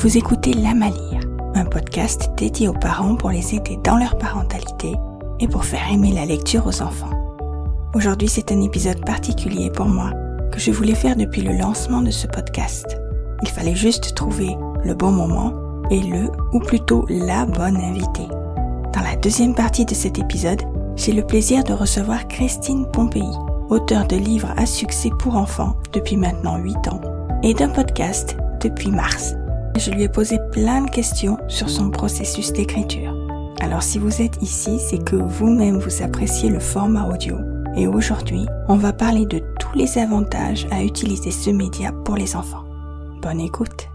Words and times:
vous 0.00 0.16
écoutez 0.16 0.54
La 0.54 0.72
Malire, 0.72 1.20
un 1.54 1.66
podcast 1.66 2.30
dédié 2.38 2.68
aux 2.68 2.72
parents 2.72 3.16
pour 3.16 3.28
les 3.28 3.54
aider 3.54 3.78
dans 3.84 3.98
leur 3.98 4.16
parentalité 4.16 4.94
et 5.40 5.46
pour 5.46 5.66
faire 5.66 5.92
aimer 5.92 6.12
la 6.14 6.24
lecture 6.24 6.66
aux 6.66 6.80
enfants. 6.80 7.10
Aujourd'hui, 7.92 8.26
c'est 8.26 8.50
un 8.50 8.62
épisode 8.62 9.04
particulier 9.04 9.68
pour 9.70 9.84
moi 9.84 10.12
que 10.52 10.58
je 10.58 10.70
voulais 10.70 10.94
faire 10.94 11.16
depuis 11.16 11.42
le 11.42 11.52
lancement 11.52 12.00
de 12.00 12.10
ce 12.10 12.26
podcast. 12.26 12.98
Il 13.42 13.48
fallait 13.50 13.74
juste 13.74 14.14
trouver 14.14 14.56
le 14.82 14.94
bon 14.94 15.10
moment 15.10 15.52
et 15.90 16.00
le, 16.00 16.30
ou 16.54 16.60
plutôt 16.60 17.04
la 17.10 17.44
bonne 17.44 17.76
invitée. 17.76 18.28
Dans 18.94 19.02
la 19.02 19.16
deuxième 19.16 19.54
partie 19.54 19.84
de 19.84 19.94
cet 19.94 20.18
épisode, 20.18 20.62
j'ai 20.96 21.12
le 21.12 21.26
plaisir 21.26 21.62
de 21.62 21.74
recevoir 21.74 22.26
Christine 22.26 22.86
Pompéi, 22.90 23.28
auteure 23.68 24.06
de 24.06 24.16
livres 24.16 24.54
à 24.56 24.64
succès 24.64 25.10
pour 25.18 25.36
enfants 25.36 25.76
depuis 25.92 26.16
maintenant 26.16 26.56
8 26.56 26.88
ans 26.88 27.02
et 27.42 27.52
d'un 27.52 27.68
podcast 27.68 28.38
depuis 28.62 28.90
mars. 28.90 29.34
Je 29.80 29.90
lui 29.90 30.02
ai 30.02 30.10
posé 30.10 30.38
plein 30.52 30.82
de 30.82 30.90
questions 30.90 31.38
sur 31.48 31.70
son 31.70 31.88
processus 31.88 32.52
d'écriture. 32.52 33.16
Alors 33.62 33.82
si 33.82 33.98
vous 33.98 34.20
êtes 34.20 34.36
ici, 34.42 34.78
c'est 34.78 35.02
que 35.02 35.16
vous-même 35.16 35.78
vous 35.78 36.02
appréciez 36.02 36.50
le 36.50 36.60
format 36.60 37.08
audio. 37.08 37.38
Et 37.74 37.86
aujourd'hui, 37.86 38.44
on 38.68 38.76
va 38.76 38.92
parler 38.92 39.24
de 39.24 39.40
tous 39.58 39.74
les 39.74 39.96
avantages 39.96 40.66
à 40.70 40.84
utiliser 40.84 41.30
ce 41.30 41.48
média 41.48 41.92
pour 42.04 42.16
les 42.16 42.36
enfants. 42.36 42.64
Bonne 43.22 43.40
écoute 43.40 43.88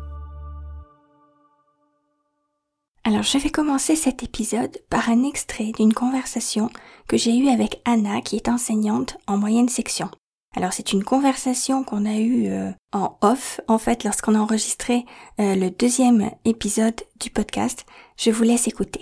Alors 3.03 3.21
je 3.21 3.37
vais 3.37 3.51
commencer 3.51 3.95
cet 3.95 4.23
épisode 4.23 4.75
par 4.89 5.11
un 5.11 5.23
extrait 5.23 5.71
d'une 5.77 5.93
conversation 5.93 6.71
que 7.07 7.15
j'ai 7.15 7.37
eue 7.37 7.49
avec 7.49 7.79
Anna 7.85 8.21
qui 8.21 8.37
est 8.37 8.49
enseignante 8.49 9.17
en 9.27 9.37
moyenne 9.37 9.69
section. 9.69 10.09
Alors 10.55 10.71
c'est 10.71 10.93
une 10.93 11.03
conversation 11.03 11.83
qu'on 11.83 12.05
a 12.05 12.15
eue 12.15 12.47
euh, 12.47 12.71
en 12.93 13.17
off, 13.21 13.59
en 13.67 13.77
fait, 13.77 14.05
lorsqu'on 14.05 14.35
a 14.35 14.39
enregistré 14.39 15.05
euh, 15.39 15.55
le 15.55 15.69
deuxième 15.69 16.31
épisode 16.45 17.01
du 17.19 17.29
podcast. 17.29 17.85
Je 18.17 18.31
vous 18.31 18.43
laisse 18.43 18.67
écouter. 18.67 19.01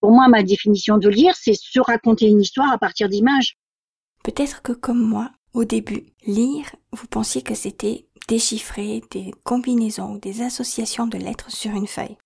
Pour 0.00 0.12
moi, 0.12 0.28
ma 0.28 0.42
définition 0.42 0.98
de 0.98 1.08
lire, 1.08 1.34
c'est 1.34 1.54
se 1.54 1.80
raconter 1.80 2.26
une 2.26 2.42
histoire 2.42 2.70
à 2.70 2.76
partir 2.76 3.08
d'images. 3.08 3.56
Peut-être 4.22 4.60
que 4.60 4.72
comme 4.72 5.00
moi, 5.00 5.30
au 5.54 5.64
début, 5.64 6.12
lire, 6.26 6.66
vous 6.92 7.06
pensiez 7.06 7.40
que 7.40 7.54
c'était 7.54 8.06
déchiffrer 8.28 9.02
des 9.10 9.32
combinaisons 9.44 10.12
ou 10.12 10.18
des 10.18 10.42
associations 10.42 11.06
de 11.06 11.16
lettres 11.16 11.50
sur 11.50 11.70
une 11.70 11.86
feuille. 11.86 12.18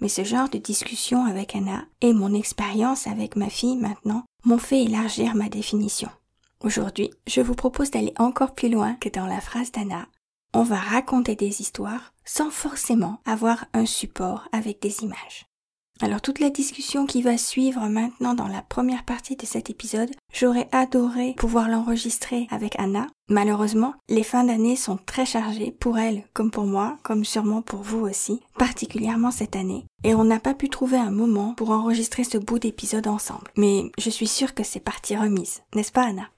Mais 0.00 0.08
ce 0.08 0.22
genre 0.22 0.48
de 0.48 0.58
discussion 0.58 1.24
avec 1.24 1.56
Anna 1.56 1.84
et 2.00 2.12
mon 2.12 2.34
expérience 2.34 3.08
avec 3.08 3.34
ma 3.34 3.50
fille 3.50 3.76
maintenant 3.76 4.24
m'ont 4.44 4.58
fait 4.58 4.84
élargir 4.84 5.34
ma 5.34 5.48
définition. 5.48 6.10
Aujourd'hui, 6.64 7.10
je 7.26 7.40
vous 7.40 7.56
propose 7.56 7.90
d'aller 7.90 8.14
encore 8.18 8.54
plus 8.54 8.68
loin 8.68 8.94
que 8.94 9.08
dans 9.08 9.26
la 9.26 9.40
phrase 9.40 9.72
d'Anna. 9.72 10.06
On 10.54 10.62
va 10.62 10.76
raconter 10.76 11.34
des 11.34 11.60
histoires 11.60 12.12
sans 12.24 12.50
forcément 12.50 13.18
avoir 13.24 13.64
un 13.72 13.84
support 13.84 14.48
avec 14.52 14.80
des 14.80 15.02
images. 15.02 15.46
Alors 16.00 16.20
toute 16.20 16.38
la 16.38 16.50
discussion 16.50 17.06
qui 17.06 17.20
va 17.20 17.36
suivre 17.36 17.88
maintenant 17.88 18.34
dans 18.34 18.46
la 18.46 18.62
première 18.62 19.04
partie 19.04 19.36
de 19.36 19.44
cet 19.44 19.70
épisode, 19.70 20.10
j'aurais 20.32 20.68
adoré 20.72 21.34
pouvoir 21.36 21.68
l'enregistrer 21.68 22.46
avec 22.50 22.78
Anna. 22.78 23.08
Malheureusement, 23.28 23.94
les 24.08 24.24
fins 24.24 24.44
d'année 24.44 24.76
sont 24.76 24.98
très 25.04 25.26
chargées 25.26 25.70
pour 25.72 25.98
elle 25.98 26.24
comme 26.32 26.50
pour 26.50 26.64
moi, 26.64 26.98
comme 27.02 27.24
sûrement 27.24 27.62
pour 27.62 27.82
vous 27.82 28.00
aussi, 28.00 28.40
particulièrement 28.56 29.30
cette 29.30 29.56
année. 29.56 29.84
Et 30.04 30.14
on 30.14 30.24
n'a 30.24 30.40
pas 30.40 30.54
pu 30.54 30.68
trouver 30.68 30.96
un 30.96 31.10
moment 31.10 31.54
pour 31.54 31.70
enregistrer 31.70 32.24
ce 32.24 32.38
bout 32.38 32.58
d'épisode 32.58 33.06
ensemble. 33.06 33.50
Mais 33.56 33.90
je 33.98 34.10
suis 34.10 34.28
sûre 34.28 34.54
que 34.54 34.64
c'est 34.64 34.80
partie 34.80 35.16
remise, 35.16 35.62
n'est-ce 35.74 35.92
pas 35.92 36.04
Anna? 36.04 36.28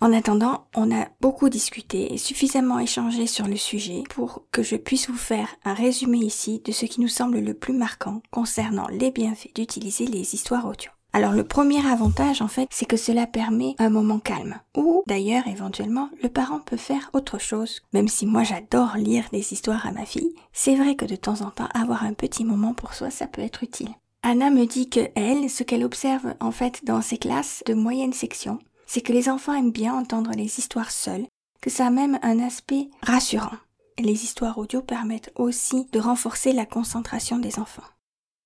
En 0.00 0.12
attendant, 0.14 0.66
on 0.74 0.90
a 0.90 1.08
beaucoup 1.20 1.50
discuté 1.50 2.14
et 2.14 2.18
suffisamment 2.18 2.78
échangé 2.78 3.26
sur 3.26 3.46
le 3.46 3.56
sujet 3.56 4.02
pour 4.08 4.44
que 4.50 4.62
je 4.62 4.76
puisse 4.76 5.10
vous 5.10 5.16
faire 5.16 5.48
un 5.64 5.74
résumé 5.74 6.18
ici 6.18 6.62
de 6.64 6.72
ce 6.72 6.86
qui 6.86 7.02
nous 7.02 7.08
semble 7.08 7.40
le 7.40 7.52
plus 7.52 7.74
marquant 7.74 8.22
concernant 8.30 8.88
les 8.88 9.10
bienfaits 9.10 9.54
d'utiliser 9.54 10.06
les 10.06 10.34
histoires 10.34 10.66
audio. 10.66 10.90
Alors 11.12 11.32
le 11.32 11.44
premier 11.44 11.84
avantage 11.86 12.40
en 12.40 12.48
fait, 12.48 12.68
c'est 12.70 12.86
que 12.86 12.96
cela 12.96 13.26
permet 13.26 13.74
un 13.78 13.90
moment 13.90 14.20
calme. 14.20 14.60
Ou 14.76 15.02
d'ailleurs 15.06 15.48
éventuellement, 15.48 16.08
le 16.22 16.28
parent 16.28 16.60
peut 16.60 16.76
faire 16.76 17.10
autre 17.12 17.38
chose. 17.38 17.80
Même 17.92 18.08
si 18.08 18.26
moi 18.26 18.44
j'adore 18.44 18.96
lire 18.96 19.24
des 19.32 19.52
histoires 19.52 19.86
à 19.86 19.92
ma 19.92 20.06
fille, 20.06 20.34
c'est 20.52 20.76
vrai 20.76 20.94
que 20.94 21.04
de 21.04 21.16
temps 21.16 21.42
en 21.42 21.50
temps 21.50 21.68
avoir 21.74 22.04
un 22.04 22.14
petit 22.14 22.44
moment 22.44 22.74
pour 22.74 22.94
soi, 22.94 23.10
ça 23.10 23.26
peut 23.26 23.42
être 23.42 23.64
utile. 23.64 23.90
Anna 24.22 24.50
me 24.50 24.66
dit 24.66 24.88
que 24.88 25.00
elle, 25.14 25.50
ce 25.50 25.62
qu'elle 25.62 25.84
observe 25.84 26.34
en 26.40 26.52
fait 26.52 26.84
dans 26.84 27.02
ses 27.02 27.18
classes 27.18 27.62
de 27.66 27.74
moyenne 27.74 28.12
section, 28.12 28.58
c'est 28.90 29.02
que 29.02 29.12
les 29.12 29.28
enfants 29.28 29.54
aiment 29.54 29.70
bien 29.70 29.94
entendre 29.94 30.32
les 30.34 30.58
histoires 30.58 30.90
seules, 30.90 31.28
que 31.60 31.70
ça 31.70 31.86
a 31.86 31.90
même 31.90 32.18
un 32.22 32.40
aspect 32.40 32.90
rassurant. 33.02 33.56
Les 34.00 34.24
histoires 34.24 34.58
audio 34.58 34.82
permettent 34.82 35.30
aussi 35.36 35.86
de 35.92 36.00
renforcer 36.00 36.52
la 36.52 36.66
concentration 36.66 37.38
des 37.38 37.60
enfants. 37.60 37.84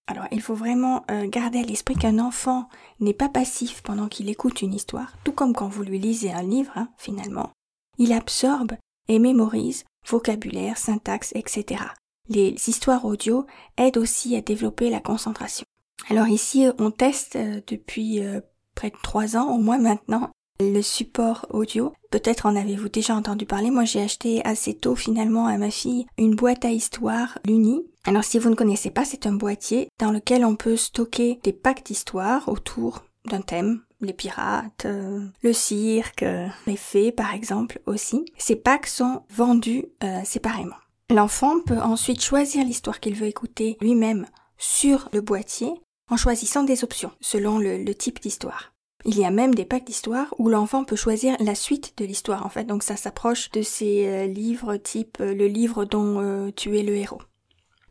Alors 0.07 0.27
il 0.33 0.43
faut 0.43 0.55
vraiment 0.55 1.03
euh, 1.11 1.27
garder 1.27 1.61
à 1.61 1.63
l'esprit 1.63 1.95
qu'un 1.95 2.19
enfant 2.19 2.69
n'est 3.01 3.15
pas 3.15 3.31
passif 3.31 3.81
pendant 3.81 4.07
qu'il 4.07 4.29
écoute 4.29 4.61
une 4.61 4.75
histoire, 4.75 5.15
tout 5.25 5.33
comme 5.33 5.55
quand 5.55 5.69
vous 5.69 5.83
lui 5.83 5.99
lisez 5.99 6.31
un 6.31 6.43
livre, 6.43 6.73
hein, 6.77 6.91
finalement. 6.99 7.51
Il 7.97 8.13
absorbe 8.13 8.73
et 9.09 9.19
mémorise 9.19 9.85
vocabulaire, 10.07 10.77
syntaxe, 10.77 11.33
etc. 11.35 11.85
Les 12.29 12.55
histoires 12.69 13.07
audio 13.07 13.47
aident 13.79 13.97
aussi 13.97 14.37
à 14.37 14.43
développer 14.43 14.91
la 14.91 15.01
concentration. 15.01 15.65
Alors 16.11 16.29
ici, 16.29 16.67
on 16.79 16.91
teste 16.91 17.37
euh, 17.37 17.63
depuis 17.67 18.23
euh, 18.23 18.43
près 18.75 18.91
de 18.91 18.97
trois 19.03 19.37
ans 19.37 19.55
au 19.55 19.59
moins 19.59 19.79
maintenant 19.79 20.31
le 20.61 20.83
support 20.83 21.47
audio. 21.51 21.93
Peut-être 22.11 22.47
en 22.47 22.57
avez-vous 22.57 22.89
déjà 22.89 23.15
entendu 23.15 23.47
parler. 23.47 23.71
Moi, 23.71 23.85
j'ai 23.85 24.01
acheté 24.01 24.45
assez 24.45 24.75
tôt 24.75 24.95
finalement 24.95 25.47
à 25.47 25.59
ma 25.59 25.71
fille 25.71 26.07
une 26.19 26.37
boîte 26.37 26.65
à 26.65 26.71
histoire 26.71 27.39
Luni. 27.47 27.83
Alors, 28.05 28.25
si 28.25 28.39
vous 28.39 28.51
ne 28.51 28.55
connaissez 28.55 28.91
pas, 28.91 29.05
c'est 29.05 29.27
un 29.27 29.33
boîtier 29.33 29.89
dans 29.99 30.13
lequel 30.13 30.45
on 30.45 30.57
peut 30.57 30.77
stocker 30.77 31.41
des 31.43 31.53
packs 31.53 31.85
d'histoire 31.85 32.49
autour 32.49 33.05
d'un 33.29 33.41
thème. 33.41 33.81
Les 34.01 34.13
pirates, 34.13 34.85
euh, 34.85 35.25
le 35.43 35.53
cirque, 35.53 36.23
euh, 36.23 36.47
les 36.67 36.77
fées 36.77 37.11
par 37.11 37.33
exemple 37.33 37.81
aussi. 37.87 38.27
Ces 38.37 38.57
packs 38.57 38.87
sont 38.87 39.23
vendus 39.31 39.87
euh, 40.03 40.21
séparément. 40.25 40.77
L'enfant 41.11 41.61
peut 41.65 41.79
ensuite 41.79 42.23
choisir 42.23 42.65
l'histoire 42.65 43.01
qu'il 43.01 43.15
veut 43.15 43.27
écouter 43.27 43.79
lui-même 43.81 44.27
sur 44.59 45.09
le 45.13 45.21
boîtier 45.21 45.73
en 46.11 46.17
choisissant 46.17 46.65
des 46.65 46.85
options 46.85 47.13
selon 47.21 47.59
le 47.59 47.93
type 47.95 48.21
d'histoire. 48.21 48.75
Il 49.07 49.19
y 49.19 49.25
a 49.27 49.31
même 49.31 49.55
des 49.55 49.67
packs 49.67 49.85
d'histoire 49.85 50.35
où 50.39 50.49
l'enfant 50.49 50.85
peut 50.85 50.97
choisir 50.97 51.37
la 51.39 51.55
suite 51.55 51.93
de 51.99 52.07
l'histoire 52.07 52.47
en 52.47 52.49
fait, 52.49 52.65
donc 52.65 52.83
ça 52.83 52.97
s'approche 52.97 53.51
de 53.51 53.61
ces 53.61 54.07
euh, 54.07 54.27
livres 54.27 54.77
type 54.77 55.19
euh, 55.21 55.35
le 55.35 55.47
livre 55.47 55.85
dont 55.85 56.23
euh, 56.23 56.51
tu 56.57 56.79
es 56.79 56.83
le 56.83 56.97
héros. 56.97 57.21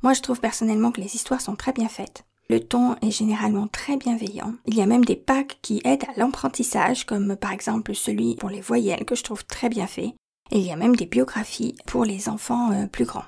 Moi 0.02 0.14
je 0.14 0.22
trouve 0.22 0.40
personnellement 0.40 0.92
que 0.92 1.02
les 1.02 1.16
histoires 1.16 1.40
sont 1.40 1.56
très 1.56 1.72
bien 1.72 1.88
faites. 1.88 2.26
Le 2.50 2.60
ton 2.60 2.96
est 3.04 3.12
généralement 3.12 3.68
très 3.68 3.96
bienveillant. 3.96 4.56
Il 4.66 4.74
y 4.74 4.82
a 4.82 4.88
même 4.88 5.06
des 5.06 5.16
packs 5.16 5.60
qui 5.62 5.82
aident 5.86 6.06
à 6.06 6.18
l'apprentissage, 6.18 7.06
comme 7.06 7.36
par 7.36 7.52
exemple 7.52 7.94
celui 7.94 8.36
pour 8.36 8.50
les 8.50 8.62
voyelles 8.62 9.06
que 9.06 9.16
je 9.16 9.24
trouve 9.24 9.46
très 9.46 9.70
bien 9.70 9.88
fait. 9.88 10.16
Et 10.52 10.58
il 10.58 10.66
y 10.66 10.72
a 10.72 10.76
même 10.76 10.96
des 10.96 11.06
biographies 11.06 11.76
pour 11.86 12.06
les 12.06 12.28
enfants 12.28 12.88
plus 12.92 13.06
grands. 13.06 13.24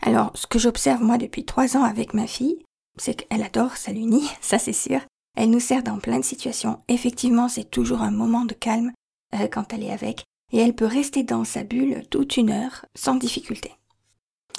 Alors, 0.00 0.32
ce 0.34 0.46
que 0.46 0.58
j'observe 0.58 1.02
moi 1.02 1.18
depuis 1.18 1.44
trois 1.44 1.76
ans 1.76 1.84
avec 1.84 2.14
ma 2.14 2.26
fille, 2.26 2.64
c'est 2.98 3.26
qu'elle 3.26 3.42
adore 3.42 3.76
Saluni, 3.76 4.28
ça 4.40 4.58
c'est 4.58 4.72
sûr, 4.72 5.00
elle 5.36 5.50
nous 5.50 5.60
sert 5.60 5.82
dans 5.82 5.98
plein 5.98 6.18
de 6.18 6.24
situations. 6.24 6.78
Effectivement, 6.88 7.48
c'est 7.48 7.70
toujours 7.70 8.02
un 8.02 8.10
moment 8.10 8.44
de 8.44 8.54
calme 8.54 8.92
euh, 9.34 9.48
quand 9.48 9.72
elle 9.72 9.84
est 9.84 9.92
avec, 9.92 10.24
et 10.52 10.58
elle 10.58 10.74
peut 10.74 10.86
rester 10.86 11.22
dans 11.22 11.44
sa 11.44 11.64
bulle 11.64 12.02
toute 12.10 12.36
une 12.36 12.50
heure 12.50 12.84
sans 12.94 13.14
difficulté. 13.14 13.72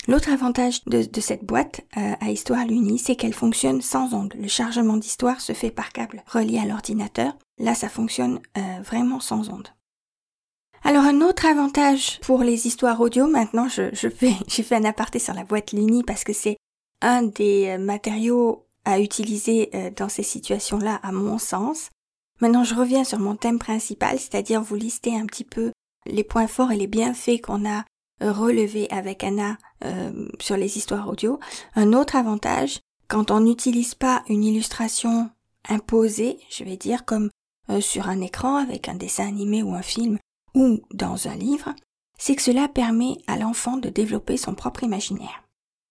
L'autre 0.08 0.32
avantage 0.32 0.84
de, 0.86 1.22
cette 1.22 1.46
boîte 1.46 1.82
euh, 1.96 2.14
à 2.20 2.30
histoire 2.30 2.66
l'uni, 2.66 3.00
c'est 3.00 3.16
qu'elle 3.16 3.34
fonctionne 3.34 3.82
sans 3.82 4.14
ondes. 4.14 4.34
Le 4.38 4.50
chargement 4.50 4.98
d'histoire 4.98 5.40
se 5.40 5.54
fait 5.54 5.72
par 5.72 5.94
câble 5.94 6.24
relié 6.28 6.60
à 6.60 6.66
l'ordinateur. 6.66 7.38
Là, 7.58 7.74
ça 7.74 7.88
fonctionne 7.88 8.42
euh, 8.58 8.82
vraiment 8.84 9.22
sans 9.22 9.50
ondes. 9.50 9.70
Alors 10.84 11.06
un 11.06 11.22
autre 11.22 11.46
avantage 11.46 12.20
pour 12.22 12.44
les 12.44 12.68
histoires 12.68 13.00
audio, 13.00 13.28
maintenant 13.28 13.70
fais, 13.70 14.34
j'ai 14.48 14.64
fait 14.64 14.76
un 14.76 14.84
aparté 14.84 15.20
sur 15.20 15.34
la 15.34 15.46
boîte 15.46 15.72
Luni 15.72 16.04
parce 16.04 16.26
que 16.26 16.34
c'est 16.34 16.58
un 17.02 17.24
des 17.24 17.78
matériaux 17.78 18.66
à 18.86 19.00
utiliser 19.00 19.70
euh, 19.74 19.90
dans 19.96 20.10
ces 20.10 20.24
situations-là, 20.24 21.00
à 21.04 21.12
mon 21.12 21.38
sens. 21.38 21.90
Maintenant, 22.42 22.64
je 22.64 22.76
reviens 22.76 23.04
sur 23.04 23.20
mon 23.20 23.36
thème 23.36 23.60
principal, 23.60 24.20
c'est-à-dire 24.20 24.62
vous 24.62 24.76
lister 24.76 25.16
un 25.16 25.26
petit 25.26 25.46
peu 25.46 25.72
les 26.06 26.24
points 26.24 26.48
forts 26.48 26.72
et 26.72 26.78
les 26.78 26.88
bienfaits 26.88 27.42
qu'on 27.42 27.70
a 27.70 27.86
euh, 28.22 28.32
relevés 28.32 28.90
avec 28.90 29.24
Anna 29.24 29.58
euh, 29.86 30.28
sur 30.40 30.58
les 30.58 30.78
histoires 30.78 31.08
audio. 31.08 31.40
Un 31.76 31.94
autre 31.94 32.16
avantage, 32.16 32.80
quand 33.08 33.32
on 33.32 33.40
n'utilise 33.40 33.96
pas 33.96 34.24
une 34.28 34.44
illustration 34.44 35.30
imposée, 35.70 36.40
je 36.50 36.64
vais 36.64 36.78
dire 36.78 37.06
comme 37.06 37.30
sur 37.80 38.10
un 38.10 38.20
écran 38.20 38.58
avec 38.58 38.90
un 38.90 38.96
dessin 38.96 39.26
animé 39.26 39.64
ou 39.64 39.74
un 39.74 39.82
film 39.82 40.18
ou 40.54 40.82
dans 40.92 41.30
un 41.30 41.36
livre, 41.36 41.74
c'est 42.18 42.36
que 42.36 42.42
cela 42.42 42.68
permet 42.68 43.18
à 43.26 43.38
l'enfant 43.38 43.78
de 43.78 43.88
développer 43.88 44.36
son 44.36 44.54
propre 44.54 44.84
imaginaire. 44.84 45.43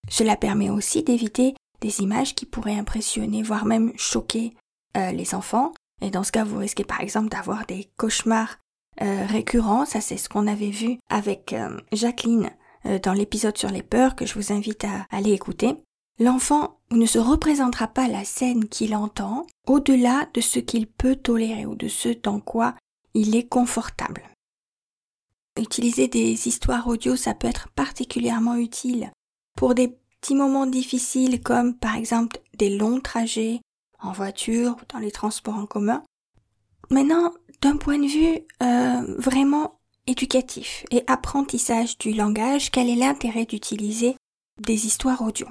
Cela 0.09 0.37
permet 0.37 0.71
aussi 0.71 1.03
d'éviter 1.03 1.55
des 1.81 2.01
images 2.01 2.35
qui 2.35 2.47
pourraient 2.47 2.79
impressionner, 2.79 3.43
voire 3.43 3.65
même 3.65 3.93
choquer 3.97 4.55
euh, 4.97 5.11
les 5.13 5.35
enfants. 5.35 5.73
Et 6.01 6.11
dans 6.11 6.25
ce 6.25 6.33
cas, 6.33 6.45
vous 6.45 6.59
risquez 6.59 6.85
par 6.85 7.01
exemple 7.01 7.29
d'avoir 7.29 7.67
des 7.67 7.89
cauchemars 7.97 8.59
euh, 9.01 9.25
récurrents. 9.27 9.87
Ça, 9.87 10.01
c'est 10.01 10.19
ce 10.19 10.29
qu'on 10.29 10.47
avait 10.47 10.71
vu 10.71 10.99
avec 11.09 11.55
euh, 11.55 11.81
Jacqueline 11.93 12.51
euh, 12.85 12.99
dans 12.99 13.15
l'épisode 13.15 13.57
sur 13.57 13.71
les 13.71 13.83
peurs 13.83 14.17
que 14.17 14.27
je 14.27 14.35
vous 14.35 14.53
invite 14.53 14.85
à 14.85 15.07
aller 15.11 15.33
écouter, 15.33 15.77
l'enfant 16.19 16.79
ne 16.91 17.07
se 17.07 17.19
représentera 17.19 17.89
pas 17.89 18.07
la 18.09 18.25
scène 18.25 18.69
qu'il 18.69 18.95
entend 18.95 19.47
au-delà 19.67 20.29
de 20.35 20.43
ce 20.43 20.59
qu'il 20.59 20.87
peut 20.87 21.17
tolérer 21.17 21.65
ou 21.65 21.75
de 21.75 21.89
ce 21.89 22.11
dans 22.11 22.39
quoi 22.39 22.75
il 23.15 23.35
est 23.35 23.49
confortable. 23.49 24.23
Utiliser 25.59 26.09
des 26.09 26.49
histoires 26.49 26.87
audio, 26.87 27.17
ça 27.17 27.35
peut 27.35 27.49
être 27.49 27.69
particulièrement 27.71 28.57
utile 28.57 29.11
pour 29.57 29.75
des 29.75 29.97
petits 30.21 30.35
moments 30.35 30.67
difficiles 30.67 31.43
comme 31.43 31.75
par 31.75 31.97
exemple 31.97 32.39
des 32.57 32.77
longs 32.77 33.01
trajets 33.01 33.61
en 34.01 34.13
voiture 34.13 34.77
ou 34.81 34.85
dans 34.93 34.99
les 34.99 35.11
transports 35.11 35.57
en 35.57 35.67
commun. 35.67 36.03
Maintenant, 36.91 37.33
d'un 37.61 37.77
point 37.77 37.99
de 37.99 38.07
vue 38.07 38.41
euh, 38.63 39.17
vraiment 39.19 39.79
éducatif 40.07 40.85
et 40.91 41.05
apprentissage 41.07 41.97
du 41.99 42.13
langage, 42.13 42.71
quel 42.71 42.89
est 42.89 42.97
l'intérêt 42.97 43.45
d'utiliser 43.45 44.17
des 44.61 44.87
histoires 44.87 45.23
audio? 45.23 45.47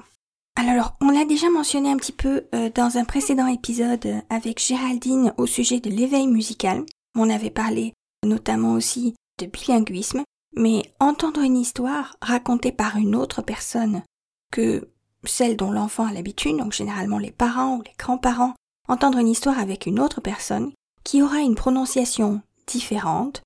Alors, 0.56 0.94
on 1.00 1.10
l'a 1.10 1.24
déjà 1.24 1.48
mentionné 1.48 1.90
un 1.90 1.96
petit 1.96 2.12
peu 2.12 2.44
euh, 2.54 2.70
dans 2.74 2.98
un 2.98 3.04
précédent 3.04 3.46
épisode 3.46 4.22
avec 4.28 4.60
Géraldine 4.60 5.32
au 5.38 5.46
sujet 5.46 5.80
de 5.80 5.88
l'éveil 5.88 6.26
musical. 6.26 6.84
On 7.16 7.30
avait 7.30 7.50
parlé 7.50 7.94
notamment 8.24 8.74
aussi 8.74 9.14
de 9.38 9.46
bilinguisme, 9.46 10.22
mais 10.54 10.82
entendre 11.00 11.40
une 11.40 11.56
histoire 11.56 12.16
racontée 12.20 12.72
par 12.72 12.96
une 12.96 13.14
autre 13.14 13.42
personne 13.42 14.02
que 14.50 14.88
celle 15.24 15.56
dont 15.56 15.70
l'enfant 15.70 16.06
a 16.06 16.12
l'habitude, 16.12 16.56
donc 16.56 16.72
généralement 16.72 17.18
les 17.18 17.30
parents 17.30 17.76
ou 17.76 17.82
les 17.82 17.94
grands-parents, 17.98 18.54
entendre 18.88 19.18
une 19.18 19.28
histoire 19.28 19.58
avec 19.58 19.86
une 19.86 20.00
autre 20.00 20.20
personne 20.20 20.72
qui 21.04 21.22
aura 21.22 21.38
une 21.40 21.54
prononciation 21.54 22.42
différente, 22.66 23.42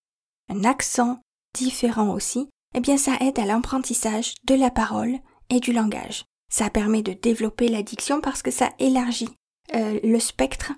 un 0.48 0.64
accent 0.64 1.20
différent 1.54 2.10
aussi, 2.10 2.48
eh 2.74 2.80
bien 2.80 2.96
ça 2.96 3.16
aide 3.20 3.38
à 3.38 3.46
l'apprentissage 3.46 4.34
de 4.44 4.54
la 4.54 4.70
parole 4.70 5.16
et 5.50 5.60
du 5.60 5.72
langage. 5.72 6.24
Ça 6.50 6.70
permet 6.70 7.02
de 7.02 7.12
développer 7.12 7.68
l'addiction 7.68 8.20
parce 8.20 8.42
que 8.42 8.50
ça 8.50 8.70
élargit 8.78 9.30
euh, 9.74 9.98
le 10.02 10.20
spectre. 10.20 10.72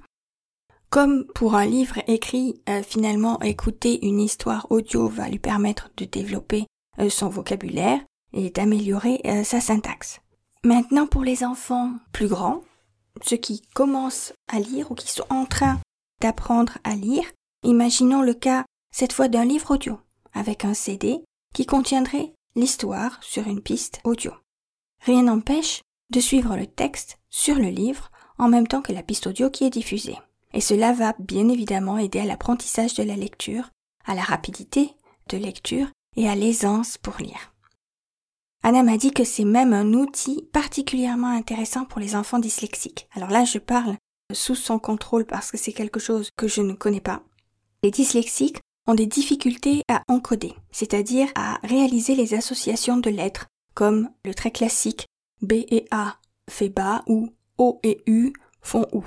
Comme 0.90 1.26
pour 1.34 1.54
un 1.54 1.66
livre 1.66 1.98
écrit, 2.06 2.62
euh, 2.68 2.82
finalement, 2.82 3.40
écouter 3.40 4.06
une 4.06 4.20
histoire 4.20 4.66
audio 4.70 5.08
va 5.08 5.28
lui 5.28 5.38
permettre 5.38 5.90
de 5.96 6.04
développer 6.04 6.66
euh, 6.98 7.10
son 7.10 7.28
vocabulaire 7.28 8.00
et 8.32 8.50
d'améliorer 8.50 9.22
sa 9.42 9.58
syntaxe. 9.58 10.20
Maintenant, 10.62 11.06
pour 11.06 11.22
les 11.22 11.44
enfants 11.44 11.92
plus 12.12 12.28
grands, 12.28 12.62
ceux 13.22 13.38
qui 13.38 13.62
commencent 13.74 14.34
à 14.48 14.60
lire 14.60 14.90
ou 14.90 14.94
qui 14.94 15.10
sont 15.10 15.24
en 15.30 15.46
train 15.46 15.80
d'apprendre 16.20 16.76
à 16.84 16.94
lire, 16.94 17.24
imaginons 17.62 18.22
le 18.22 18.34
cas 18.34 18.64
cette 18.90 19.12
fois 19.12 19.28
d'un 19.28 19.44
livre 19.44 19.74
audio 19.74 19.98
avec 20.32 20.64
un 20.64 20.74
CD 20.74 21.24
qui 21.54 21.66
contiendrait 21.66 22.34
l'histoire 22.54 23.18
sur 23.22 23.46
une 23.46 23.62
piste 23.62 24.00
audio. 24.04 24.32
Rien 25.00 25.22
n'empêche 25.22 25.82
de 26.10 26.20
suivre 26.20 26.56
le 26.56 26.66
texte 26.66 27.18
sur 27.30 27.56
le 27.56 27.68
livre 27.68 28.10
en 28.38 28.48
même 28.48 28.66
temps 28.66 28.82
que 28.82 28.92
la 28.92 29.02
piste 29.02 29.26
audio 29.26 29.50
qui 29.50 29.64
est 29.64 29.70
diffusée. 29.70 30.18
Et 30.54 30.60
cela 30.60 30.92
va 30.92 31.14
bien 31.18 31.48
évidemment 31.48 31.98
aider 31.98 32.20
à 32.20 32.24
l'apprentissage 32.24 32.94
de 32.94 33.02
la 33.02 33.16
lecture, 33.16 33.70
à 34.04 34.14
la 34.14 34.22
rapidité 34.22 34.90
de 35.28 35.36
lecture 35.36 35.88
et 36.16 36.28
à 36.28 36.34
l'aisance 36.34 36.98
pour 36.98 37.16
lire. 37.18 37.52
Anna 38.62 38.82
m'a 38.82 38.96
dit 38.96 39.12
que 39.12 39.24
c'est 39.24 39.44
même 39.44 39.72
un 39.72 39.92
outil 39.92 40.48
particulièrement 40.52 41.28
intéressant 41.28 41.84
pour 41.84 42.00
les 42.00 42.16
enfants 42.16 42.38
dyslexiques. 42.38 43.08
Alors 43.14 43.30
là, 43.30 43.44
je 43.44 43.58
parle 43.58 43.96
sous 44.32 44.54
son 44.54 44.78
contrôle 44.78 45.24
parce 45.26 45.50
que 45.50 45.56
c'est 45.56 45.72
quelque 45.72 46.00
chose 46.00 46.30
que 46.36 46.48
je 46.48 46.60
ne 46.60 46.74
connais 46.74 47.00
pas. 47.00 47.22
Les 47.82 47.90
dyslexiques 47.90 48.60
ont 48.86 48.94
des 48.94 49.06
difficultés 49.06 49.82
à 49.88 50.02
encoder, 50.08 50.54
c'est-à-dire 50.72 51.28
à 51.34 51.60
réaliser 51.62 52.14
les 52.14 52.34
associations 52.34 52.96
de 52.96 53.10
lettres, 53.10 53.46
comme 53.74 54.10
le 54.24 54.34
très 54.34 54.50
classique 54.50 55.06
B 55.40 55.52
et 55.52 55.86
A 55.90 56.18
fait 56.50 56.68
bas 56.68 57.02
ou 57.06 57.30
O 57.58 57.78
et 57.82 58.02
U 58.06 58.32
font 58.60 58.86
OU. 58.92 59.04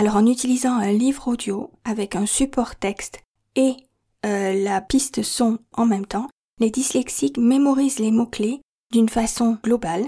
Alors 0.00 0.16
en 0.16 0.24
utilisant 0.24 0.76
un 0.76 0.92
livre 0.92 1.28
audio 1.28 1.72
avec 1.84 2.16
un 2.16 2.24
support 2.24 2.74
texte 2.74 3.22
et 3.54 3.76
euh, 4.24 4.54
la 4.54 4.80
piste 4.80 5.22
son 5.22 5.58
en 5.74 5.84
même 5.84 6.06
temps, 6.06 6.30
les 6.58 6.70
dyslexiques 6.70 7.36
mémorisent 7.36 7.98
les 7.98 8.10
mots-clés 8.10 8.62
d'une 8.92 9.10
façon 9.10 9.58
globale, 9.62 10.06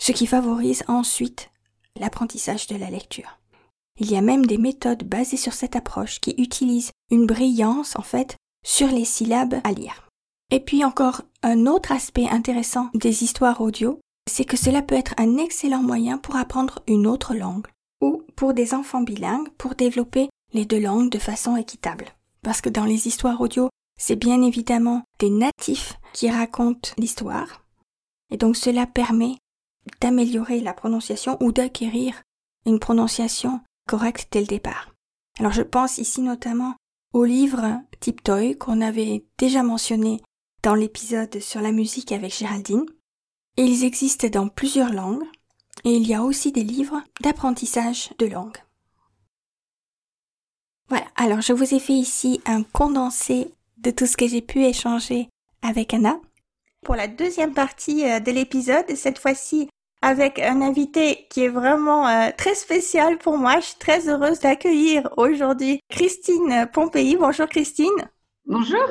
ce 0.00 0.12
qui 0.12 0.26
favorise 0.26 0.82
ensuite 0.88 1.50
l'apprentissage 2.00 2.68
de 2.68 2.76
la 2.76 2.88
lecture. 2.88 3.38
Il 4.00 4.10
y 4.10 4.16
a 4.16 4.22
même 4.22 4.46
des 4.46 4.56
méthodes 4.56 5.04
basées 5.04 5.36
sur 5.36 5.52
cette 5.52 5.76
approche 5.76 6.20
qui 6.20 6.34
utilisent 6.38 6.92
une 7.10 7.26
brillance 7.26 7.96
en 7.98 8.02
fait 8.02 8.38
sur 8.64 8.88
les 8.88 9.04
syllabes 9.04 9.60
à 9.62 9.72
lire. 9.72 10.08
Et 10.52 10.60
puis 10.60 10.86
encore 10.86 11.20
un 11.42 11.66
autre 11.66 11.92
aspect 11.92 12.30
intéressant 12.30 12.88
des 12.94 13.22
histoires 13.24 13.60
audio, 13.60 14.00
c'est 14.26 14.46
que 14.46 14.56
cela 14.56 14.80
peut 14.80 14.94
être 14.94 15.12
un 15.18 15.36
excellent 15.36 15.82
moyen 15.82 16.16
pour 16.16 16.36
apprendre 16.36 16.82
une 16.86 17.06
autre 17.06 17.34
langue 17.34 17.66
ou 18.04 18.22
pour 18.36 18.52
des 18.52 18.74
enfants 18.74 19.00
bilingues 19.00 19.48
pour 19.56 19.74
développer 19.74 20.28
les 20.52 20.66
deux 20.66 20.80
langues 20.80 21.10
de 21.10 21.18
façon 21.18 21.56
équitable. 21.56 22.06
Parce 22.42 22.60
que 22.60 22.68
dans 22.68 22.84
les 22.84 23.08
histoires 23.08 23.40
audio, 23.40 23.70
c'est 23.98 24.16
bien 24.16 24.42
évidemment 24.42 25.04
des 25.18 25.30
natifs 25.30 25.94
qui 26.12 26.30
racontent 26.30 26.90
l'histoire, 26.98 27.64
et 28.30 28.36
donc 28.36 28.56
cela 28.56 28.86
permet 28.86 29.36
d'améliorer 30.00 30.60
la 30.60 30.74
prononciation 30.74 31.36
ou 31.40 31.52
d'acquérir 31.52 32.22
une 32.66 32.78
prononciation 32.78 33.60
correcte 33.88 34.28
dès 34.32 34.40
le 34.40 34.46
départ. 34.46 34.90
Alors 35.38 35.52
je 35.52 35.62
pense 35.62 35.98
ici 35.98 36.20
notamment 36.20 36.74
au 37.12 37.24
livre 37.24 37.80
Tiptoy 38.00 38.56
qu'on 38.56 38.80
avait 38.80 39.24
déjà 39.38 39.62
mentionné 39.62 40.20
dans 40.62 40.74
l'épisode 40.74 41.40
sur 41.40 41.60
la 41.60 41.72
musique 41.72 42.12
avec 42.12 42.36
Géraldine. 42.36 42.86
Ils 43.56 43.84
existent 43.84 44.28
dans 44.28 44.48
plusieurs 44.48 44.92
langues 44.92 45.24
et 45.84 45.94
il 45.94 46.06
y 46.06 46.14
a 46.14 46.22
aussi 46.22 46.52
des 46.52 46.62
livres 46.62 47.02
d'apprentissage 47.20 48.10
de 48.18 48.26
langue. 48.26 48.56
Voilà, 50.88 51.06
alors 51.16 51.40
je 51.40 51.52
vous 51.52 51.74
ai 51.74 51.78
fait 51.78 51.94
ici 51.94 52.40
un 52.46 52.62
condensé 52.62 53.52
de 53.78 53.90
tout 53.90 54.06
ce 54.06 54.16
que 54.16 54.26
j'ai 54.26 54.42
pu 54.42 54.64
échanger 54.64 55.28
avec 55.62 55.94
Anna. 55.94 56.18
Pour 56.84 56.96
la 56.96 57.08
deuxième 57.08 57.54
partie 57.54 58.04
euh, 58.04 58.20
de 58.20 58.30
l'épisode, 58.30 58.94
cette 58.94 59.18
fois-ci 59.18 59.68
avec 60.02 60.38
un 60.38 60.60
invité 60.60 61.26
qui 61.30 61.44
est 61.44 61.48
vraiment 61.48 62.06
euh, 62.06 62.28
très 62.36 62.54
spécial 62.54 63.16
pour 63.16 63.38
moi. 63.38 63.60
Je 63.60 63.66
suis 63.66 63.78
très 63.78 64.06
heureuse 64.08 64.40
d'accueillir 64.40 65.08
aujourd'hui 65.16 65.80
Christine 65.88 66.68
Pompéi. 66.70 67.16
Bonjour 67.16 67.46
Christine. 67.46 67.88
Bonjour. 68.44 68.86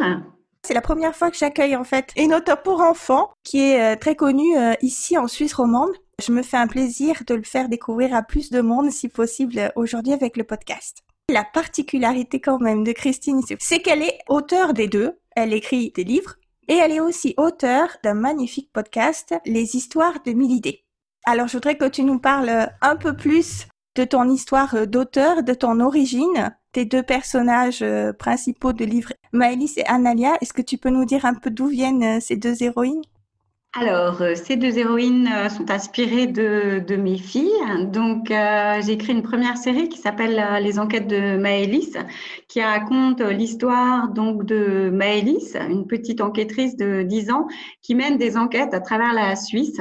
C'est 0.65 0.73
la 0.73 0.81
première 0.81 1.15
fois 1.15 1.29
que 1.29 1.37
j'accueille 1.37 1.75
en 1.75 1.83
fait 1.83 2.11
une 2.17 2.33
auteure 2.33 2.63
pour 2.63 2.81
enfants 2.81 3.31
qui 3.43 3.59
est 3.59 3.93
euh, 3.93 3.95
très 3.95 4.15
connue 4.15 4.57
euh, 4.57 4.73
ici 4.81 5.17
en 5.17 5.27
Suisse 5.27 5.53
romande. 5.53 5.91
Je 6.25 6.31
me 6.31 6.41
fais 6.41 6.55
un 6.55 6.67
plaisir 6.67 7.23
de 7.27 7.35
le 7.35 7.43
faire 7.43 7.67
découvrir 7.67 8.15
à 8.15 8.23
plus 8.23 8.49
de 8.49 8.61
monde 8.61 8.91
si 8.91 9.09
possible 9.09 9.73
aujourd'hui 9.75 10.13
avec 10.13 10.37
le 10.37 10.45
podcast. 10.45 11.03
La 11.29 11.43
particularité 11.43 12.39
quand 12.39 12.59
même 12.59 12.85
de 12.85 12.93
Christine, 12.93 13.41
c'est 13.59 13.81
qu'elle 13.81 14.01
est 14.01 14.19
auteure 14.29 14.73
des 14.73 14.87
deux. 14.87 15.19
Elle 15.35 15.53
écrit 15.53 15.91
des 15.91 16.05
livres 16.05 16.35
et 16.69 16.75
elle 16.75 16.93
est 16.93 17.01
aussi 17.01 17.33
auteure 17.35 17.89
d'un 18.05 18.13
magnifique 18.13 18.71
podcast, 18.71 19.35
Les 19.45 19.75
histoires 19.75 20.23
de 20.25 20.31
mille 20.31 20.51
idées. 20.51 20.85
Alors, 21.25 21.47
je 21.47 21.57
voudrais 21.57 21.77
que 21.77 21.89
tu 21.89 22.03
nous 22.03 22.19
parles 22.19 22.69
un 22.79 22.95
peu 22.95 23.17
plus 23.17 23.67
de 23.95 24.05
ton 24.05 24.29
histoire 24.29 24.87
d'auteur, 24.87 25.43
de 25.43 25.53
ton 25.53 25.81
origine, 25.81 26.55
tes 26.71 26.85
deux 26.85 27.03
personnages 27.03 27.81
euh, 27.81 28.13
principaux 28.13 28.71
de 28.71 28.85
livre, 28.85 29.11
Maëlys 29.33 29.77
et 29.77 29.85
Analia. 29.87 30.37
Est-ce 30.41 30.53
que 30.53 30.61
tu 30.61 30.77
peux 30.77 30.89
nous 30.89 31.05
dire 31.05 31.25
un 31.25 31.33
peu 31.33 31.51
d'où 31.51 31.67
viennent 31.67 32.03
euh, 32.03 32.19
ces 32.21 32.37
deux 32.37 32.63
héroïnes? 32.63 33.03
Alors, 33.75 34.21
euh, 34.21 34.35
ces 34.35 34.55
deux 34.55 34.77
héroïnes 34.77 35.27
sont 35.49 35.71
inspirées 35.71 36.27
de, 36.27 36.95
mes 36.95 37.17
filles. 37.17 37.49
Donc, 37.91 38.27
j'ai 38.29 38.91
écrit 38.91 39.13
une 39.13 39.23
première 39.23 39.57
série 39.57 39.89
qui 39.89 39.97
s'appelle 39.97 40.61
Les 40.61 40.77
enquêtes 40.77 41.07
de 41.07 41.37
Maëlys, 41.37 41.97
qui 42.47 42.61
raconte 42.61 43.21
l'histoire 43.21 44.09
donc 44.09 44.45
de 44.45 44.91
Maëlys, 44.91 45.55
une 45.55 45.87
petite 45.87 46.21
enquêtrice 46.21 46.75
de 46.75 47.01
10 47.01 47.31
ans 47.31 47.47
qui 47.81 47.95
mène 47.95 48.17
des 48.17 48.37
enquêtes 48.37 48.75
à 48.75 48.79
travers 48.79 49.11
la 49.11 49.35
Suisse 49.35 49.79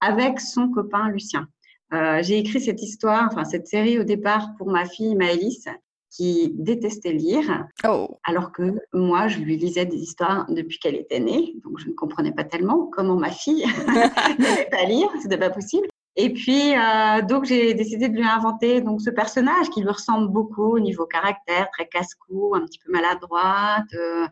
avec 0.00 0.40
son 0.40 0.68
copain 0.68 1.08
Lucien. 1.08 1.46
Euh, 1.92 2.22
j'ai 2.22 2.38
écrit 2.38 2.60
cette 2.60 2.82
histoire, 2.82 3.28
enfin 3.30 3.44
cette 3.44 3.66
série 3.66 3.98
au 3.98 4.04
départ 4.04 4.50
pour 4.58 4.70
ma 4.70 4.84
fille 4.84 5.16
Maëlys 5.16 5.66
qui 6.10 6.52
détestait 6.54 7.12
lire, 7.12 7.66
oh. 7.84 8.18
alors 8.24 8.52
que 8.52 8.74
moi, 8.92 9.28
je 9.28 9.38
lui 9.38 9.56
lisais 9.56 9.86
des 9.86 9.98
histoires 9.98 10.46
depuis 10.48 10.78
qu'elle 10.78 10.96
était 10.96 11.20
née, 11.20 11.54
donc 11.64 11.78
je 11.78 11.88
ne 11.88 11.94
comprenais 11.94 12.32
pas 12.32 12.44
tellement 12.44 12.86
comment 12.92 13.16
ma 13.16 13.30
fille 13.30 13.64
n'aimait 14.38 14.68
pas 14.70 14.84
lire, 14.84 15.08
c'était 15.22 15.38
pas 15.38 15.50
possible. 15.50 15.86
Et 16.16 16.32
puis, 16.32 16.74
euh, 16.76 17.22
donc, 17.22 17.44
j'ai 17.44 17.72
décidé 17.74 18.08
de 18.08 18.16
lui 18.16 18.26
inventer 18.26 18.80
donc 18.80 19.00
ce 19.00 19.10
personnage 19.10 19.70
qui 19.70 19.80
lui 19.80 19.90
ressemble 19.90 20.28
beaucoup 20.28 20.74
au 20.74 20.80
niveau 20.80 21.06
caractère, 21.06 21.68
très 21.70 21.86
casse-cou, 21.86 22.54
un 22.54 22.62
petit 22.66 22.80
peu 22.84 22.92
maladroite, 22.92 23.94
euh, 23.94 24.26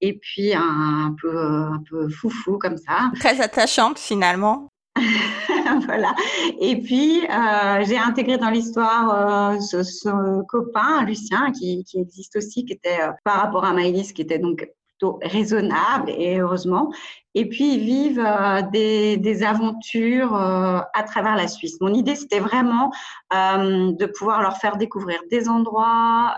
et 0.00 0.18
puis 0.18 0.54
un, 0.54 1.14
peu, 1.20 1.36
un 1.36 1.82
peu 1.90 2.08
foufou 2.08 2.58
comme 2.58 2.76
ça. 2.76 3.10
Très 3.18 3.40
attachante 3.40 3.98
finalement. 3.98 4.68
voilà. 5.86 6.14
Et 6.60 6.80
puis, 6.80 7.22
euh, 7.24 7.84
j'ai 7.84 7.98
intégré 7.98 8.38
dans 8.38 8.50
l'histoire 8.50 9.54
euh, 9.54 9.60
ce, 9.60 10.42
copain, 10.44 11.04
Lucien, 11.04 11.52
qui, 11.52 11.84
existe 11.94 12.36
aussi, 12.36 12.64
qui 12.64 12.72
était, 12.74 13.00
euh, 13.00 13.12
par 13.24 13.42
rapport 13.42 13.64
à 13.64 13.72
Maëlys, 13.72 14.12
qui 14.12 14.22
était 14.22 14.38
donc 14.38 14.68
plutôt 14.96 15.18
raisonnable 15.22 16.10
et 16.10 16.38
heureusement. 16.38 16.90
Et 17.34 17.46
puis 17.50 17.74
ils 17.74 17.80
vivent 17.80 18.24
euh, 18.24 18.62
des, 18.72 19.18
des, 19.18 19.42
aventures 19.42 20.34
euh, 20.34 20.80
à 20.94 21.02
travers 21.02 21.36
la 21.36 21.48
Suisse. 21.48 21.78
Mon 21.82 21.92
idée, 21.92 22.14
c'était 22.14 22.40
vraiment 22.40 22.90
euh, 23.34 23.92
de 23.92 24.06
pouvoir 24.06 24.40
leur 24.40 24.56
faire 24.56 24.78
découvrir 24.78 25.20
des 25.30 25.46
endroits, 25.48 26.34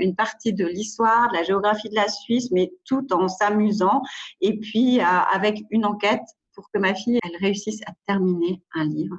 une 0.00 0.14
partie 0.14 0.52
de 0.52 0.66
l'histoire, 0.66 1.30
de 1.30 1.36
la 1.36 1.44
géographie 1.44 1.88
de 1.88 1.94
la 1.94 2.08
Suisse, 2.08 2.50
mais 2.50 2.70
tout 2.84 3.10
en 3.12 3.28
s'amusant. 3.28 4.02
Et 4.42 4.58
puis 4.58 5.00
avec 5.00 5.62
une 5.70 5.86
enquête 5.86 6.20
pour 6.58 6.68
que 6.72 6.80
ma 6.80 6.92
fille, 6.92 7.20
elle 7.22 7.36
réussisse 7.40 7.82
à 7.86 7.92
terminer 8.08 8.60
un 8.74 8.84
livre. 8.84 9.16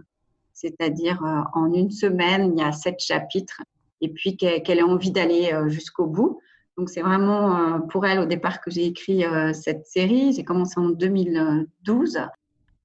C'est-à-dire 0.51 1.23
en 1.53 1.73
une 1.73 1.89
semaine, 1.89 2.51
il 2.53 2.59
y 2.59 2.61
a 2.61 2.73
sept 2.73 2.99
chapitres 2.99 3.61
et 4.01 4.09
puis 4.09 4.35
qu'elle 4.35 4.79
ait 4.79 4.83
envie 4.83 5.11
d'aller 5.11 5.57
jusqu'au 5.69 6.05
bout. 6.05 6.41
Donc 6.79 6.89
c'est 6.89 7.01
vraiment 7.01 7.57
euh, 7.57 7.79
pour 7.79 8.05
elle 8.05 8.19
au 8.19 8.25
départ 8.25 8.61
que 8.61 8.71
j'ai 8.71 8.85
écrit 8.85 9.25
euh, 9.25 9.51
cette 9.51 9.85
série. 9.85 10.31
J'ai 10.31 10.45
commencé 10.45 10.79
en 10.79 10.87
2012 10.87 12.19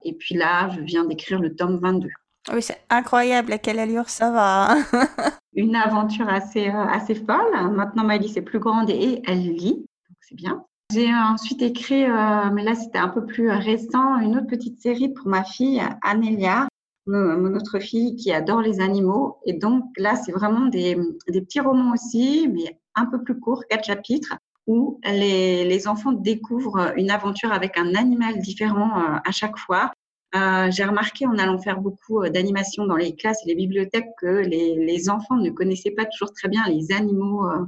et 0.03 0.13
puis 0.15 0.35
là, 0.35 0.69
je 0.71 0.81
viens 0.81 1.05
d'écrire 1.05 1.39
le 1.39 1.55
tome 1.55 1.79
22. 1.79 2.09
Oui, 2.53 2.61
c'est 2.61 2.81
incroyable 2.91 3.53
à 3.53 3.59
quelle 3.59 3.79
allure 3.79 4.09
ça 4.09 4.33
va. 4.33 4.73
Hein. 4.73 4.85
Une 5.55 5.77
aventure 5.77 6.29
assez, 6.29 6.69
euh, 6.69 6.87
assez 6.89 7.15
folle. 7.15 7.53
Maintenant, 7.71 8.03
Maëlys 8.03 8.37
est 8.37 8.43
plus 8.43 8.59
grande 8.59 8.91
et 8.91 9.23
elle 9.29 9.55
lit, 9.55 9.87
donc 10.09 10.19
c'est 10.23 10.35
bien. 10.35 10.65
J'ai 10.93 11.13
ensuite 11.13 11.63
écrit, 11.63 12.05
mais 12.53 12.63
là 12.63 12.75
c'était 12.75 12.99
un 12.99 13.09
peu 13.09 13.25
plus 13.25 13.51
récent, 13.51 14.19
une 14.21 14.37
autre 14.37 14.47
petite 14.47 14.81
série 14.81 15.09
pour 15.09 15.27
ma 15.27 15.43
fille, 15.43 15.83
Anélia, 16.03 16.69
mon 17.07 17.55
autre 17.55 17.79
fille 17.79 18.17
qui 18.17 18.33
adore 18.33 18.61
les 18.61 18.81
animaux. 18.81 19.39
Et 19.45 19.55
donc 19.55 19.85
là, 19.97 20.17
c'est 20.17 20.33
vraiment 20.33 20.67
des, 20.67 20.97
petits 21.27 21.61
romans 21.61 21.93
aussi, 21.93 22.49
mais 22.53 22.79
un 22.95 23.07
peu 23.07 23.23
plus 23.23 23.39
court, 23.39 23.65
quatre 23.69 23.85
chapitres, 23.85 24.37
où 24.67 25.01
les, 25.05 25.89
enfants 25.89 26.13
découvrent 26.13 26.93
une 26.97 27.11
aventure 27.11 27.53
avec 27.53 27.77
un 27.77 27.95
animal 27.95 28.39
différent 28.39 28.99
euh, 28.99 29.17
à 29.25 29.31
chaque 29.31 29.59
fois. 29.59 29.93
Euh, 30.35 30.71
J'ai 30.71 30.85
remarqué 30.85 31.27
en 31.27 31.39
allant 31.39 31.59
faire 31.59 31.81
beaucoup 31.81 32.23
euh, 32.23 32.31
d'animations 32.31 32.87
dans 32.87 32.97
les 32.97 33.15
classes 33.15 33.39
et 33.45 33.49
les 33.49 33.55
bibliothèques 33.55 34.09
que 34.19 34.27
les, 34.27 34.75
les, 34.75 35.11
enfants 35.11 35.37
ne 35.37 35.51
connaissaient 35.51 35.93
pas 35.93 36.07
toujours 36.07 36.33
très 36.33 36.49
bien 36.49 36.67
les 36.67 36.93
animaux 36.93 37.47
euh, 37.47 37.67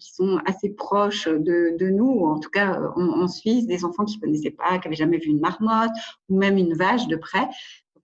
qui 0.00 0.12
sont 0.12 0.38
assez 0.46 0.70
proches 0.70 1.26
de, 1.28 1.76
de 1.78 1.88
nous, 1.88 2.24
en 2.24 2.38
tout 2.38 2.50
cas 2.50 2.80
en, 2.96 3.22
en, 3.22 3.28
Suisse, 3.28 3.66
des 3.66 3.84
enfants 3.84 4.04
qui 4.04 4.20
connaissaient 4.20 4.50
pas, 4.50 4.78
qui 4.78 4.88
avaient 4.88 4.96
jamais 4.96 5.18
vu 5.18 5.30
une 5.30 5.40
marmotte 5.40 5.92
ou 6.28 6.38
même 6.38 6.58
une 6.58 6.74
vache 6.74 7.06
de 7.06 7.16
près. 7.16 7.48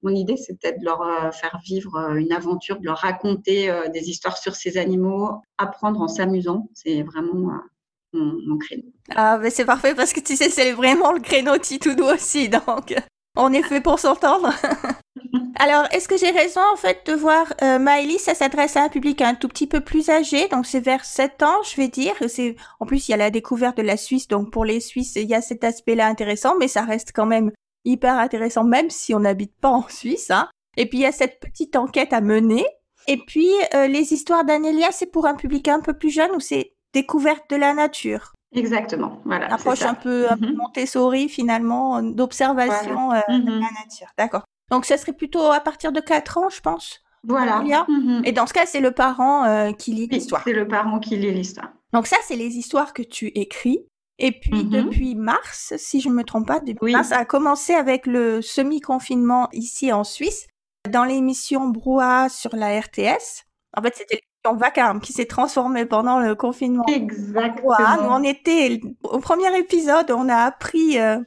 Mon 0.02 0.10
idée, 0.10 0.34
peut-être 0.34 0.80
de 0.80 0.84
leur 0.84 1.00
euh, 1.02 1.30
faire 1.30 1.60
vivre 1.64 1.96
euh, 1.96 2.14
une 2.14 2.32
aventure, 2.32 2.80
de 2.80 2.86
leur 2.86 2.98
raconter 2.98 3.70
euh, 3.70 3.88
des 3.88 4.10
histoires 4.10 4.36
sur 4.36 4.56
ces 4.56 4.76
animaux, 4.76 5.40
apprendre 5.58 6.00
en 6.00 6.08
s'amusant. 6.08 6.68
C'est 6.74 7.02
vraiment 7.02 7.60
mon, 8.12 8.58
créneau. 8.58 8.82
Ah, 9.14 9.38
mais 9.38 9.50
c'est 9.50 9.64
parfait 9.64 9.94
parce 9.94 10.12
que 10.12 10.20
tu 10.20 10.34
sais, 10.34 10.50
c'est 10.50 10.72
vraiment 10.72 11.12
le 11.12 11.20
créneau 11.20 11.56
Titoudou 11.56 12.04
aussi. 12.04 12.48
Donc, 12.48 12.94
on 13.36 13.52
est 13.52 13.62
fait 13.62 13.80
pour 13.80 13.98
s'entendre. 13.98 14.50
Alors, 15.64 15.86
est-ce 15.92 16.08
que 16.08 16.16
j'ai 16.16 16.32
raison 16.32 16.60
en 16.72 16.76
fait 16.76 17.06
de 17.06 17.12
voir 17.12 17.46
euh, 17.62 17.78
ça 18.18 18.34
s'adresse 18.34 18.76
à 18.76 18.82
un 18.82 18.88
public 18.88 19.22
un 19.22 19.36
tout 19.36 19.46
petit 19.46 19.68
peu 19.68 19.80
plus 19.80 20.10
âgé, 20.10 20.48
donc 20.48 20.66
c'est 20.66 20.80
vers 20.80 21.04
7 21.04 21.40
ans, 21.44 21.62
je 21.62 21.76
vais 21.76 21.86
dire. 21.86 22.14
C'est 22.26 22.56
en 22.80 22.84
plus 22.84 23.06
il 23.06 23.12
y 23.12 23.14
a 23.14 23.16
la 23.16 23.30
découverte 23.30 23.76
de 23.76 23.82
la 23.82 23.96
Suisse, 23.96 24.26
donc 24.26 24.50
pour 24.50 24.64
les 24.64 24.80
Suisses 24.80 25.14
il 25.14 25.28
y 25.28 25.36
a 25.36 25.40
cet 25.40 25.62
aspect-là 25.62 26.08
intéressant, 26.08 26.56
mais 26.58 26.66
ça 26.66 26.82
reste 26.82 27.12
quand 27.14 27.26
même 27.26 27.52
hyper 27.84 28.18
intéressant, 28.18 28.64
même 28.64 28.90
si 28.90 29.14
on 29.14 29.20
n'habite 29.20 29.54
pas 29.60 29.68
en 29.68 29.86
Suisse. 29.88 30.32
Hein. 30.32 30.48
Et 30.76 30.88
puis 30.88 30.98
il 30.98 31.02
y 31.02 31.06
a 31.06 31.12
cette 31.12 31.38
petite 31.38 31.76
enquête 31.76 32.12
à 32.12 32.20
mener. 32.20 32.66
Et 33.06 33.18
puis 33.18 33.52
euh, 33.72 33.86
les 33.86 34.12
histoires 34.12 34.44
d'Anélia, 34.44 34.90
c'est 34.90 35.12
pour 35.12 35.26
un 35.26 35.36
public 35.36 35.68
un 35.68 35.78
peu 35.78 35.94
plus 35.94 36.10
jeune 36.10 36.32
ou 36.32 36.40
c'est 36.40 36.72
découverte 36.92 37.48
de 37.50 37.54
la 37.56 37.72
nature? 37.72 38.32
Exactement, 38.52 39.20
voilà. 39.24 39.46
Approche 39.54 39.82
un 39.82 39.94
peu, 39.94 40.28
un 40.28 40.36
peu 40.36 40.48
mhm. 40.48 40.56
Montessori 40.56 41.28
finalement, 41.28 42.02
d'observation 42.02 43.12
euh, 43.12 43.20
de 43.28 43.34
mhm. 43.38 43.60
la 43.60 43.80
nature. 43.80 44.08
D'accord. 44.18 44.42
Donc 44.72 44.86
ça 44.86 44.96
serait 44.96 45.12
plutôt 45.12 45.52
à 45.52 45.60
partir 45.60 45.92
de 45.92 46.00
4 46.00 46.38
ans, 46.38 46.48
je 46.48 46.62
pense. 46.62 47.02
Voilà. 47.24 47.60
Mhm. 47.60 48.22
Et 48.24 48.32
dans 48.32 48.46
ce 48.46 48.54
cas, 48.54 48.64
c'est 48.64 48.80
le 48.80 48.90
parent 48.90 49.44
euh, 49.44 49.72
qui 49.72 49.92
lit 49.92 50.06
l'histoire. 50.06 50.42
C'est 50.44 50.54
le 50.54 50.66
parent 50.66 50.98
qui 50.98 51.14
lit 51.14 51.30
l'histoire. 51.30 51.68
Donc 51.92 52.06
ça, 52.06 52.16
c'est 52.26 52.36
les 52.36 52.56
histoires 52.56 52.94
que 52.94 53.02
tu 53.02 53.26
écris. 53.34 53.86
Et 54.18 54.32
puis, 54.32 54.64
mhm. 54.64 54.70
depuis 54.70 55.14
mars, 55.14 55.74
si 55.76 56.00
je 56.00 56.08
ne 56.08 56.14
me 56.14 56.24
trompe 56.24 56.46
pas, 56.46 56.60
depuis 56.60 56.92
mars, 56.92 57.12
a 57.12 57.26
commencé 57.26 57.74
avec 57.74 58.06
le 58.06 58.40
semi-confinement 58.40 59.50
ici 59.52 59.92
en 59.92 60.04
Suisse, 60.04 60.46
dans 60.90 61.04
l'émission 61.04 61.68
Brouhaha 61.68 62.30
sur 62.30 62.56
la 62.56 62.80
RTS. 62.80 63.44
En 63.76 63.82
fait, 63.82 63.94
c'était 63.94 64.22
l'émission 64.22 64.58
Vacarme 64.58 65.00
qui 65.00 65.12
s'est 65.12 65.26
transformée 65.26 65.84
pendant 65.84 66.18
le 66.18 66.34
confinement. 66.34 66.86
Exactement. 66.88 67.76
Nous, 68.02 68.08
on 68.08 68.22
était, 68.22 68.80
au 69.02 69.18
premier 69.18 69.54
épisode, 69.58 70.10
on 70.10 70.30
a 70.30 70.36
appris 70.36 70.98
euh, 70.98 71.18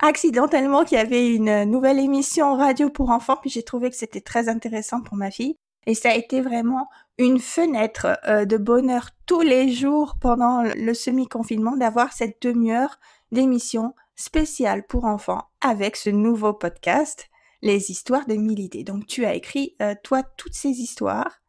accidentellement 0.00 0.84
qu'il 0.84 0.98
y 0.98 1.00
avait 1.00 1.34
une 1.34 1.64
nouvelle 1.64 1.98
émission 1.98 2.56
radio 2.56 2.90
pour 2.90 3.10
enfants, 3.10 3.36
puis 3.40 3.50
j'ai 3.50 3.62
trouvé 3.62 3.90
que 3.90 3.96
c'était 3.96 4.20
très 4.20 4.48
intéressant 4.48 5.00
pour 5.00 5.16
ma 5.16 5.30
fille. 5.30 5.56
Et 5.86 5.94
ça 5.94 6.10
a 6.10 6.14
été 6.14 6.40
vraiment 6.40 6.88
une 7.16 7.40
fenêtre 7.40 8.18
euh, 8.26 8.44
de 8.44 8.56
bonheur 8.58 9.10
tous 9.26 9.40
les 9.40 9.72
jours 9.72 10.16
pendant 10.20 10.62
le 10.62 10.94
semi-confinement 10.94 11.76
d'avoir 11.76 12.12
cette 12.12 12.42
demi-heure 12.42 12.98
d'émission 13.32 13.94
spéciale 14.14 14.84
pour 14.86 15.04
enfants 15.04 15.48
avec 15.60 15.96
ce 15.96 16.10
nouveau 16.10 16.52
podcast, 16.52 17.28
Les 17.62 17.90
histoires 17.90 18.26
de 18.26 18.34
mille 18.34 18.60
idées. 18.60 18.84
Donc 18.84 19.06
tu 19.06 19.24
as 19.24 19.34
écrit, 19.34 19.74
euh, 19.82 19.94
toi, 20.04 20.22
toutes 20.36 20.54
ces 20.54 20.68
histoires. 20.68 21.40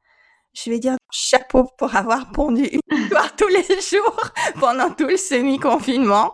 Je 0.54 0.72
vais 0.72 0.80
dire 0.80 0.96
chapeau 1.12 1.66
pour 1.78 1.96
avoir 1.96 2.32
pondu 2.32 2.64
une 2.64 2.98
histoire 2.98 3.36
tous 3.38 3.48
les 3.48 3.82
jours 3.82 4.32
pendant 4.60 4.90
tout 4.90 5.06
le 5.06 5.18
semi-confinement. 5.18 6.34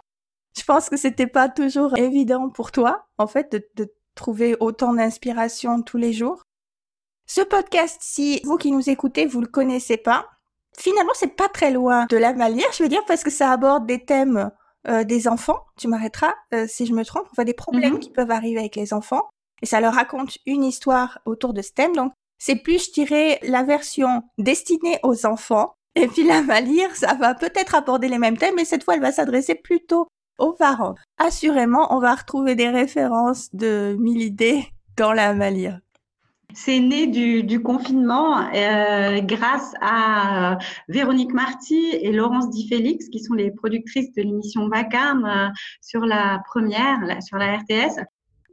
Je 0.58 0.64
pense 0.64 0.90
que 0.90 0.98
c'était 0.98 1.28
pas 1.28 1.50
toujours 1.50 1.98
évident 1.98 2.50
pour 2.50 2.72
toi, 2.72 3.08
en 3.18 3.28
fait, 3.28 3.52
de, 3.52 3.68
de 3.76 3.94
trouver 4.16 4.56
autant 4.60 4.94
d'inspiration 4.94 5.82
tous 5.82 5.98
les 5.98 6.14
jours. 6.14 6.42
Ce 7.28 7.42
podcast, 7.42 7.98
si 8.02 8.42
vous 8.44 8.58
qui 8.58 8.72
nous 8.72 8.90
écoutez, 8.90 9.26
vous 9.26 9.42
le 9.42 9.48
connaissez 9.48 9.98
pas, 9.98 10.30
finalement, 10.78 11.14
c'est 11.16 11.36
pas 11.36 11.50
très 11.50 11.72
loin 11.72 12.06
de 12.10 12.18
la 12.18 12.34
manière, 12.34 12.72
je 12.74 12.84
veux 12.84 12.90
dire, 12.90 13.04
parce 13.06 13.24
que 13.24 13.32
ça 13.32 13.52
aborde 13.52 13.86
des 13.86 14.04
thèmes 14.04 14.52
euh, 14.88 15.04
des 15.04 15.28
enfants. 15.28 15.66
Tu 15.80 15.88
m'arrêteras 15.88 16.36
euh, 16.54 16.68
si 16.68 16.86
je 16.86 16.94
me 16.94 17.04
trompe. 17.04 17.28
Enfin, 17.32 17.44
des 17.44 17.56
problèmes 17.56 17.94
mhm. 17.94 18.00
qui 18.00 18.12
peuvent 18.12 18.30
arriver 18.30 18.60
avec 18.60 18.76
les 18.76 18.94
enfants. 18.94 19.24
Et 19.64 19.66
ça 19.66 19.82
leur 19.82 19.96
raconte 19.96 20.38
une 20.46 20.64
histoire 20.64 21.20
autour 21.26 21.54
de 21.54 21.64
ce 21.64 21.72
thème. 21.72 21.96
Donc, 21.96 22.14
c'est 22.38 22.58
plus, 22.58 22.86
je 22.86 22.92
dirais, 22.92 23.40
la 23.42 23.64
version 23.64 24.22
destinée 24.38 25.00
aux 25.02 25.26
enfants. 25.26 25.74
Et 25.96 26.08
puis 26.08 26.24
la 26.24 26.42
Malire, 26.44 26.96
ça 26.96 27.16
va 27.16 27.34
peut-être 27.34 27.74
aborder 27.74 28.08
les 28.08 28.20
mêmes 28.20 28.38
thèmes, 28.38 28.56
mais 28.56 28.66
cette 28.66 28.84
fois, 28.84 28.94
elle 28.94 29.02
va 29.02 29.12
s'adresser 29.12 29.56
plutôt 29.56 30.08
aux 30.38 30.54
parents. 30.54 30.96
Assurément, 31.18 31.96
on 31.96 32.00
va 32.00 32.16
retrouver 32.16 32.56
des 32.56 32.70
références 32.70 33.54
de 33.54 33.96
mille 34.00 34.22
idées 34.22 34.66
dans 34.98 35.14
la 35.14 35.34
Malire. 35.34 35.80
C'est 36.54 36.80
né 36.80 37.08
du, 37.08 37.62
confinement 37.62 38.40
euh, 38.54 39.20
grâce 39.20 39.74
à 39.82 40.54
euh, 40.54 40.56
Véronique 40.88 41.34
Marty 41.34 41.90
et 41.92 42.14
Laurence 42.14 42.50
Di 42.50 42.68
Félix, 42.70 43.10
qui 43.10 43.20
sont 43.20 43.34
les 43.34 43.52
productrices 43.52 44.14
de 44.14 44.22
l'émission 44.22 44.70
Vacarme 44.70 45.26
euh, 45.26 45.50
sur 45.82 46.06
la 46.06 46.42
première, 46.48 47.00
sur 47.22 47.38
la 47.38 47.58
RTS. 47.58 48.00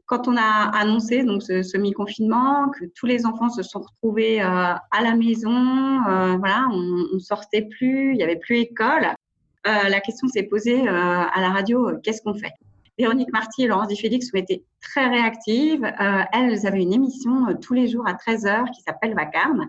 Quand 0.07 0.27
on 0.27 0.37
a 0.37 0.71
annoncé 0.77 1.23
donc 1.23 1.45
ce 1.45 1.63
semi-confinement, 1.63 2.71
que 2.71 2.87
tous 2.97 3.07
les 3.07 3.25
enfants 3.25 3.51
se 3.51 3.63
sont 3.63 3.81
retrouvés 3.81 4.41
à 4.41 4.81
la 5.01 5.15
maison, 5.15 6.03
voilà, 6.03 6.67
on, 6.71 7.07
on 7.15 7.19
sortait 7.19 7.63
plus, 7.63 8.13
il 8.13 8.19
y 8.19 8.23
avait 8.23 8.37
plus 8.37 8.59
école. 8.59 9.15
La 9.65 10.01
question 10.01 10.29
s'est 10.29 10.45
posée 10.45 10.89
à 10.89 11.41
la 11.41 11.51
radio 11.51 11.93
qu'est-ce 12.03 12.23
qu'on 12.23 12.35
fait? 12.35 12.53
Véronique 12.99 13.33
Marty 13.33 13.65
et 13.65 13.67
Laurence 13.67 13.89
Di 13.89 13.97
Félix 13.97 14.31
ont 14.35 14.39
été 14.39 14.65
très 14.81 15.09
réactives. 15.09 15.85
Euh, 15.85 16.23
elles 16.33 16.67
avaient 16.67 16.83
une 16.83 16.93
émission 16.93 17.49
euh, 17.49 17.55
tous 17.55 17.73
les 17.73 17.89
jours 17.89 18.07
à 18.07 18.13
13h 18.13 18.71
qui 18.71 18.83
s'appelle 18.83 19.15
Vacarme. 19.15 19.67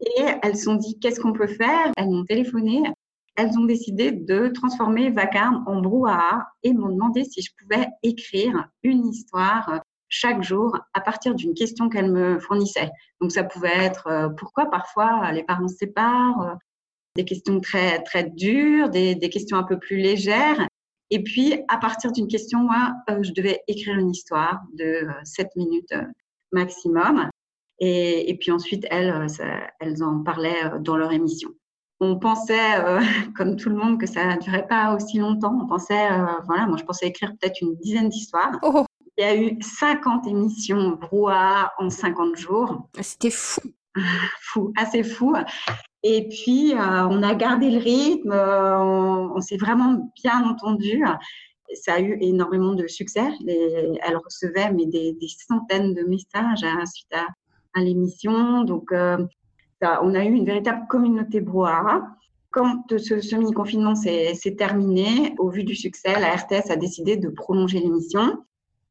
Et 0.00 0.24
elles 0.42 0.56
se 0.56 0.64
sont 0.64 0.74
dit, 0.74 0.98
qu'est-ce 0.98 1.20
qu'on 1.20 1.32
peut 1.32 1.46
faire? 1.46 1.92
Elles 1.96 2.08
m'ont 2.08 2.24
téléphoné. 2.24 2.82
Elles 3.36 3.58
ont 3.58 3.64
décidé 3.64 4.12
de 4.12 4.48
transformer 4.48 5.10
Vacarme 5.10 5.62
en 5.66 5.80
brouhaha 5.80 6.46
et 6.62 6.72
m'ont 6.72 6.88
demandé 6.88 7.24
si 7.24 7.42
je 7.42 7.50
pouvais 7.60 7.88
écrire 8.02 8.68
une 8.82 9.06
histoire 9.06 9.68
euh, 9.68 9.78
chaque 10.08 10.42
jour 10.42 10.78
à 10.94 11.00
partir 11.00 11.34
d'une 11.34 11.54
question 11.54 11.88
qu'elles 11.88 12.12
me 12.12 12.38
fournissaient. 12.38 12.90
Donc 13.20 13.32
ça 13.32 13.44
pouvait 13.44 13.76
être 13.76 14.32
pourquoi 14.36 14.66
parfois 14.66 15.32
les 15.32 15.42
parents 15.42 15.66
se 15.66 15.76
séparent, 15.76 16.56
des 17.16 17.24
questions 17.24 17.60
très 17.60 18.02
très 18.02 18.24
dures, 18.24 18.88
des, 18.88 19.14
des 19.14 19.28
questions 19.28 19.56
un 19.56 19.62
peu 19.62 19.78
plus 19.78 19.96
légères. 19.96 20.66
Et 21.10 21.22
puis, 21.22 21.54
à 21.68 21.76
partir 21.78 22.12
d'une 22.12 22.28
question, 22.28 22.60
moi, 22.60 22.92
euh, 23.10 23.22
je 23.22 23.32
devais 23.32 23.60
écrire 23.68 23.96
une 23.96 24.10
histoire 24.10 24.62
de 24.76 25.06
7 25.22 25.46
euh, 25.46 25.50
minutes 25.56 25.92
euh, 25.92 26.02
maximum. 26.52 27.28
Et, 27.78 28.30
et, 28.30 28.36
puis 28.36 28.50
ensuite, 28.50 28.86
elles, 28.90 29.26
elles 29.80 30.02
en 30.02 30.22
parlaient 30.22 30.72
dans 30.80 30.96
leur 30.96 31.12
émission. 31.12 31.50
On 32.00 32.18
pensait, 32.18 32.76
comme 33.36 33.56
tout 33.56 33.68
le 33.68 33.76
monde, 33.76 34.00
que 34.00 34.06
ça 34.06 34.34
ne 34.34 34.40
durait 34.40 34.66
pas 34.66 34.94
aussi 34.94 35.18
longtemps. 35.18 35.58
On 35.62 35.66
pensait, 35.66 36.08
voilà, 36.46 36.66
moi, 36.66 36.76
je 36.78 36.84
pensais 36.84 37.06
écrire 37.06 37.32
peut-être 37.40 37.60
une 37.60 37.76
dizaine 37.76 38.08
d'histoires. 38.08 38.58
Oh. 38.62 38.84
Il 39.16 39.24
y 39.24 39.26
a 39.28 39.36
eu 39.36 39.56
50 39.60 40.26
émissions 40.26 40.90
brouhaha 41.00 41.72
en 41.78 41.90
50 41.90 42.36
jours. 42.36 42.88
C'était 43.00 43.30
fou. 43.30 43.60
fou, 44.40 44.72
assez 44.76 45.02
fou. 45.02 45.34
Et 46.02 46.28
puis, 46.28 46.74
on 46.76 47.22
a 47.22 47.34
gardé 47.34 47.70
le 47.70 47.78
rythme, 47.78 48.32
on, 48.32 49.40
s'est 49.40 49.56
vraiment 49.56 50.12
bien 50.22 50.44
entendu. 50.44 51.02
Ça 51.72 51.94
a 51.94 52.00
eu 52.00 52.18
énormément 52.20 52.74
de 52.74 52.86
succès. 52.86 53.26
elle 53.48 54.16
recevait 54.22 54.70
mais 54.72 54.84
des, 54.84 55.16
centaines 55.48 55.94
de 55.94 56.02
messages 56.02 56.62
hein, 56.62 56.84
suite 56.84 57.14
à, 57.14 57.80
l'émission. 57.80 58.64
Donc, 58.64 58.92
on 58.92 60.14
a 60.14 60.24
eu 60.24 60.32
une 60.32 60.44
véritable 60.44 60.86
communauté 60.88 61.40
brouhaha. 61.40 62.02
Quand 62.50 62.84
ce, 62.88 63.36
mini-confinement 63.36 63.94
s'est 63.94 64.56
terminé, 64.58 65.34
au 65.38 65.48
vu 65.48 65.64
du 65.64 65.74
succès, 65.74 66.20
la 66.20 66.36
RTS 66.36 66.70
a 66.70 66.76
décidé 66.76 67.16
de 67.16 67.30
prolonger 67.30 67.80
l'émission. 67.80 68.44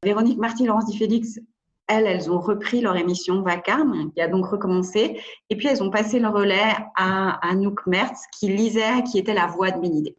Véronique 0.04 0.40
Marty, 0.40 0.66
Laurence 0.66 0.88
Di 0.88 0.98
Félix, 0.98 1.40
elles, 1.88 2.06
elles 2.06 2.32
ont 2.32 2.40
repris 2.40 2.82
leur 2.82 2.96
émission 2.96 3.42
Vacarme, 3.42 4.12
qui 4.14 4.22
a 4.22 4.28
donc 4.28 4.46
recommencé. 4.46 5.20
Et 5.50 5.58
puis, 5.58 5.68
elles 5.68 5.84
ont 5.84 5.90
passé 5.90 6.20
le 6.20 6.28
relais 6.28 6.76
à 6.96 7.48
Anouk 7.48 7.86
Mertz, 7.88 8.22
qui 8.38 8.50
lisait, 8.50 9.04
qui 9.10 9.18
était 9.18 9.34
la 9.34 9.48
voix 9.48 9.72
de 9.72 9.80
Bénidé. 9.80 10.16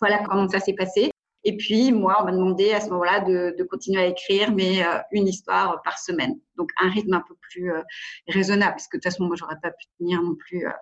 Voilà 0.00 0.22
comment 0.24 0.48
ça 0.48 0.60
s'est 0.60 0.74
passé. 0.74 1.10
Et 1.44 1.56
puis, 1.56 1.92
moi, 1.92 2.18
on 2.20 2.24
m'a 2.24 2.32
demandé 2.32 2.72
à 2.72 2.80
ce 2.80 2.90
moment-là 2.90 3.20
de, 3.20 3.62
continuer 3.64 4.02
à 4.02 4.06
écrire, 4.06 4.52
mais 4.52 4.84
euh, 4.84 4.98
une 5.12 5.28
histoire 5.28 5.80
par 5.82 5.98
semaine. 5.98 6.38
Donc, 6.56 6.70
un 6.80 6.90
rythme 6.90 7.14
un 7.14 7.24
peu 7.26 7.34
plus 7.40 7.72
euh, 7.72 7.82
raisonnable, 8.28 8.72
parce 8.72 8.88
que 8.88 8.96
de 8.96 9.00
toute 9.00 9.12
façon, 9.12 9.24
moi, 9.24 9.36
j'aurais 9.36 9.58
pas 9.62 9.70
pu 9.70 9.86
tenir 9.98 10.20
non 10.22 10.34
plus 10.34 10.66
euh, 10.66 10.72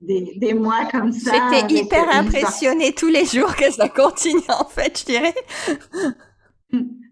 des, 0.00 0.54
mois 0.54 0.86
comme 0.90 1.12
ça. 1.12 1.32
J'étais 1.52 1.74
hyper 1.74 2.08
impressionnée 2.10 2.92
tous 2.94 3.08
les 3.08 3.26
jours 3.26 3.54
que 3.54 3.70
ça 3.70 3.88
continue, 3.88 4.40
en 4.48 4.64
fait, 4.64 4.98
je 5.00 5.04
dirais. 5.04 5.34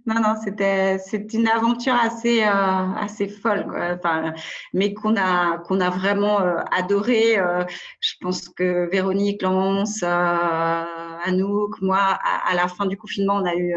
Non, 0.06 0.20
non, 0.20 0.36
c'était 0.42 0.98
c'est 0.98 1.34
une 1.34 1.48
aventure 1.48 1.94
assez 1.94 2.40
euh, 2.44 2.46
assez 2.46 3.26
folle, 3.26 3.66
Enfin, 3.98 4.34
mais 4.72 4.94
qu'on 4.94 5.16
a 5.16 5.58
qu'on 5.58 5.80
a 5.80 5.90
vraiment 5.90 6.40
euh, 6.40 6.60
adoré. 6.70 7.36
Euh, 7.38 7.64
je 8.00 8.14
pense 8.20 8.48
que 8.48 8.88
Véronique, 8.88 9.42
Lance, 9.42 10.04
Anouk, 10.04 11.80
moi, 11.82 11.98
à, 11.98 12.54
la 12.54 12.68
fin 12.68 12.86
du 12.86 12.96
confinement, 12.96 13.34
on 13.36 13.44
a 13.46 13.56
eu. 13.56 13.74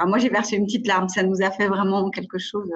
moi, 0.00 0.16
j'ai 0.18 0.30
versé 0.30 0.56
une 0.56 0.64
petite 0.64 0.86
larme. 0.86 1.10
Ça 1.10 1.22
nous 1.22 1.42
a 1.42 1.50
fait 1.50 1.68
vraiment 1.68 2.08
quelque 2.10 2.38
chose. 2.38 2.70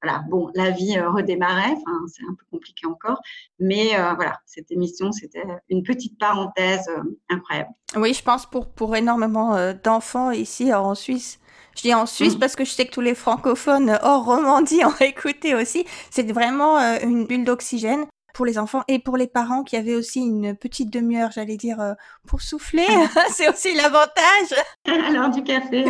voilà. 0.00 0.22
Bon, 0.30 0.48
la 0.54 0.70
vie 0.70 0.96
redémarrait. 1.00 1.72
Enfin, 1.72 1.98
c'est 2.06 2.22
un 2.22 2.34
peu 2.34 2.44
compliqué 2.52 2.86
encore, 2.86 3.20
mais 3.58 3.96
voilà, 4.14 4.38
cette 4.46 4.70
émission, 4.70 5.10
c'était 5.10 5.42
une 5.70 5.82
petite 5.82 6.16
parenthèse 6.20 6.88
incroyable. 7.28 7.70
Oui, 7.96 8.14
je 8.14 8.22
pense 8.22 8.46
pour 8.46 8.68
pour 8.68 8.94
énormément 8.94 9.56
d'enfants 9.82 10.30
ici 10.30 10.72
en 10.72 10.94
Suisse 10.94 11.40
je 11.78 11.82
dis 11.82 11.94
en 11.94 12.06
Suisse 12.06 12.34
mm. 12.34 12.38
parce 12.40 12.56
que 12.56 12.64
je 12.64 12.70
sais 12.70 12.86
que 12.86 12.90
tous 12.90 13.00
les 13.00 13.14
francophones 13.14 13.98
hors 14.02 14.24
Romandie 14.24 14.84
ont 14.84 15.04
écouté 15.04 15.54
aussi. 15.54 15.86
C'est 16.10 16.30
vraiment 16.32 16.78
euh, 16.78 16.98
une 17.02 17.24
bulle 17.24 17.44
d'oxygène 17.44 18.06
pour 18.34 18.44
les 18.44 18.58
enfants 18.58 18.82
et 18.88 18.98
pour 18.98 19.16
les 19.16 19.28
parents 19.28 19.62
qui 19.62 19.76
avaient 19.76 19.94
aussi 19.94 20.20
une 20.20 20.56
petite 20.56 20.92
demi-heure, 20.92 21.30
j'allais 21.32 21.56
dire, 21.56 21.80
euh, 21.80 21.94
pour 22.26 22.40
souffler. 22.40 22.86
c'est 23.30 23.48
aussi 23.48 23.74
l'avantage. 23.74 24.54
Alors 24.86 25.30
du 25.30 25.44
café. 25.44 25.84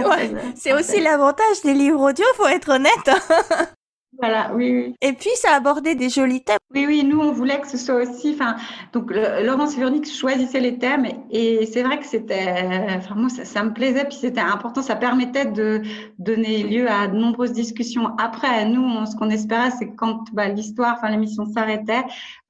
c'est 0.55 0.75
aussi 0.75 1.01
l'avantage 1.01 1.63
des 1.65 1.75
livres 1.75 2.11
audio, 2.11 2.25
faut 2.37 2.49
être 2.49 2.69
honnête. 2.69 3.11
Voilà, 4.21 4.51
oui, 4.53 4.73
oui. 4.73 4.95
Et 5.01 5.13
puis, 5.13 5.31
ça 5.37 5.53
abordait 5.53 5.95
des 5.95 6.09
jolis 6.09 6.43
thèmes. 6.43 6.59
Oui, 6.75 6.87
oui, 6.87 7.05
nous, 7.05 7.21
on 7.21 7.31
voulait 7.31 7.61
que 7.61 7.69
ce 7.69 7.79
soit 7.79 7.95
aussi. 7.95 8.33
Enfin, 8.35 8.57
donc, 8.93 9.13
Laurence 9.13 9.77
Véronique 9.77 10.13
choisissait 10.13 10.59
les 10.59 10.77
thèmes 10.77 11.07
et 11.31 11.67
c'est 11.67 11.85
vrai 11.85 12.01
que 12.01 12.07
c'était. 12.07 12.65
Enfin, 12.97 13.15
moi, 13.15 13.29
ça, 13.29 13.63
me 13.63 13.73
plaisait, 13.73 14.05
puis 14.05 14.19
c'était 14.21 14.41
important. 14.41 14.83
Ça 14.83 14.97
permettait 14.97 15.47
de 15.47 15.83
donner 16.19 16.65
lieu 16.65 16.91
à 16.91 17.07
de 17.07 17.17
nombreuses 17.17 17.53
discussions. 17.53 18.09
Après, 18.19 18.65
nous, 18.65 19.07
ce 19.07 19.15
qu'on 19.15 19.31
espérait, 19.31 19.71
c'est 19.71 19.91
que 19.91 19.97
quand 19.97 20.25
bah, 20.33 20.49
l'histoire, 20.49 20.97
enfin, 20.99 21.11
l'émission 21.11 21.47
s'arrêtait, 21.47 22.03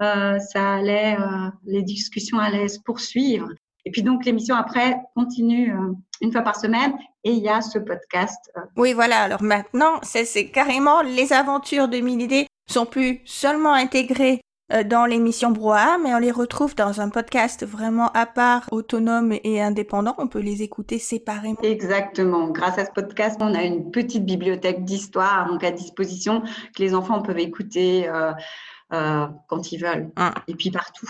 euh, 0.02 0.38
ça 0.38 0.76
allait, 0.76 1.16
euh, 1.20 1.50
les 1.66 1.83
discussions 1.83 2.38
allaient 2.38 2.68
se 2.68 2.81
poursuivre. 2.81 3.48
Et 3.88 3.90
puis 3.90 4.03
donc 4.03 4.27
l'émission 4.27 4.55
après 4.55 5.01
continue 5.14 5.72
euh, 5.72 5.94
une 6.20 6.31
fois 6.31 6.42
par 6.42 6.57
semaine 6.57 6.92
et 7.24 7.31
il 7.31 7.38
y 7.38 7.48
a 7.48 7.62
ce 7.62 7.79
podcast. 7.79 8.53
Euh. 8.59 8.61
Oui, 8.77 8.92
voilà. 8.92 9.22
Alors 9.22 9.42
maintenant, 9.42 9.98
c'est 10.03 10.51
carrément 10.51 11.01
les 11.01 11.33
aventures 11.33 11.88
de 11.88 11.96
Milidé 11.96 12.46
sont 12.66 12.85
plus 12.85 13.22
seulement 13.24 13.72
intégrées 13.72 14.42
euh, 14.74 14.85
dans 14.85 15.07
l'émission 15.07 15.53
Broa, 15.53 15.96
mais 16.05 16.14
on 16.14 16.18
les 16.18 16.31
retrouve 16.31 16.74
dans 16.74 17.01
un 17.01 17.09
podcast 17.09 17.64
vraiment 17.64 18.12
à 18.12 18.27
part, 18.27 18.66
autonome 18.72 19.33
et 19.42 19.62
indépendant. 19.62 20.14
On 20.18 20.29
peut 20.29 20.40
les 20.40 20.61
écouter 20.61 20.98
séparément. 20.98 21.62
Exactement. 21.62 22.48
Grâce 22.48 22.77
à 22.77 22.85
ce 22.85 22.90
podcast, 22.90 23.38
on 23.40 23.55
a 23.55 23.62
une 23.62 23.90
petite 23.90 24.27
bibliothèque 24.27 24.85
d'histoire 24.85 25.48
donc 25.48 25.64
à 25.64 25.70
disposition 25.70 26.42
que 26.42 26.83
les 26.83 26.94
enfants 26.94 27.22
peuvent 27.22 27.38
écouter 27.38 28.07
quand 28.90 29.72
ils 29.72 29.79
veulent 29.79 30.11
ah. 30.16 30.35
et 30.46 30.55
puis 30.55 30.70
partout. 30.70 31.09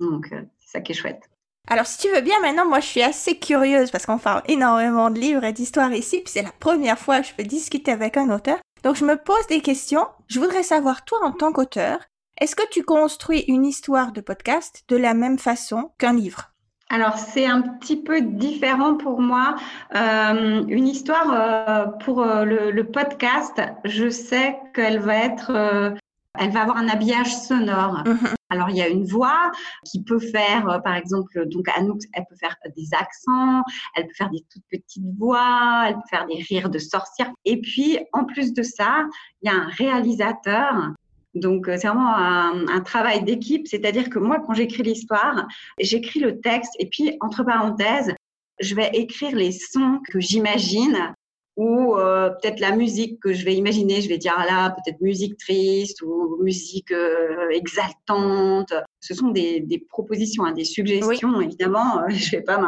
Donc 0.00 0.26
c'est 0.58 0.72
ça 0.72 0.80
qui 0.80 0.90
est 0.90 0.96
chouette. 0.96 1.30
Alors, 1.68 1.86
si 1.86 1.98
tu 1.98 2.14
veux 2.14 2.20
bien, 2.20 2.38
maintenant, 2.40 2.66
moi, 2.66 2.80
je 2.80 2.86
suis 2.86 3.02
assez 3.02 3.38
curieuse 3.38 3.90
parce 3.90 4.06
qu'on 4.06 4.18
parle 4.18 4.42
énormément 4.46 5.10
de 5.10 5.18
livres 5.18 5.44
et 5.44 5.52
d'histoires 5.52 5.92
ici, 5.92 6.20
puis 6.20 6.32
c'est 6.32 6.42
la 6.42 6.52
première 6.52 6.98
fois 6.98 7.20
que 7.20 7.26
je 7.26 7.34
peux 7.34 7.42
discuter 7.42 7.90
avec 7.90 8.16
un 8.16 8.30
auteur. 8.30 8.58
Donc, 8.84 8.94
je 8.94 9.04
me 9.04 9.16
pose 9.16 9.46
des 9.48 9.60
questions. 9.60 10.06
Je 10.28 10.38
voudrais 10.38 10.62
savoir, 10.62 11.04
toi, 11.04 11.18
en 11.24 11.32
tant 11.32 11.52
qu'auteur, 11.52 11.98
est-ce 12.40 12.54
que 12.54 12.68
tu 12.70 12.84
construis 12.84 13.44
une 13.48 13.64
histoire 13.64 14.12
de 14.12 14.20
podcast 14.20 14.84
de 14.88 14.96
la 14.96 15.14
même 15.14 15.38
façon 15.38 15.90
qu'un 15.98 16.12
livre? 16.12 16.52
Alors 16.88 17.18
c'est 17.18 17.46
un 17.46 17.62
petit 17.62 17.96
peu 17.96 18.20
différent 18.20 18.94
pour 18.94 19.20
moi. 19.20 19.56
Euh, 19.96 20.62
une 20.68 20.86
histoire 20.86 21.32
euh, 21.32 21.86
pour 22.04 22.22
euh, 22.22 22.44
le, 22.44 22.84
podcast, 22.84 23.60
je 23.84 24.08
sais 24.08 24.56
qu'elle 24.72 25.00
va 25.00 25.16
être 25.16 25.96
elle 26.38 26.50
va 26.50 26.62
avoir 26.62 26.76
un 26.76 26.88
habillage 26.88 27.34
sonore. 27.34 28.02
Mhm. 28.06 28.34
Alors, 28.48 28.70
il 28.70 28.76
y 28.76 28.82
a 28.82 28.88
une 28.88 29.04
voix 29.04 29.50
qui 29.84 30.02
peut 30.04 30.20
faire, 30.20 30.68
euh, 30.68 30.78
par 30.78 30.94
exemple, 30.94 31.46
donc 31.48 31.68
Anouk, 31.76 32.02
elle 32.12 32.24
peut 32.28 32.36
faire 32.36 32.56
des 32.76 32.88
accents, 32.92 33.62
elle 33.96 34.06
peut 34.06 34.14
faire 34.14 34.30
des 34.30 34.44
toutes 34.52 34.62
petites 34.70 35.18
voix, 35.18 35.86
elle 35.88 35.94
peut 35.94 36.08
faire 36.10 36.26
des 36.26 36.42
rires 36.48 36.70
de 36.70 36.78
sorcière. 36.78 37.30
Et 37.44 37.60
puis, 37.60 37.98
en 38.12 38.24
plus 38.24 38.52
de 38.52 38.62
ça, 38.62 39.04
il 39.42 39.50
y 39.50 39.52
a 39.52 39.56
un 39.56 39.68
réalisateur 39.68 40.92
donc, 41.34 41.68
euh, 41.68 41.76
c'est 41.78 41.86
vraiment 41.86 42.16
un, 42.16 42.66
un 42.66 42.80
travail 42.80 43.22
d'équipe, 43.22 43.66
c'est-à-dire 43.68 44.08
que 44.08 44.18
moi, 44.18 44.38
quand 44.40 44.54
j'écris 44.54 44.82
l'histoire, 44.82 45.46
j'écris 45.78 46.20
le 46.20 46.40
texte 46.40 46.72
et 46.78 46.86
puis, 46.86 47.18
entre 47.20 47.44
parenthèses, 47.44 48.14
je 48.58 48.74
vais 48.74 48.90
écrire 48.94 49.36
les 49.36 49.52
sons 49.52 50.00
que 50.10 50.18
j'imagine 50.18 51.12
ou 51.56 51.96
euh, 51.96 52.28
peut-être 52.30 52.60
la 52.60 52.72
musique 52.72 53.18
que 53.18 53.32
je 53.32 53.44
vais 53.44 53.54
imaginer, 53.54 54.02
je 54.02 54.08
vais 54.08 54.18
dire 54.18 54.34
ah 54.36 54.44
là 54.44 54.70
peut-être 54.70 55.00
musique 55.00 55.38
triste 55.38 56.02
ou 56.02 56.36
musique 56.42 56.92
euh, 56.92 57.48
exaltante. 57.50 58.74
Ce 59.00 59.14
sont 59.14 59.28
des, 59.28 59.60
des 59.60 59.78
propositions, 59.78 60.44
hein, 60.44 60.52
des 60.52 60.64
suggestions. 60.64 61.40
Évidemment, 61.40 62.00
euh, 62.00 62.08
je 62.10 62.32
vais 62.32 62.42
pas 62.42 62.60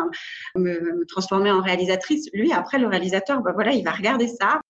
me, 0.55 0.61
me, 0.61 1.05
transformer 1.07 1.51
en 1.51 1.61
réalisatrice. 1.61 2.29
Lui, 2.33 2.53
après 2.53 2.79
le 2.79 2.87
réalisateur, 2.87 3.42
bah 3.42 3.53
voilà, 3.53 3.72
il 3.72 3.85
va 3.85 3.90
regarder 3.90 4.27
ça. 4.27 4.61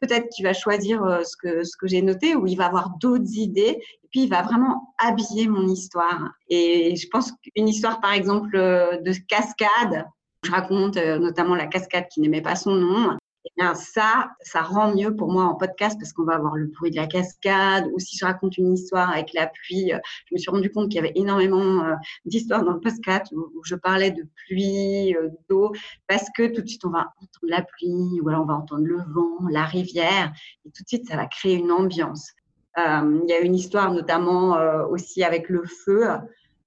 Peut-être 0.00 0.28
qu'il 0.30 0.44
va 0.44 0.52
choisir 0.52 1.00
ce 1.24 1.36
que 1.36 1.64
ce 1.64 1.74
que 1.78 1.86
j'ai 1.86 2.02
noté 2.02 2.34
ou 2.34 2.46
il 2.46 2.56
va 2.56 2.66
avoir 2.66 2.96
d'autres 2.98 3.34
idées. 3.34 3.78
Et 4.04 4.08
puis 4.10 4.22
il 4.22 4.28
va 4.28 4.42
vraiment 4.42 4.94
habiller 4.98 5.48
mon 5.48 5.66
histoire. 5.68 6.32
Et 6.48 6.94
je 6.96 7.08
pense 7.08 7.32
qu'une 7.32 7.68
histoire, 7.68 8.00
par 8.00 8.12
exemple, 8.12 8.52
de 8.52 9.12
cascade. 9.26 10.06
Je 10.44 10.50
raconte 10.50 10.96
notamment 10.96 11.54
la 11.54 11.66
cascade 11.66 12.06
qui 12.12 12.20
n'aimait 12.20 12.42
pas 12.42 12.56
son 12.56 12.74
nom 12.74 13.16
eh 13.56 13.74
ça, 13.74 14.30
ça 14.40 14.62
rend 14.62 14.94
mieux 14.94 15.14
pour 15.14 15.30
moi 15.30 15.44
en 15.44 15.54
podcast 15.54 15.96
parce 16.00 16.12
qu'on 16.12 16.24
va 16.24 16.34
avoir 16.34 16.56
le 16.56 16.66
bruit 16.66 16.90
de 16.90 16.96
la 16.96 17.06
cascade. 17.06 17.86
Ou 17.92 17.98
si 17.98 18.16
je 18.16 18.24
raconte 18.24 18.58
une 18.58 18.72
histoire 18.74 19.10
avec 19.10 19.32
la 19.34 19.46
pluie, 19.46 19.92
euh, 19.92 19.98
je 20.26 20.34
me 20.34 20.38
suis 20.38 20.50
rendu 20.50 20.70
compte 20.70 20.88
qu'il 20.88 20.96
y 20.96 20.98
avait 20.98 21.12
énormément 21.14 21.84
euh, 21.84 21.94
d'histoires 22.24 22.64
dans 22.64 22.72
le 22.72 22.80
podcast 22.80 23.32
où, 23.32 23.62
je 23.64 23.76
parlais 23.76 24.10
de 24.10 24.26
pluie, 24.46 25.14
euh, 25.16 25.28
d'eau, 25.48 25.72
parce 26.08 26.26
que 26.36 26.46
tout 26.48 26.62
de 26.62 26.66
suite 26.66 26.84
on 26.84 26.90
va 26.90 27.12
entendre 27.20 27.48
la 27.48 27.62
pluie, 27.62 28.20
ou 28.20 28.28
alors 28.28 28.42
on 28.42 28.46
va 28.46 28.54
entendre 28.54 28.84
le 28.84 28.98
vent, 28.98 29.48
la 29.48 29.64
rivière, 29.64 30.32
et 30.64 30.70
tout 30.70 30.82
de 30.82 30.88
suite 30.88 31.06
ça 31.08 31.16
va 31.16 31.26
créer 31.26 31.54
une 31.54 31.70
ambiance. 31.70 32.32
il 32.76 33.24
y 33.28 33.32
a 33.32 33.40
une 33.40 33.54
histoire 33.54 33.92
notamment 33.92 34.56
aussi 34.90 35.24
avec 35.24 35.48
le 35.48 35.64
feu. 35.64 36.06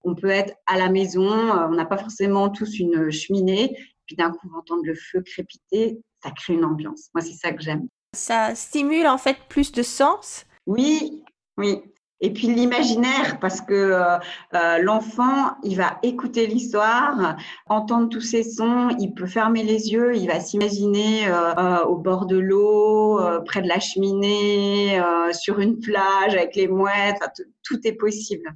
On 0.04 0.16
peut 0.16 0.30
être 0.30 0.54
à 0.66 0.78
la 0.78 0.90
maison, 0.90 1.28
on 1.28 1.76
n'a 1.76 1.86
pas 1.86 1.98
forcément 1.98 2.50
tous 2.50 2.80
une 2.80 3.12
cheminée, 3.12 3.78
puis 4.06 4.16
d'un 4.16 4.32
coup 4.32 4.48
on 4.48 4.54
va 4.54 4.60
entendre 4.60 4.84
le 4.86 4.96
feu 4.96 5.22
crépiter 5.22 6.02
ça 6.24 6.32
crée 6.32 6.54
une 6.54 6.66
ambiance. 6.66 7.10
Moi, 7.14 7.24
c'est 7.24 7.34
ça 7.34 7.52
que 7.52 7.62
j'aime. 7.62 7.88
Ça 8.14 8.56
stimule 8.56 9.08
en 9.08 9.18
fait 9.18 9.38
plus 9.50 9.72
de 9.72 9.84
sens? 9.84 10.46
Oui, 10.66 11.24
oui. 11.58 11.82
Et 12.22 12.34
puis 12.34 12.48
l'imaginaire, 12.48 13.40
parce 13.40 13.62
que 13.62 13.74
euh, 13.74 14.18
euh, 14.54 14.78
l'enfant, 14.80 15.52
il 15.64 15.78
va 15.78 15.98
écouter 16.04 16.48
l'histoire, 16.48 17.38
entendre 17.68 18.10
tous 18.10 18.22
ces 18.22 18.44
sons, 18.44 18.90
il 19.00 19.14
peut 19.14 19.26
fermer 19.26 19.64
les 19.64 19.92
yeux, 19.92 20.16
il 20.16 20.28
va 20.28 20.42
s'imaginer 20.42 21.28
euh, 21.28 21.84
au 21.86 21.96
bord 21.96 22.26
de 22.26 22.38
l'eau, 22.38 23.22
près 23.46 23.62
de 23.62 23.70
la 23.70 23.80
cheminée, 23.80 25.02
sur 25.32 25.60
une 25.60 25.80
plage 25.80 26.34
avec 26.34 26.56
les 26.56 26.68
mouettes, 26.68 27.22
tout 27.64 27.80
est 27.86 27.94
possible. 27.94 28.54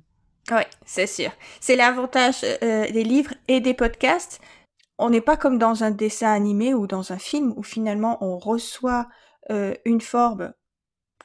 Oui, 0.51 0.63
c'est 0.85 1.07
sûr. 1.07 1.31
C'est 1.61 1.77
l'avantage 1.77 2.41
des 2.41 3.03
livres 3.03 3.33
et 3.47 3.61
des 3.61 3.73
podcasts, 3.73 4.41
on 4.97 5.09
n'est 5.09 5.21
pas 5.21 5.37
comme 5.37 5.57
dans 5.57 5.83
un 5.83 5.91
dessin 5.91 6.31
animé 6.31 6.73
ou 6.73 6.87
dans 6.87 7.11
un 7.11 7.17
film 7.17 7.53
où 7.57 7.63
finalement 7.63 8.17
on 8.23 8.37
reçoit 8.37 9.07
euh, 9.49 9.73
une 9.85 10.01
forme 10.01 10.53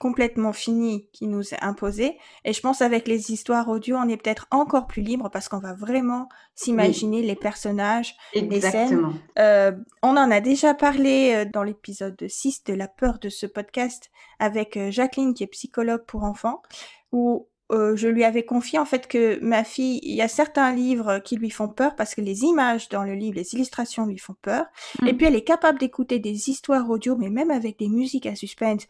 complètement 0.00 0.52
fini 0.52 1.08
qui 1.12 1.26
nous 1.26 1.42
est 1.54 1.60
imposé. 1.60 2.18
Et 2.44 2.52
je 2.52 2.60
pense 2.60 2.82
avec 2.82 3.08
les 3.08 3.32
histoires 3.32 3.68
audio, 3.68 3.96
on 3.96 4.08
est 4.08 4.16
peut-être 4.16 4.46
encore 4.52 4.86
plus 4.86 5.02
libre 5.02 5.28
parce 5.28 5.48
qu'on 5.48 5.58
va 5.58 5.74
vraiment 5.74 6.28
s'imaginer 6.54 7.20
les 7.20 7.34
personnages, 7.34 8.14
les 8.32 8.60
scènes. 8.60 9.12
Euh, 9.38 9.72
on 10.04 10.16
en 10.16 10.30
a 10.30 10.40
déjà 10.40 10.74
parlé 10.74 11.34
euh, 11.34 11.50
dans 11.52 11.64
l'épisode 11.64 12.16
6 12.28 12.62
de 12.64 12.74
la 12.74 12.86
peur 12.86 13.18
de 13.18 13.28
ce 13.28 13.44
podcast 13.46 14.10
avec 14.38 14.78
Jacqueline 14.90 15.34
qui 15.34 15.42
est 15.42 15.48
psychologue 15.48 16.04
pour 16.06 16.22
enfants, 16.22 16.62
où 17.10 17.48
euh, 17.70 17.96
je 17.96 18.08
lui 18.08 18.24
avais 18.24 18.44
confié 18.44 18.78
en 18.78 18.86
fait 18.86 19.06
que 19.08 19.38
ma 19.42 19.62
fille, 19.62 20.00
il 20.02 20.14
y 20.14 20.22
a 20.22 20.28
certains 20.28 20.72
livres 20.72 21.18
qui 21.18 21.36
lui 21.36 21.50
font 21.50 21.68
peur 21.68 21.96
parce 21.96 22.14
que 22.14 22.22
les 22.22 22.42
images 22.44 22.88
dans 22.88 23.04
le 23.04 23.14
livre, 23.14 23.36
les 23.36 23.54
illustrations 23.54 24.06
lui 24.06 24.18
font 24.18 24.36
peur. 24.40 24.64
Et 25.06 25.12
mm. 25.12 25.16
puis 25.16 25.26
elle 25.26 25.36
est 25.36 25.44
capable 25.44 25.78
d'écouter 25.78 26.18
des 26.18 26.48
histoires 26.48 26.88
audio, 26.88 27.16
mais 27.16 27.28
même 27.28 27.50
avec 27.50 27.78
des 27.78 27.88
musiques 27.88 28.26
à 28.26 28.34
suspense. 28.34 28.86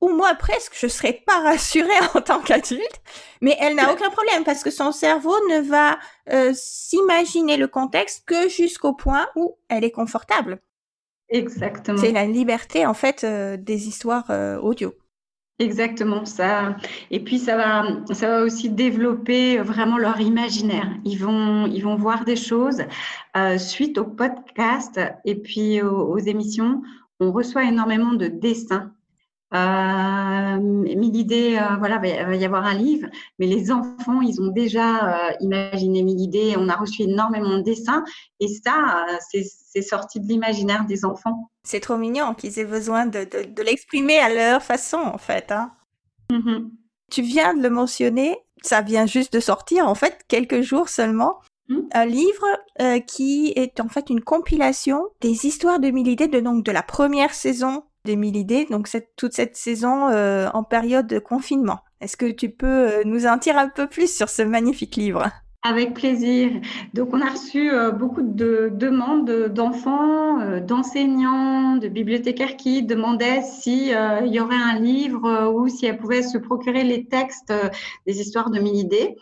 Ou 0.00 0.10
moi 0.10 0.34
presque, 0.34 0.76
je 0.78 0.88
serais 0.88 1.22
pas 1.24 1.40
rassurée 1.40 1.88
en 2.14 2.20
tant 2.20 2.40
qu'adulte, 2.40 3.00
mais 3.40 3.56
elle 3.60 3.76
n'a 3.76 3.92
aucun 3.92 4.10
problème 4.10 4.44
parce 4.44 4.62
que 4.62 4.70
son 4.70 4.90
cerveau 4.90 5.34
ne 5.48 5.60
va 5.60 5.98
euh, 6.30 6.52
s'imaginer 6.52 7.56
le 7.56 7.68
contexte 7.68 8.24
que 8.26 8.48
jusqu'au 8.48 8.92
point 8.92 9.26
où 9.36 9.56
elle 9.68 9.84
est 9.84 9.92
confortable. 9.92 10.60
Exactement. 11.28 11.98
C'est 11.98 12.12
la 12.12 12.26
liberté 12.26 12.86
en 12.86 12.94
fait 12.94 13.24
euh, 13.24 13.56
des 13.56 13.88
histoires 13.88 14.30
audio. 14.62 14.92
Exactement 15.58 16.26
ça. 16.26 16.76
Et 17.10 17.20
puis 17.20 17.38
ça 17.38 17.56
va, 17.56 18.14
ça 18.14 18.28
va 18.28 18.42
aussi 18.42 18.68
développer 18.68 19.56
vraiment 19.58 19.96
leur 19.96 20.20
imaginaire. 20.20 20.90
Ils 21.04 21.16
vont, 21.16 21.66
ils 21.66 21.80
vont 21.80 21.96
voir 21.96 22.26
des 22.26 22.36
choses 22.36 22.82
euh, 23.36 23.56
suite 23.56 23.96
au 23.96 24.04
podcast 24.04 25.00
et 25.24 25.34
puis 25.34 25.80
aux 25.80 26.18
émissions. 26.18 26.82
On 27.20 27.32
reçoit 27.32 27.64
énormément 27.64 28.12
de 28.12 28.26
dessins 28.26 28.92
euh, 29.54 30.58
mille 30.60 31.16
idées, 31.16 31.56
euh, 31.56 31.76
voilà, 31.78 32.00
il 32.04 32.26
va 32.26 32.34
y 32.34 32.44
avoir 32.44 32.64
un 32.64 32.74
livre, 32.74 33.08
mais 33.38 33.46
les 33.46 33.70
enfants, 33.70 34.20
ils 34.20 34.40
ont 34.40 34.48
déjà 34.48 35.28
euh, 35.28 35.32
imaginé 35.40 36.02
mille 36.02 36.20
idées. 36.20 36.54
On 36.58 36.68
a 36.68 36.74
reçu 36.74 37.02
énormément 37.02 37.56
de 37.56 37.62
dessins, 37.62 38.02
et 38.40 38.48
ça, 38.48 39.06
euh, 39.08 39.16
c'est 39.30 39.82
sorti 39.82 40.20
de 40.20 40.26
l'imaginaire 40.26 40.84
des 40.86 41.04
enfants. 41.04 41.50
C'est 41.62 41.80
trop 41.80 41.96
mignon 41.96 42.34
qu'ils 42.34 42.58
aient 42.58 42.64
besoin 42.64 43.06
de, 43.06 43.20
de, 43.20 43.52
de 43.52 43.62
l'exprimer 43.62 44.18
à 44.18 44.28
leur 44.32 44.62
façon, 44.62 44.98
en 44.98 45.18
fait. 45.18 45.52
Hein. 45.52 45.72
Mm-hmm. 46.30 46.70
Tu 47.10 47.22
viens 47.22 47.54
de 47.54 47.62
le 47.62 47.70
mentionner, 47.70 48.36
ça 48.62 48.80
vient 48.80 49.06
juste 49.06 49.32
de 49.32 49.40
sortir, 49.40 49.86
en 49.88 49.94
fait, 49.94 50.24
quelques 50.28 50.62
jours 50.62 50.88
seulement. 50.88 51.38
Mm. 51.68 51.80
Un 51.92 52.06
livre 52.06 52.46
euh, 52.80 53.00
qui 53.00 53.52
est 53.56 53.80
en 53.80 53.88
fait 53.88 54.10
une 54.10 54.20
compilation 54.20 55.04
des 55.20 55.46
histoires 55.46 55.80
de 55.80 55.90
mille 55.90 56.08
idées 56.08 56.28
de 56.28 56.40
donc 56.40 56.64
de 56.64 56.72
la 56.72 56.82
première 56.82 57.34
saison 57.34 57.82
des 58.06 58.16
mille 58.16 58.36
idées, 58.36 58.66
donc 58.70 58.86
cette, 58.86 59.10
toute 59.16 59.34
cette 59.34 59.56
saison 59.56 60.08
euh, 60.08 60.48
en 60.54 60.64
période 60.64 61.06
de 61.06 61.18
confinement. 61.18 61.80
Est-ce 62.00 62.16
que 62.16 62.30
tu 62.30 62.48
peux 62.48 62.66
euh, 62.66 63.02
nous 63.04 63.26
en 63.26 63.36
dire 63.36 63.58
un 63.58 63.68
peu 63.68 63.86
plus 63.86 64.14
sur 64.14 64.30
ce 64.30 64.42
magnifique 64.42 64.96
livre? 64.96 65.28
Avec 65.62 65.94
plaisir. 65.94 66.52
Donc, 66.94 67.12
on 67.12 67.20
a 67.20 67.28
reçu 67.28 67.70
euh, 67.70 67.90
beaucoup 67.90 68.22
de 68.22 68.70
demandes 68.72 69.48
d'enfants, 69.48 70.60
d'enseignants, 70.60 71.76
de 71.76 71.88
bibliothécaires 71.88 72.56
qui 72.56 72.84
demandaient 72.84 73.42
s'il 73.42 73.88
il 73.88 74.32
y 74.32 74.40
aurait 74.40 74.54
un 74.54 74.78
livre 74.78 75.52
ou 75.52 75.68
si 75.68 75.86
elles 75.86 75.98
pouvaient 75.98 76.22
se 76.22 76.38
procurer 76.38 76.84
les 76.84 77.06
textes 77.06 77.52
des 78.06 78.20
histoires 78.20 78.50
de 78.50 78.60
mille 78.60 78.76
idées. 78.76 79.16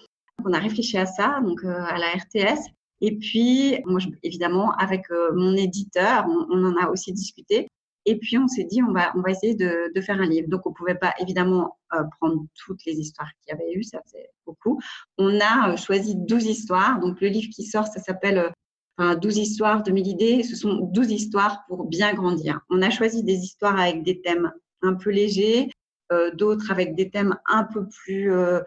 on 0.45 0.53
a 0.53 0.59
réfléchi 0.59 0.99
à 0.99 1.07
ça, 1.07 1.41
donc 1.43 1.65
à 1.65 1.97
la 1.97 2.09
RTS. 2.09 2.61
Et 3.01 3.17
puis, 3.17 3.77
moi, 3.87 4.01
évidemment, 4.23 4.73
avec 4.73 5.05
mon 5.35 5.57
éditeur, 5.57 6.27
on, 6.29 6.65
en 6.65 6.77
a 6.77 6.91
aussi 6.91 7.13
discuté. 7.13 7.69
Et 8.07 8.19
puis, 8.19 8.39
on 8.39 8.49
s'est 8.49 8.65
dit, 8.65 8.83
on 8.83 8.93
va, 8.93 9.13
on 9.17 9.21
va 9.21 9.31
essayer 9.31 9.55
de, 9.55 9.93
de 9.95 10.01
faire 10.01 10.21
un 10.21 10.27
livre. 10.27 10.49
Donc, 10.49 10.67
on 10.67 10.73
pouvait 10.73 10.95
pas, 10.95 11.15
évidemment, 11.21 11.79
euh, 11.95 12.03
prendre 12.21 12.45
toutes 12.55 12.85
les 12.85 12.95
histoires 12.95 13.31
qu'il 13.41 13.53
y 13.53 13.61
avait 13.61 13.73
eu, 13.73 13.83
ça 13.83 14.01
faisait 14.05 14.31
beaucoup. 14.47 14.81
On 15.19 15.41
a 15.41 15.73
euh, 15.73 15.77
choisi 15.77 16.15
12 16.17 16.45
histoires. 16.45 17.01
Donc, 17.01 17.21
le 17.21 17.29
livre 17.29 17.49
qui 17.55 17.65
sort, 17.65 17.87
ça 17.87 18.01
s'appelle 18.01 18.39
euh, 18.39 18.51
enfin, 18.99 19.15
12 19.17 19.39
histoires, 19.39 19.83
2000 19.83 20.07
idées. 20.07 20.43
Ce 20.43 20.57
sont 20.57 20.91
12 20.93 21.11
histoires 21.11 21.65
pour 21.69 21.85
bien 21.85 22.15
grandir. 22.15 22.61
On 22.71 22.83
a 22.83 22.91
choisi 22.91 23.23
des 23.23 23.39
histoires 23.39 23.79
avec 23.79 24.03
des 24.03 24.21
thèmes 24.21 24.53
un 24.83 24.95
peu 24.95 25.11
légers, 25.11 25.71
euh, 26.13 26.31
d'autres 26.35 26.71
avec 26.71 26.95
des 26.95 27.11
thèmes 27.11 27.37
un 27.47 27.65
peu 27.65 27.87
plus 27.89 28.33
euh, 28.33 28.61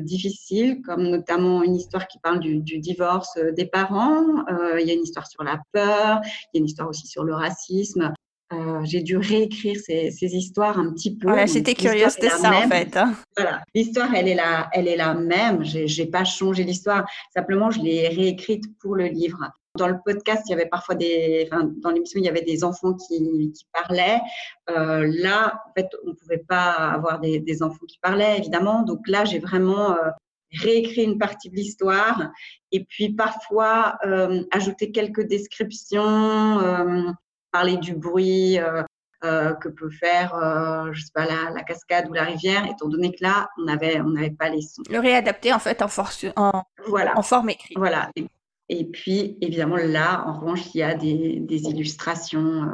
difficiles, 0.00 0.82
comme 0.82 1.08
notamment 1.08 1.62
une 1.62 1.74
histoire 1.74 2.06
qui 2.06 2.18
parle 2.18 2.40
du, 2.40 2.58
du 2.58 2.78
divorce 2.78 3.38
des 3.56 3.64
parents. 3.64 4.44
il 4.78 4.86
y 4.86 4.90
a 4.90 4.94
une 4.94 5.02
histoire 5.02 5.26
sur 5.26 5.42
la 5.42 5.58
peur, 5.72 6.20
il 6.22 6.48
y 6.54 6.58
a 6.58 6.60
une 6.60 6.66
histoire 6.66 6.88
aussi 6.88 7.06
sur 7.06 7.24
le 7.24 7.34
racisme. 7.34 8.12
Euh, 8.52 8.80
j'ai 8.84 9.00
dû 9.02 9.16
réécrire 9.16 9.76
ces, 9.78 10.10
ces, 10.10 10.34
histoires 10.34 10.78
un 10.78 10.92
petit 10.92 11.16
peu. 11.16 11.28
Voilà, 11.28 11.46
j'étais 11.46 11.74
curieuse 11.74 12.16
de 12.16 12.28
ça 12.28 12.50
en 12.50 12.68
fait. 12.68 12.96
Hein. 12.96 13.14
Voilà, 13.36 13.62
l'histoire 13.74 14.12
elle 14.14 14.26
est 14.26 14.34
la, 14.34 14.68
elle 14.72 14.88
est 14.88 14.96
la 14.96 15.14
même. 15.14 15.62
J'ai 15.62 16.06
pas 16.06 16.24
changé 16.24 16.64
l'histoire. 16.64 17.08
Simplement, 17.34 17.70
je 17.70 17.80
l'ai 17.80 18.08
réécrite 18.08 18.64
pour 18.80 18.96
le 18.96 19.06
livre. 19.06 19.38
Dans 19.78 19.86
le 19.86 19.98
podcast, 20.04 20.42
il 20.46 20.50
y 20.50 20.54
avait 20.54 20.66
parfois 20.66 20.96
des, 20.96 21.48
enfin, 21.50 21.70
dans 21.80 21.90
l'émission, 21.90 22.18
il 22.18 22.26
y 22.26 22.28
avait 22.28 22.42
des 22.42 22.64
enfants 22.64 22.94
qui, 22.94 23.52
qui 23.52 23.64
parlaient. 23.72 24.20
Euh, 24.68 25.08
là, 25.20 25.60
en 25.68 25.72
fait, 25.76 25.88
on 26.04 26.14
pouvait 26.16 26.44
pas 26.48 26.72
avoir 26.72 27.20
des, 27.20 27.38
des, 27.38 27.62
enfants 27.62 27.86
qui 27.86 28.00
parlaient, 28.02 28.36
évidemment. 28.36 28.82
Donc 28.82 29.06
là, 29.06 29.24
j'ai 29.24 29.38
vraiment 29.38 29.92
euh, 29.92 30.10
réécrit 30.52 31.04
une 31.04 31.18
partie 31.18 31.50
de 31.50 31.56
l'histoire 31.56 32.30
et 32.72 32.84
puis 32.84 33.10
parfois 33.10 33.96
euh, 34.04 34.42
ajouter 34.50 34.90
quelques 34.90 35.26
descriptions 35.26 36.58
euh, 36.60 37.10
parler 37.50 37.76
du 37.76 37.94
bruit 37.94 38.58
euh, 38.58 38.82
euh, 39.22 39.52
que 39.52 39.68
peut 39.68 39.90
faire, 39.90 40.34
euh, 40.34 40.94
je 40.94 41.02
sais 41.02 41.12
pas, 41.12 41.26
la, 41.26 41.50
la, 41.54 41.62
cascade 41.62 42.08
ou 42.08 42.14
la 42.14 42.24
rivière, 42.24 42.64
étant 42.64 42.88
donné 42.88 43.12
que 43.12 43.22
là, 43.22 43.50
on 43.58 43.68
avait, 43.68 44.00
on 44.00 44.08
n'avait 44.08 44.30
pas 44.30 44.48
les 44.48 44.62
sons. 44.62 44.80
Le 44.88 44.98
réadapter 44.98 45.52
en 45.52 45.58
fait 45.58 45.82
en, 45.82 45.88
force, 45.88 46.24
en, 46.36 46.62
voilà. 46.86 47.18
en 47.18 47.22
forme 47.22 47.50
écrite. 47.50 47.76
Voilà. 47.76 48.08
Et, 48.16 48.24
et, 48.70 48.86
puis, 48.86 49.36
évidemment, 49.42 49.76
là, 49.76 50.24
en 50.26 50.40
revanche, 50.40 50.74
il 50.74 50.78
y 50.78 50.82
a 50.82 50.94
des, 50.94 51.38
des 51.38 51.64
illustrations 51.64 52.62
euh, 52.62 52.66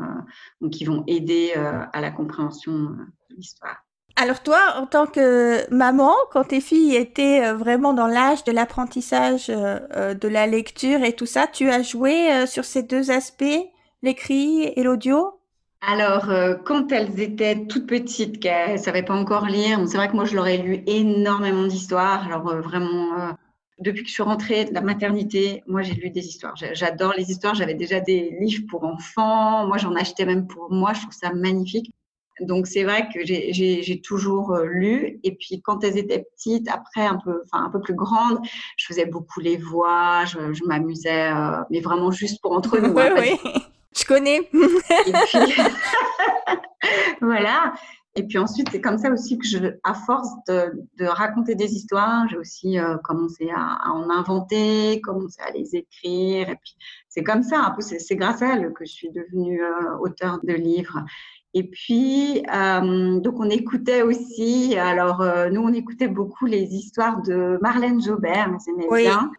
donc, 0.60 0.70
qui 0.70 0.84
vont 0.84 1.02
aider 1.08 1.52
à 1.54 2.00
la 2.00 2.12
compréhension 2.12 2.72
de 2.72 3.36
l'histoire. 3.36 3.84
Alors 4.14 4.40
toi, 4.40 4.60
en 4.76 4.86
tant 4.86 5.06
que 5.06 5.68
maman, 5.74 6.14
quand 6.30 6.44
tes 6.44 6.60
filles 6.60 6.94
étaient 6.94 7.52
vraiment 7.54 7.92
dans 7.92 8.06
l'âge 8.06 8.44
de 8.44 8.52
l'apprentissage 8.52 9.48
de 9.48 10.28
la 10.28 10.46
lecture 10.46 11.02
et 11.02 11.12
tout 11.12 11.26
ça, 11.26 11.48
tu 11.48 11.68
as 11.70 11.82
joué 11.82 12.46
sur 12.46 12.64
ces 12.64 12.84
deux 12.84 13.10
aspects? 13.10 13.66
L'écrit 14.02 14.64
et 14.64 14.82
l'audio? 14.82 15.40
Alors, 15.80 16.30
euh, 16.30 16.56
quand 16.56 16.90
elles 16.90 17.20
étaient 17.20 17.66
toutes 17.66 17.86
petites, 17.86 18.40
qu'elles 18.40 18.72
ne 18.72 18.76
savaient 18.76 19.04
pas 19.04 19.14
encore 19.14 19.46
lire, 19.46 19.78
c'est 19.86 19.96
vrai 19.96 20.08
que 20.08 20.14
moi, 20.14 20.24
je 20.24 20.34
leur 20.34 20.46
ai 20.46 20.58
lu 20.58 20.82
énormément 20.86 21.66
d'histoires. 21.66 22.24
Alors, 22.26 22.48
euh, 22.48 22.60
vraiment, 22.60 23.18
euh, 23.20 23.32
depuis 23.78 24.02
que 24.02 24.08
je 24.08 24.14
suis 24.14 24.22
rentrée 24.22 24.64
de 24.64 24.74
la 24.74 24.80
maternité, 24.80 25.62
moi, 25.66 25.82
j'ai 25.82 25.94
lu 25.94 26.10
des 26.10 26.26
histoires. 26.26 26.56
J'adore 26.56 27.12
les 27.16 27.30
histoires. 27.30 27.54
J'avais 27.54 27.74
déjà 27.74 28.00
des 28.00 28.36
livres 28.40 28.64
pour 28.68 28.84
enfants. 28.84 29.66
Moi, 29.66 29.78
j'en 29.78 29.94
achetais 29.94 30.24
même 30.24 30.46
pour 30.46 30.72
moi. 30.72 30.92
Je 30.94 31.02
trouve 31.02 31.12
ça 31.12 31.32
magnifique. 31.32 31.92
Donc, 32.40 32.66
c'est 32.66 32.84
vrai 32.84 33.08
que 33.14 33.24
j'ai 33.24 34.00
toujours 34.02 34.56
lu. 34.56 35.20
Et 35.22 35.36
puis, 35.36 35.62
quand 35.62 35.84
elles 35.84 35.98
étaient 35.98 36.26
petites, 36.34 36.68
après, 36.68 37.06
un 37.06 37.18
peu, 37.22 37.42
enfin, 37.44 37.64
un 37.64 37.70
peu 37.70 37.80
plus 37.80 37.94
grandes, 37.94 38.40
je 38.76 38.86
faisais 38.86 39.06
beaucoup 39.06 39.40
les 39.40 39.56
voix. 39.56 40.24
Je, 40.24 40.52
je 40.52 40.64
m'amusais, 40.64 41.30
mais 41.70 41.80
vraiment 41.80 42.10
juste 42.10 42.40
pour 42.42 42.52
entre 42.56 42.78
nous. 42.78 42.92
Oui, 42.92 43.04
oui. 43.18 43.60
Je 43.96 44.04
connais. 44.04 44.42
puis, 44.42 44.60
voilà. 47.20 47.72
Et 48.18 48.22
puis 48.22 48.38
ensuite, 48.38 48.68
c'est 48.72 48.80
comme 48.80 48.96
ça 48.96 49.10
aussi 49.10 49.38
que 49.38 49.46
je, 49.46 49.58
à 49.84 49.92
force 49.92 50.30
de, 50.48 50.72
de 50.98 51.04
raconter 51.04 51.54
des 51.54 51.74
histoires, 51.74 52.26
j'ai 52.28 52.38
aussi 52.38 52.78
euh, 52.78 52.96
commencé 53.04 53.50
à, 53.54 53.78
à, 53.82 53.90
en 53.90 54.08
inventer, 54.08 55.02
commencé 55.02 55.38
à 55.42 55.50
les 55.50 55.76
écrire. 55.76 56.48
Et 56.48 56.56
puis, 56.56 56.76
c'est 57.10 57.22
comme 57.22 57.42
ça, 57.42 57.60
un 57.60 57.70
peu, 57.72 57.82
c'est 57.82 58.16
grâce 58.16 58.40
à 58.40 58.54
elle 58.54 58.72
que 58.72 58.86
je 58.86 58.92
suis 58.92 59.10
devenue 59.10 59.62
euh, 59.62 59.98
auteur 59.98 60.38
de 60.42 60.54
livres. 60.54 61.04
Et 61.52 61.62
puis, 61.62 62.42
euh, 62.54 63.18
donc, 63.20 63.34
on 63.38 63.48
écoutait 63.48 64.02
aussi, 64.02 64.76
alors, 64.76 65.22
euh, 65.22 65.48
nous, 65.48 65.62
on 65.62 65.72
écoutait 65.72 66.08
beaucoup 66.08 66.44
les 66.44 66.74
histoires 66.74 67.22
de 67.22 67.58
Marlène 67.62 68.02
Jobert, 68.02 68.50
mais 68.76 68.86
oui. 68.90 69.04
bien. 69.04 69.30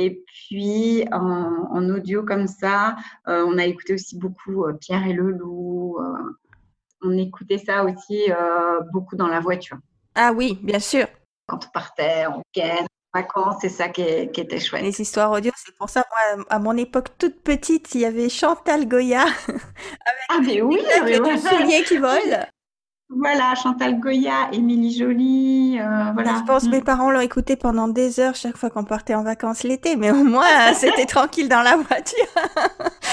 Et 0.00 0.22
puis 0.26 1.04
en, 1.10 1.66
en, 1.72 1.90
audio 1.90 2.22
comme 2.22 2.46
ça, 2.46 2.94
euh, 3.26 3.44
on 3.44 3.58
a 3.58 3.64
écouté 3.64 3.94
aussi 3.94 4.16
beaucoup 4.16 4.64
euh, 4.64 4.74
Pierre 4.74 5.04
et 5.08 5.12
le 5.12 5.32
loup. 5.32 5.98
Euh, 5.98 6.36
on 7.02 7.18
écoutait 7.18 7.58
ça 7.58 7.84
aussi 7.84 8.28
beaucoup 8.92 9.16
dans 9.16 9.28
la 9.28 9.38
voiture. 9.38 9.78
Ah 10.16 10.32
oui, 10.32 10.58
bien 10.62 10.80
sûr. 10.80 11.06
Quand 11.46 11.66
on 11.66 11.70
partait 11.70 12.26
en 12.26 12.38
week-end, 12.38 12.84
en 13.12 13.20
vacances, 13.20 13.56
c'est 13.60 13.68
ça 13.68 13.88
qui, 13.88 14.02
est, 14.02 14.32
qui, 14.32 14.40
était 14.40 14.58
chouette. 14.58 14.82
Les 14.82 15.00
histoires 15.00 15.30
audio, 15.30 15.52
c'est 15.56 15.76
pour 15.76 15.88
ça, 15.90 16.04
moi, 16.10 16.44
à 16.50 16.58
mon 16.58 16.76
époque 16.76 17.16
toute 17.16 17.40
petite, 17.40 17.94
il 17.94 18.00
y 18.00 18.04
avait 18.04 18.28
Chantal 18.28 18.88
Goya 18.88 19.22
avec 19.48 20.24
ah 20.28 20.38
mais 20.44 20.60
oui, 20.60 20.80
ouais. 21.02 21.20
du 21.20 21.38
soulier 21.38 21.84
qui 21.84 21.98
vole. 21.98 22.46
Voilà, 23.10 23.54
Chantal 23.54 23.98
Goya, 23.98 24.50
Émilie 24.52 24.96
Jolie, 24.96 25.78
euh, 25.80 26.12
voilà. 26.12 26.36
Je 26.38 26.44
pense 26.44 26.64
que 26.64 26.70
mes 26.70 26.82
parents 26.82 27.10
l'ont 27.10 27.20
écouté 27.20 27.56
pendant 27.56 27.88
des 27.88 28.20
heures 28.20 28.34
chaque 28.34 28.56
fois 28.58 28.68
qu'on 28.68 28.84
partait 28.84 29.14
en 29.14 29.22
vacances 29.22 29.62
l'été, 29.62 29.96
mais 29.96 30.10
au 30.10 30.24
moins 30.24 30.72
c'était 30.74 31.06
tranquille 31.06 31.48
dans 31.48 31.62
la 31.62 31.76
voiture. 31.76 32.26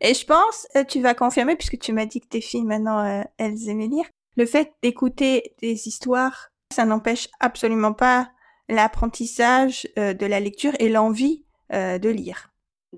Et 0.00 0.14
je 0.14 0.24
pense, 0.24 0.66
euh, 0.76 0.84
tu 0.84 1.00
vas 1.00 1.14
confirmer, 1.14 1.56
puisque 1.56 1.78
tu 1.78 1.92
m'as 1.92 2.06
dit 2.06 2.20
que 2.20 2.28
tes 2.28 2.40
filles 2.40 2.64
maintenant, 2.64 3.04
euh, 3.04 3.22
elles 3.38 3.68
aimaient 3.68 3.88
lire. 3.88 4.06
le 4.36 4.46
fait 4.46 4.72
d'écouter 4.82 5.54
des 5.60 5.88
histoires, 5.88 6.50
ça 6.72 6.84
n'empêche 6.84 7.28
absolument 7.40 7.92
pas 7.92 8.30
l'apprentissage 8.68 9.88
euh, 9.98 10.14
de 10.14 10.26
la 10.26 10.38
lecture 10.38 10.72
et 10.78 10.88
l'envie 10.88 11.44
de 11.70 12.08
lire. 12.08 12.47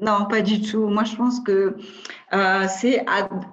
Non, 0.00 0.26
pas 0.26 0.40
du 0.40 0.60
tout. 0.60 0.86
Moi, 0.88 1.04
je 1.04 1.16
pense 1.16 1.40
que 1.40 1.76
euh, 2.32 2.66
c'est 2.68 3.04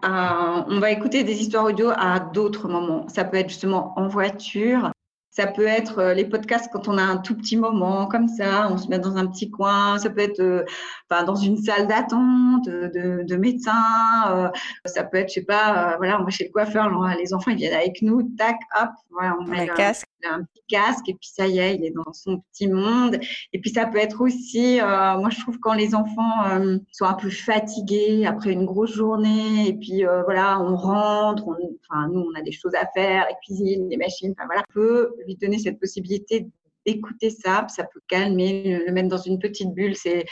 on 0.03 0.79
va 0.79 0.91
écouter 0.91 1.23
des 1.23 1.41
histoires 1.41 1.65
audio 1.65 1.89
à 1.95 2.19
d'autres 2.19 2.67
moments. 2.67 3.07
Ça 3.07 3.23
peut 3.23 3.37
être 3.37 3.49
justement 3.49 3.93
en 3.97 4.07
voiture, 4.07 4.91
ça 5.37 5.45
peut 5.45 5.67
être 5.67 5.99
euh, 5.99 6.13
les 6.15 6.25
podcasts 6.25 6.67
quand 6.73 6.87
on 6.87 6.97
a 6.97 7.03
un 7.03 7.17
tout 7.17 7.35
petit 7.35 7.57
moment 7.57 8.07
comme 8.07 8.27
ça, 8.27 8.69
on 8.71 8.77
se 8.77 8.87
met 8.87 8.97
dans 8.97 9.17
un 9.17 9.27
petit 9.27 9.51
coin. 9.51 9.99
Ça 9.99 10.09
peut 10.09 10.21
être 10.21 10.39
euh, 10.39 10.65
dans 11.11 11.35
une 11.35 11.57
salle 11.57 11.85
d'attente 11.85 12.65
de, 12.65 13.23
de, 13.23 13.35
médecins. 13.35 14.31
Euh, 14.31 14.49
ça 14.85 15.03
peut 15.03 15.17
être, 15.17 15.29
je 15.29 15.35
sais 15.35 15.45
pas, 15.45 15.95
voilà, 15.97 16.19
on 16.19 16.23
va 16.23 16.31
chez 16.31 16.45
le 16.45 16.51
coiffeur, 16.51 16.89
les 17.19 17.35
enfants 17.35 17.51
ils 17.51 17.57
viennent 17.57 17.75
avec 17.75 18.01
nous, 18.01 18.23
tac, 18.35 18.57
hop, 18.81 18.89
on 19.11 19.43
met 19.43 19.69
un, 19.69 19.75
casque. 19.75 20.07
Un 20.25 20.43
petit 20.43 20.63
casque 20.67 21.09
et 21.09 21.13
puis 21.13 21.29
ça 21.29 21.47
y 21.47 21.59
est, 21.59 21.75
il 21.75 21.85
est 21.85 21.91
dans 21.91 22.13
son 22.13 22.39
petit 22.51 22.67
monde. 22.67 23.17
Et 23.53 23.59
puis 23.59 23.71
ça 23.71 23.85
peut 23.85 23.97
être 23.97 24.21
aussi, 24.21 24.79
moi 24.79 25.29
je 25.29 25.39
trouve 25.39 25.59
quand 25.59 25.73
les 25.73 25.95
enfants 25.95 26.43
sont 26.91 27.05
un 27.05 27.13
peu 27.13 27.29
fatigués 27.29 28.25
après 28.25 28.51
une 28.51 28.65
grosse 28.65 28.93
journée 28.93 29.67
et 29.67 29.73
puis 29.73 30.03
voilà, 30.25 30.59
on 30.61 30.75
rentre, 30.75 31.47
enfin 31.47 32.07
nous 32.09 32.21
on 32.21 32.39
a 32.39 32.41
des 32.41 32.51
choses 32.51 32.75
à 32.75 32.87
faire, 32.93 33.25
la 33.29 33.35
cuisine, 33.43 33.89
les 33.89 33.97
machines, 33.97 34.33
enfin 34.37 34.45
voilà, 34.47 34.63
on 34.69 34.73
peut 34.73 35.13
lui 35.25 35.35
donner 35.35 35.59
cette 35.59 35.79
possibilité 35.79 36.47
d'écouter 36.87 37.29
ça, 37.29 37.67
ça 37.67 37.83
peut 37.83 37.99
calmer, 38.07 38.79
le 38.85 38.91
mettre 38.93 39.09
dans 39.09 39.17
une 39.17 39.39
petite 39.39 39.73
bulle, 39.73 39.95
c'est 39.95 40.25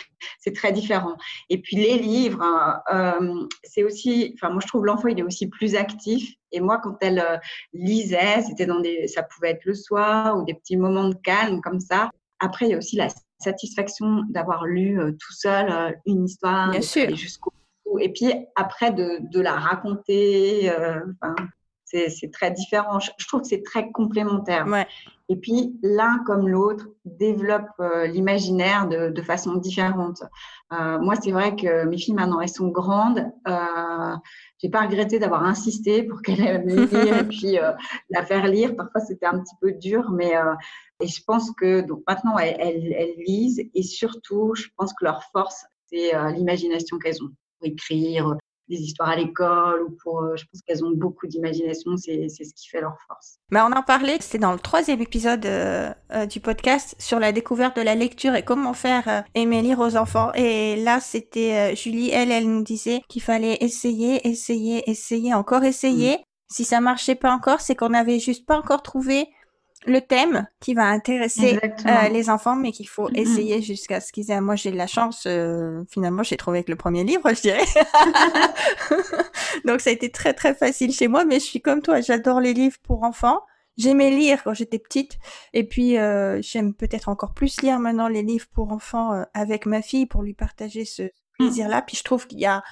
très 0.53 0.71
différent. 0.71 1.17
Et 1.49 1.61
puis 1.61 1.75
les 1.75 1.99
livres, 1.99 2.41
euh, 2.91 3.45
c'est 3.63 3.83
aussi, 3.83 4.33
enfin 4.35 4.49
moi 4.49 4.61
je 4.61 4.67
trouve 4.67 4.85
l'enfant 4.85 5.09
il 5.09 5.19
est 5.19 5.23
aussi 5.23 5.47
plus 5.47 5.75
actif. 5.75 6.33
Et 6.51 6.61
moi 6.61 6.79
quand 6.81 6.95
elle 7.01 7.19
euh, 7.19 7.37
lisait, 7.73 8.41
c'était 8.47 8.65
dans 8.65 8.79
des, 8.79 9.07
ça 9.07 9.23
pouvait 9.23 9.51
être 9.51 9.65
le 9.65 9.73
soir 9.73 10.37
ou 10.37 10.45
des 10.45 10.53
petits 10.53 10.77
moments 10.77 11.09
de 11.09 11.15
calme 11.15 11.59
comme 11.61 11.81
ça. 11.81 12.09
Après 12.39 12.65
il 12.65 12.71
y 12.71 12.73
a 12.73 12.77
aussi 12.77 12.95
la 12.95 13.09
satisfaction 13.39 14.23
d'avoir 14.29 14.65
lu 14.65 14.99
euh, 14.99 15.11
tout 15.11 15.33
seul 15.33 15.99
une 16.05 16.23
histoire, 16.25 16.71
jusqu'au 16.81 17.51
bout. 17.85 17.99
Et 17.99 18.09
puis 18.13 18.33
après 18.55 18.91
de, 18.91 19.19
de 19.29 19.41
la 19.41 19.55
raconter. 19.55 20.71
Enfin, 20.71 21.35
c'est 22.09 22.31
très 22.31 22.51
différent. 22.51 22.99
Je, 22.99 23.27
trouve 23.27 23.41
que 23.41 23.47
c'est 23.47 23.63
très 23.63 23.91
complémentaire. 23.91 24.65
Et 25.27 25.35
puis, 25.37 25.79
l'un 25.81 26.19
comme 26.25 26.47
l'autre 26.47 26.87
développe 27.03 27.69
euh, 27.79 28.05
l'imaginaire 28.05 28.87
de, 28.87 29.09
de, 29.09 29.21
façon 29.23 29.55
différente. 29.55 30.21
Euh, 30.71 30.99
moi, 30.99 31.15
c'est 31.15 31.31
vrai 31.31 31.55
que 31.55 31.85
mes 31.85 31.97
filles, 31.97 32.13
maintenant, 32.13 32.41
elles 32.41 32.49
sont 32.49 32.67
grandes. 32.67 33.31
Euh, 33.47 34.15
j'ai 34.59 34.69
pas 34.69 34.81
regretté 34.81 35.17
d'avoir 35.17 35.43
insisté 35.43 36.03
pour 36.03 36.21
qu'elles 36.21 36.41
aiment 36.41 36.67
lire 36.67 37.17
et 37.17 37.23
puis 37.27 37.57
euh, 37.57 37.71
la 38.11 38.23
faire 38.23 38.47
lire. 38.47 38.75
Parfois, 38.75 39.01
c'était 39.01 39.25
un 39.25 39.39
petit 39.39 39.55
peu 39.61 39.71
dur, 39.71 40.11
mais 40.11 40.33
et 41.01 41.07
je 41.07 41.23
pense 41.23 41.51
que 41.51 41.81
donc 41.81 42.03
maintenant, 42.07 42.37
elles, 42.37 42.55
elles, 42.59 42.93
elles, 42.93 43.15
lisent 43.25 43.61
et 43.73 43.83
surtout, 43.83 44.53
je 44.55 44.67
pense 44.77 44.93
que 44.93 45.03
leur 45.03 45.23
force, 45.31 45.65
c'est 45.87 46.11
l'imagination 46.33 46.97
qu'elles 46.99 47.21
ont 47.23 47.29
pour 47.59 47.67
écrire, 47.67 48.35
des 48.69 48.77
histoires 48.77 49.09
à 49.09 49.15
l'école 49.15 49.83
ou 49.83 49.97
pour, 50.01 50.21
euh, 50.21 50.35
je 50.35 50.45
pense 50.45 50.61
qu'elles 50.61 50.83
ont 50.83 50.91
beaucoup 50.91 51.27
d'imagination, 51.27 51.97
c'est 51.97 52.27
ce 52.29 52.53
qui 52.53 52.67
fait 52.67 52.81
leur 52.81 52.95
force. 53.07 53.37
Mais 53.51 53.61
on 53.61 53.71
en 53.71 53.83
parlait, 53.83 54.17
c'était 54.19 54.39
dans 54.39 54.53
le 54.53 54.59
troisième 54.59 55.01
épisode 55.01 55.45
euh, 55.45 55.93
euh, 56.11 56.25
du 56.25 56.39
podcast 56.39 56.95
sur 56.99 57.19
la 57.19 57.31
découverte 57.31 57.75
de 57.77 57.81
la 57.81 57.95
lecture 57.95 58.35
et 58.35 58.43
comment 58.43 58.73
faire 58.73 59.23
aimer 59.35 59.61
lire 59.61 59.79
aux 59.79 59.95
enfants. 59.95 60.31
Et 60.33 60.75
là, 60.77 60.99
c'était 60.99 61.75
Julie, 61.75 62.09
elle, 62.09 62.31
elle 62.31 62.47
nous 62.47 62.63
disait 62.63 63.01
qu'il 63.07 63.21
fallait 63.21 63.57
essayer, 63.61 64.27
essayer, 64.27 64.89
essayer, 64.89 65.33
encore 65.33 65.63
essayer. 65.63 66.17
Mm. 66.17 66.21
Si 66.47 66.63
ça 66.63 66.79
marchait 66.79 67.15
pas 67.15 67.31
encore, 67.31 67.61
c'est 67.61 67.75
qu'on 67.75 67.89
n'avait 67.89 68.19
juste 68.19 68.45
pas 68.45 68.57
encore 68.57 68.83
trouvé 68.83 69.27
le 69.85 70.01
thème 70.01 70.47
qui 70.59 70.73
va 70.73 70.85
intéresser 70.85 71.59
euh, 71.63 72.09
les 72.09 72.29
enfants, 72.29 72.55
mais 72.55 72.71
qu'il 72.71 72.87
faut 72.87 73.09
essayer 73.13 73.61
jusqu'à 73.61 73.99
ce 73.99 74.11
qu'ils 74.11 74.31
aient. 74.31 74.41
Moi, 74.41 74.55
j'ai 74.55 74.71
de 74.71 74.77
la 74.77 74.87
chance. 74.87 75.25
Euh, 75.27 75.83
finalement, 75.89 76.23
j'ai 76.23 76.37
trouvé 76.37 76.59
avec 76.59 76.69
le 76.69 76.75
premier 76.75 77.03
livre, 77.03 77.29
je 77.33 77.41
dirais. 77.41 77.65
Donc, 79.65 79.81
ça 79.81 79.89
a 79.89 79.93
été 79.93 80.11
très 80.11 80.33
très 80.33 80.53
facile 80.53 80.91
chez 80.91 81.07
moi. 81.07 81.25
Mais 81.25 81.39
je 81.39 81.45
suis 81.45 81.61
comme 81.61 81.81
toi. 81.81 82.01
J'adore 82.01 82.39
les 82.39 82.53
livres 82.53 82.77
pour 82.83 83.03
enfants. 83.03 83.41
J'aimais 83.77 84.09
lire 84.09 84.41
quand 84.43 84.53
j'étais 84.53 84.79
petite, 84.79 85.17
et 85.51 85.65
puis 85.65 85.97
euh, 85.97 86.41
j'aime 86.41 86.73
peut-être 86.73 87.09
encore 87.09 87.33
plus 87.33 87.61
lire 87.61 87.77
maintenant 87.77 88.07
les 88.07 88.23
livres 88.23 88.47
pour 88.53 88.71
enfants 88.71 89.25
avec 89.33 89.65
ma 89.65 89.81
fille 89.81 90.05
pour 90.05 90.23
lui 90.23 90.33
partager 90.33 90.85
ce 90.85 91.09
plaisir-là. 91.37 91.81
Puis 91.81 91.97
je 91.97 92.03
trouve 92.05 92.25
qu'il 92.25 92.39
y 92.39 92.45
a 92.45 92.63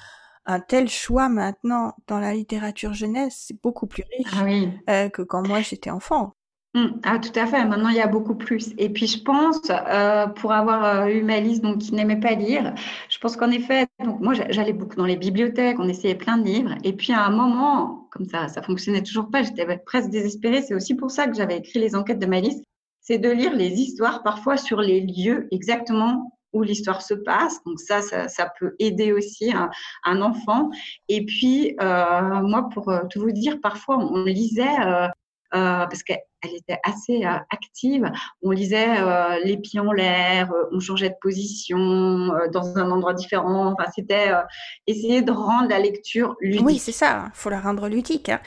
un 0.46 0.60
tel 0.60 0.88
choix 0.88 1.28
maintenant 1.28 1.94
dans 2.06 2.20
la 2.20 2.32
littérature 2.32 2.94
jeunesse, 2.94 3.44
c'est 3.48 3.62
beaucoup 3.62 3.86
plus 3.86 4.04
riche 4.16 4.72
ah 4.86 5.10
que 5.10 5.20
quand 5.20 5.46
moi 5.46 5.60
j'étais 5.60 5.90
enfant. 5.90 6.34
Mmh. 6.74 6.86
ah, 7.04 7.20
tout 7.20 7.38
à 7.38 7.46
fait. 7.46 7.64
Maintenant, 7.64 7.88
il 7.88 7.96
y 7.96 8.00
a 8.00 8.08
beaucoup 8.08 8.34
plus. 8.34 8.74
Et 8.78 8.88
puis, 8.88 9.06
je 9.06 9.22
pense, 9.22 9.60
euh, 9.70 10.26
pour 10.26 10.50
avoir 10.50 10.84
euh, 10.84 11.06
eu 11.06 11.22
ma 11.22 11.38
liste, 11.38 11.62
donc 11.62 11.78
qui 11.78 11.94
n'aimait 11.94 12.18
pas 12.18 12.32
lire, 12.32 12.74
je 13.08 13.18
pense 13.18 13.36
qu'en 13.36 13.52
effet, 13.52 13.86
donc 14.04 14.20
moi, 14.20 14.34
j'allais 14.34 14.72
beaucoup 14.72 14.96
dans 14.96 15.04
les 15.04 15.16
bibliothèques, 15.16 15.78
on 15.78 15.88
essayait 15.88 16.16
plein 16.16 16.36
de 16.36 16.44
livres. 16.44 16.74
Et 16.82 16.92
puis, 16.92 17.12
à 17.12 17.24
un 17.24 17.30
moment, 17.30 18.08
comme 18.10 18.26
ça, 18.26 18.48
ça 18.48 18.60
fonctionnait 18.60 19.04
toujours 19.04 19.30
pas, 19.30 19.44
j'étais 19.44 19.64
presque 19.86 20.10
désespérée. 20.10 20.62
C'est 20.62 20.74
aussi 20.74 20.96
pour 20.96 21.12
ça 21.12 21.28
que 21.28 21.36
j'avais 21.36 21.58
écrit 21.58 21.78
les 21.78 21.94
enquêtes 21.94 22.18
de 22.18 22.26
ma 22.26 22.40
liste. 22.40 22.64
C'est 23.00 23.18
de 23.18 23.30
lire 23.30 23.54
les 23.54 23.70
histoires, 23.74 24.24
parfois 24.24 24.56
sur 24.56 24.80
les 24.80 25.00
lieux 25.00 25.46
exactement 25.52 26.32
où 26.52 26.62
l'histoire 26.62 27.02
se 27.02 27.14
passe. 27.14 27.62
Donc 27.64 27.78
ça, 27.78 28.00
ça, 28.02 28.52
peut 28.58 28.74
aider 28.80 29.12
aussi 29.12 29.52
un, 30.04 30.22
enfant. 30.22 30.70
Et 31.08 31.24
puis, 31.24 31.76
euh, 31.80 32.42
moi, 32.42 32.68
pour 32.72 32.92
tout 33.10 33.20
vous 33.20 33.32
dire, 33.32 33.60
parfois, 33.60 33.98
on 33.98 34.24
lisait 34.24 34.80
euh, 34.84 35.08
parce 35.54 36.02
qu'elle 36.02 36.18
était 36.42 36.78
assez 36.82 37.24
euh, 37.24 37.38
active. 37.50 38.10
On 38.42 38.50
lisait 38.50 39.00
euh, 39.00 39.38
les 39.44 39.56
pieds 39.56 39.80
en 39.80 39.92
l'air, 39.92 40.50
on 40.72 40.80
changeait 40.80 41.10
de 41.10 41.16
position 41.20 41.78
dans 42.52 42.76
un 42.76 42.90
endroit 42.90 43.14
différent. 43.14 43.72
Enfin, 43.72 43.90
c'était 43.94 44.32
essayer 44.86 45.22
de 45.22 45.32
rendre 45.32 45.68
la 45.68 45.78
lecture 45.78 46.36
ludique. 46.40 46.66
Oui, 46.66 46.78
c'est 46.78 46.92
ça. 46.92 47.26
Il 47.28 47.36
faut 47.36 47.50
la 47.50 47.60
rendre 47.60 47.88
ludique. 47.88 48.28
Hein. 48.28 48.40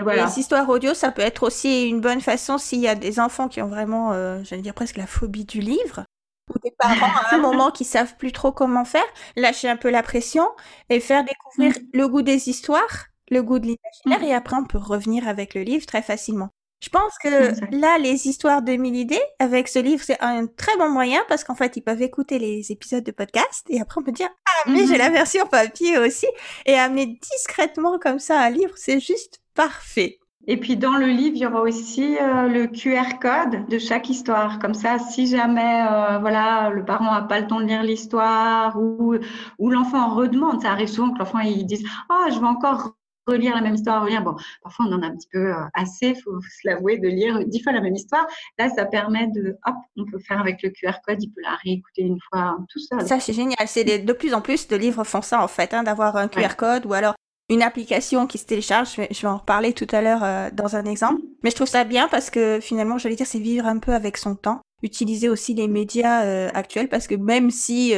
Les 0.00 0.38
histoires 0.38 0.68
audio, 0.68 0.92
ça 0.92 1.12
peut 1.12 1.22
être 1.22 1.44
aussi 1.44 1.88
une 1.88 2.00
bonne 2.00 2.20
façon 2.20 2.58
s'il 2.58 2.80
y 2.80 2.88
a 2.88 2.94
des 2.94 3.20
enfants 3.20 3.48
qui 3.48 3.62
ont 3.62 3.68
vraiment, 3.68 4.12
j'allais 4.42 4.62
dire 4.62 4.74
presque 4.74 4.96
la 4.96 5.06
phobie 5.06 5.44
du 5.44 5.60
livre, 5.60 6.04
ou 6.50 6.58
des 6.58 6.72
parents 6.72 7.12
à 7.30 7.34
un 7.34 7.38
moment 7.40 7.70
qui 7.70 7.84
savent 7.84 8.16
plus 8.16 8.32
trop 8.32 8.52
comment 8.52 8.84
faire, 8.84 9.06
lâcher 9.36 9.68
un 9.68 9.76
peu 9.76 9.90
la 9.90 10.02
pression 10.02 10.48
et 10.90 11.00
faire 11.00 11.24
découvrir 11.24 11.74
le 11.92 12.08
goût 12.08 12.22
des 12.22 12.48
histoires 12.48 13.06
le 13.30 13.42
goût 13.42 13.58
de 13.58 13.66
l'imaginaire 13.66 14.26
mm. 14.26 14.30
et 14.30 14.34
après 14.34 14.56
on 14.56 14.64
peut 14.64 14.78
revenir 14.78 15.28
avec 15.28 15.54
le 15.54 15.62
livre 15.62 15.86
très 15.86 16.02
facilement. 16.02 16.50
Je 16.84 16.90
pense 16.90 17.16
que 17.22 17.74
là, 17.74 17.96
les 17.96 18.28
histoires 18.28 18.60
de 18.60 18.72
mille 18.72 18.96
idées, 18.96 19.22
avec 19.38 19.68
ce 19.68 19.78
livre, 19.78 20.02
c'est 20.04 20.20
un 20.20 20.46
très 20.46 20.76
bon 20.76 20.90
moyen 20.90 21.20
parce 21.28 21.42
qu'en 21.42 21.54
fait, 21.54 21.78
ils 21.78 21.80
peuvent 21.80 22.02
écouter 22.02 22.38
les 22.38 22.72
épisodes 22.72 23.02
de 23.02 23.10
podcast 23.10 23.64
et 23.70 23.80
après 23.80 24.02
on 24.02 24.04
peut 24.04 24.12
dire, 24.12 24.28
ah, 24.28 24.70
mais 24.70 24.86
j'ai 24.86 24.98
la 24.98 25.08
mm-hmm. 25.08 25.12
version 25.12 25.46
papier 25.46 25.96
aussi 25.96 26.26
et 26.66 26.74
amener 26.74 27.18
discrètement 27.32 27.98
comme 27.98 28.18
ça 28.18 28.38
un 28.38 28.50
livre, 28.50 28.74
c'est 28.76 29.00
juste 29.00 29.40
parfait. 29.54 30.18
Et 30.46 30.58
puis 30.58 30.76
dans 30.76 30.98
le 30.98 31.06
livre, 31.06 31.36
il 31.36 31.42
y 31.42 31.46
aura 31.46 31.62
aussi 31.62 32.18
euh, 32.18 32.48
le 32.48 32.66
QR 32.66 33.18
code 33.18 33.66
de 33.66 33.78
chaque 33.78 34.10
histoire. 34.10 34.58
Comme 34.58 34.74
ça, 34.74 34.98
si 34.98 35.26
jamais 35.26 35.86
euh, 35.90 36.18
voilà 36.18 36.68
le 36.68 36.84
parent 36.84 37.14
n'a 37.14 37.22
pas 37.22 37.40
le 37.40 37.46
temps 37.46 37.60
de 37.60 37.64
lire 37.64 37.82
l'histoire 37.82 38.78
ou, 38.78 39.14
ou 39.58 39.70
l'enfant 39.70 40.14
redemande, 40.14 40.60
ça 40.60 40.72
arrive 40.72 40.88
souvent 40.88 41.12
que 41.12 41.20
l'enfant 41.20 41.38
il 41.38 41.64
dise 41.64 41.82
ah 42.10 42.26
je 42.30 42.38
veux 42.38 42.46
encore 42.46 42.94
relire 43.26 43.54
la 43.54 43.60
même 43.60 43.74
histoire, 43.74 44.02
relire. 44.02 44.22
Bon, 44.22 44.34
parfois 44.62 44.86
on 44.88 44.92
en 44.92 45.02
a 45.02 45.06
un 45.06 45.16
petit 45.16 45.28
peu 45.32 45.52
euh, 45.52 45.64
assez, 45.74 46.14
faut 46.14 46.40
se 46.40 46.68
l'avouer, 46.68 46.98
de 46.98 47.08
lire 47.08 47.44
dix 47.46 47.62
fois 47.62 47.72
la 47.72 47.80
même 47.80 47.94
histoire. 47.94 48.26
Là, 48.58 48.68
ça 48.70 48.84
permet 48.84 49.28
de, 49.28 49.56
hop, 49.66 49.74
on 49.96 50.04
peut 50.04 50.18
faire 50.18 50.40
avec 50.40 50.62
le 50.62 50.70
QR 50.70 50.98
code, 51.06 51.22
il 51.22 51.30
peut 51.30 51.40
la 51.42 51.56
réécouter 51.62 52.02
une 52.02 52.18
fois 52.30 52.56
tout 52.68 52.78
seul. 52.78 53.06
Ça, 53.06 53.20
c'est 53.20 53.32
génial. 53.32 53.66
C'est 53.66 53.84
de 53.84 54.12
plus 54.12 54.34
en 54.34 54.40
plus 54.40 54.68
de 54.68 54.76
livres 54.76 55.04
font 55.04 55.22
ça 55.22 55.42
en 55.42 55.48
fait, 55.48 55.74
hein, 55.74 55.82
d'avoir 55.82 56.16
un 56.16 56.28
QR 56.28 56.56
code 56.56 56.86
ou 56.86 56.92
alors 56.92 57.14
une 57.50 57.62
application 57.62 58.26
qui 58.26 58.38
se 58.38 58.46
télécharge. 58.46 58.94
Je 58.94 59.20
vais, 59.20 59.28
en 59.28 59.38
reparler 59.38 59.72
tout 59.72 59.88
à 59.90 60.00
l'heure 60.00 60.24
euh, 60.24 60.50
dans 60.52 60.76
un 60.76 60.84
exemple. 60.84 61.20
Mais 61.42 61.50
je 61.50 61.56
trouve 61.56 61.68
ça 61.68 61.84
bien 61.84 62.08
parce 62.08 62.30
que 62.30 62.58
finalement, 62.60 62.98
j'allais 62.98 63.16
dire, 63.16 63.26
c'est 63.26 63.38
vivre 63.38 63.66
un 63.66 63.78
peu 63.78 63.92
avec 63.92 64.16
son 64.16 64.34
temps. 64.34 64.60
Utiliser 64.82 65.28
aussi 65.28 65.54
les 65.54 65.68
médias 65.68 66.24
euh, 66.24 66.50
actuels 66.52 66.88
parce 66.88 67.06
que 67.06 67.14
même 67.14 67.50
si 67.50 67.94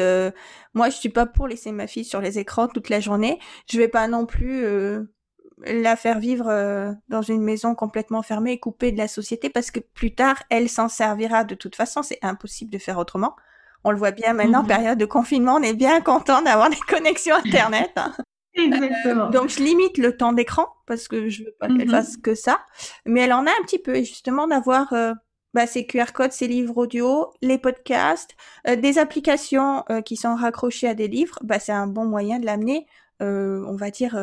moi 0.75 0.91
je 0.91 0.97
suis 0.97 1.09
pas 1.09 1.27
pour 1.27 1.49
laisser 1.49 1.73
ma 1.73 1.87
fille 1.87 2.05
sur 2.05 2.21
les 2.21 2.39
écrans 2.39 2.69
toute 2.69 2.91
la 2.91 3.01
journée, 3.01 3.41
je 3.69 3.79
vais 3.79 3.89
pas 3.89 4.07
non 4.07 4.27
plus 4.27 4.65
la 5.65 5.97
faire 5.97 6.19
vivre 6.19 6.49
euh, 6.49 6.93
dans 7.09 7.23
une 7.23 7.43
maison 7.43 7.75
complètement 7.75 8.23
fermée 8.23 8.53
et 8.53 8.61
coupée 8.61 8.93
de 8.93 8.99
la 8.99 9.09
société 9.09 9.51
parce 9.51 9.71
que 9.71 9.81
plus 9.81 10.15
tard, 10.15 10.43
elle 10.51 10.69
s'en 10.69 10.89
servira 10.89 11.45
de 11.45 11.55
toute 11.55 11.77
façon. 11.77 12.03
C'est 12.03 12.19
impossible 12.23 12.71
de 12.71 12.79
faire 12.79 12.99
autrement. 12.99 13.37
On 13.85 13.91
le 13.91 13.99
voit 13.99 14.11
bien 14.11 14.33
maintenant, 14.33 14.63
mhm. 14.63 14.69
période 14.69 14.99
de 14.99 15.07
confinement, 15.07 15.57
on 15.57 15.63
est 15.63 15.75
bien 15.75 16.01
content 16.01 16.43
d'avoir 16.43 16.71
des 16.71 16.81
connexions 16.89 17.37
Internet. 17.45 17.93
Hein. 17.97 18.13
Exactement. 18.59 19.29
donc 19.29 19.51
je 19.51 19.63
limite 19.63 19.99
le 19.99 20.17
temps 20.17 20.33
d'écran 20.33 20.67
parce 20.87 21.09
que 21.09 21.29
je 21.29 21.45
veux 21.45 21.55
pas 21.61 21.67
qu'elle 21.69 21.85
mhm. 21.85 21.91
fasse 21.91 22.17
que 22.17 22.35
ça, 22.35 22.61
mais 23.05 23.21
elle 23.21 23.35
en 23.35 23.47
a 23.47 23.51
un 23.51 23.63
petit 23.65 23.79
peu 23.79 23.97
et 23.97 24.05
justement 24.05 24.47
d'avoir 24.47 24.95
euh, 24.95 25.13
bah, 25.53 25.67
ces 25.67 25.87
QR 25.87 26.13
codes, 26.15 26.33
ces 26.33 26.49
livres 26.49 26.79
audio, 26.79 27.31
les 27.43 27.59
podcasts, 27.59 28.35
euh, 28.67 28.77
des 28.77 28.99
applications 28.99 29.85
qui 30.05 30.17
sont 30.17 30.35
raccrochées 30.35 30.89
à 30.89 30.95
des 30.95 31.07
livres, 31.07 31.39
bah, 31.43 31.59
c'est 31.59 31.73
un 31.73 31.87
bon 31.87 32.07
moyen 32.07 32.39
de 32.39 32.47
l'amener, 32.47 32.87
on 33.21 33.77
va 33.77 33.91
dire 33.91 34.17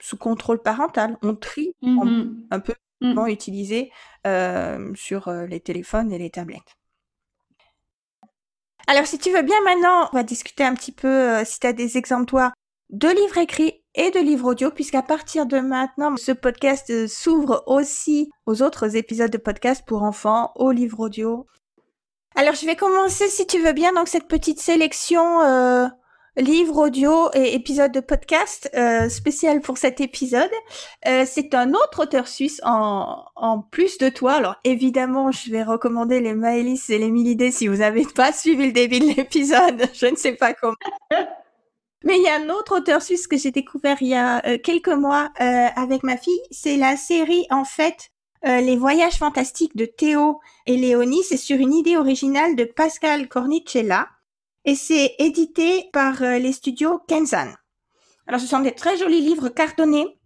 sous 0.00 0.16
contrôle 0.16 0.60
parental. 0.62 1.16
On 1.22 1.34
trie 1.34 1.74
Mhm. 1.82 2.46
un 2.50 2.60
peu 2.60 2.74
Mm. 3.02 3.14
comment 3.14 3.26
utiliser 3.28 3.90
euh, 4.26 4.92
sur 4.94 5.28
euh, 5.28 5.46
les 5.46 5.60
téléphones 5.60 6.12
et 6.12 6.18
les 6.18 6.28
tablettes. 6.30 6.76
Alors, 8.86 9.06
si 9.06 9.18
tu 9.18 9.30
veux 9.30 9.42
bien 9.42 9.60
maintenant, 9.64 10.08
on 10.12 10.16
va 10.16 10.22
discuter 10.22 10.64
un 10.64 10.74
petit 10.74 10.92
peu, 10.92 11.08
euh, 11.08 11.44
si 11.44 11.60
tu 11.60 11.66
as 11.66 11.72
des 11.72 11.96
exemples, 11.96 12.26
toi, 12.26 12.52
de 12.90 13.08
livres 13.08 13.38
écrits 13.38 13.82
et 13.94 14.10
de 14.10 14.18
livres 14.18 14.50
audio, 14.50 14.70
puisqu'à 14.70 15.02
partir 15.02 15.46
de 15.46 15.60
maintenant, 15.60 16.16
ce 16.16 16.32
podcast 16.32 16.90
euh, 16.90 17.06
s'ouvre 17.06 17.62
aussi 17.66 18.30
aux 18.46 18.62
autres 18.62 18.96
épisodes 18.96 19.30
de 19.30 19.38
podcast 19.38 19.84
pour 19.86 20.02
enfants, 20.02 20.52
aux 20.56 20.72
livres 20.72 21.00
audio. 21.00 21.46
Alors, 22.34 22.54
je 22.54 22.66
vais 22.66 22.76
commencer, 22.76 23.28
si 23.28 23.46
tu 23.46 23.60
veux 23.60 23.72
bien, 23.72 23.92
donc 23.92 24.08
cette 24.08 24.28
petite 24.28 24.60
sélection 24.60 25.40
livres 26.36 26.86
audio 26.86 27.30
et 27.34 27.54
épisode 27.54 27.92
de 27.92 28.00
podcast 28.00 28.70
euh, 28.74 29.08
spécial 29.08 29.60
pour 29.60 29.78
cet 29.78 30.00
épisode. 30.00 30.50
Euh, 31.06 31.24
c'est 31.26 31.54
un 31.54 31.74
autre 31.74 32.02
auteur 32.02 32.28
suisse 32.28 32.60
en, 32.64 33.24
en 33.36 33.60
plus 33.60 33.98
de 33.98 34.08
toi. 34.08 34.34
Alors 34.34 34.56
évidemment, 34.64 35.32
je 35.32 35.50
vais 35.50 35.62
recommander 35.62 36.20
les 36.20 36.34
Maëlys 36.34 36.90
et 36.90 36.98
les 36.98 37.10
Milidés 37.10 37.50
si 37.50 37.68
vous 37.68 37.76
n'avez 37.76 38.04
pas 38.04 38.32
suivi 38.32 38.66
le 38.66 38.72
début 38.72 39.00
de 39.00 39.14
l'épisode. 39.16 39.88
Je 39.94 40.06
ne 40.06 40.16
sais 40.16 40.32
pas 40.32 40.54
comment. 40.54 40.76
Mais 42.04 42.16
il 42.16 42.22
y 42.22 42.28
a 42.28 42.36
un 42.36 42.48
autre 42.48 42.78
auteur 42.78 43.02
suisse 43.02 43.26
que 43.26 43.36
j'ai 43.36 43.50
découvert 43.50 43.98
il 44.00 44.08
y 44.08 44.14
a 44.14 44.44
euh, 44.46 44.58
quelques 44.58 44.88
mois 44.88 45.30
euh, 45.40 45.66
avec 45.76 46.02
ma 46.02 46.16
fille. 46.16 46.40
C'est 46.50 46.76
la 46.76 46.96
série 46.96 47.46
en 47.50 47.64
fait 47.64 48.10
euh, 48.46 48.60
Les 48.60 48.76
Voyages 48.76 49.18
fantastiques 49.18 49.76
de 49.76 49.84
Théo 49.84 50.40
et 50.66 50.76
Léonie. 50.76 51.22
C'est 51.22 51.36
sur 51.36 51.58
une 51.58 51.74
idée 51.74 51.98
originale 51.98 52.56
de 52.56 52.64
Pascal 52.64 53.28
Cornicella 53.28 54.08
et 54.64 54.74
c'est 54.74 55.14
édité 55.18 55.88
par 55.92 56.22
euh, 56.22 56.38
les 56.38 56.52
studios 56.52 57.00
Kenzan. 57.08 57.48
Alors 58.26 58.40
ce 58.40 58.46
sont 58.46 58.60
des 58.60 58.74
très 58.74 58.96
jolis 58.96 59.20
livres 59.20 59.48
cartonnés. 59.48 60.18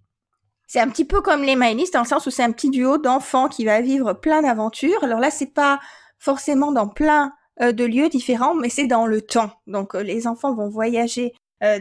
C'est 0.67 0.81
un 0.81 0.89
petit 0.89 1.05
peu 1.05 1.21
comme 1.21 1.43
les 1.43 1.57
Maëlys 1.57 1.91
dans 1.91 2.01
le 2.03 2.07
sens 2.07 2.27
où 2.27 2.31
c'est 2.31 2.43
un 2.43 2.53
petit 2.53 2.71
duo 2.71 2.99
d'enfants 2.99 3.49
qui 3.49 3.65
va 3.65 3.81
vivre 3.81 4.15
plein 4.15 4.43
d'aventures. 4.43 5.05
Alors 5.05 5.21
là, 5.21 5.31
c'est 5.31 5.53
pas 5.53 5.79
forcément 6.19 6.73
dans 6.73 6.89
plein 6.89 7.33
euh, 7.61 7.73
de 7.73 7.85
lieux 7.85 8.09
différents, 8.09 8.55
mais 8.55 8.69
c'est 8.69 8.87
dans 8.87 9.07
le 9.07 9.21
temps. 9.23 9.53
Donc 9.67 9.95
euh, 9.95 10.03
les 10.03 10.27
enfants 10.27 10.55
vont 10.55 10.69
voyager 10.69 11.33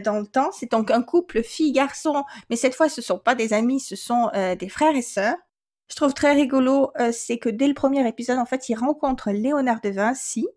dans 0.02 0.18
le 0.18 0.26
temps. 0.26 0.48
C'est 0.58 0.70
donc 0.70 0.90
un 0.90 1.02
couple 1.02 1.42
fille-garçon, 1.42 2.24
mais 2.48 2.56
cette 2.56 2.74
fois 2.74 2.88
ce 2.88 3.02
sont 3.02 3.18
pas 3.18 3.34
des 3.34 3.52
amis, 3.52 3.80
ce 3.80 3.96
sont 3.96 4.30
des 4.58 4.68
frères 4.70 4.96
et 4.96 5.02
sœurs. 5.02 5.36
Je 5.90 5.96
trouve 5.96 6.14
très 6.14 6.32
rigolo, 6.32 6.90
c'est 7.12 7.36
que 7.36 7.50
dès 7.50 7.68
le 7.68 7.74
premier 7.74 8.08
épisode, 8.08 8.38
en 8.38 8.46
fait, 8.46 8.70
ils 8.70 8.76
rencontrent 8.76 9.30
Léonard 9.30 9.82
de 9.82 9.90
Vinci, 9.90 10.48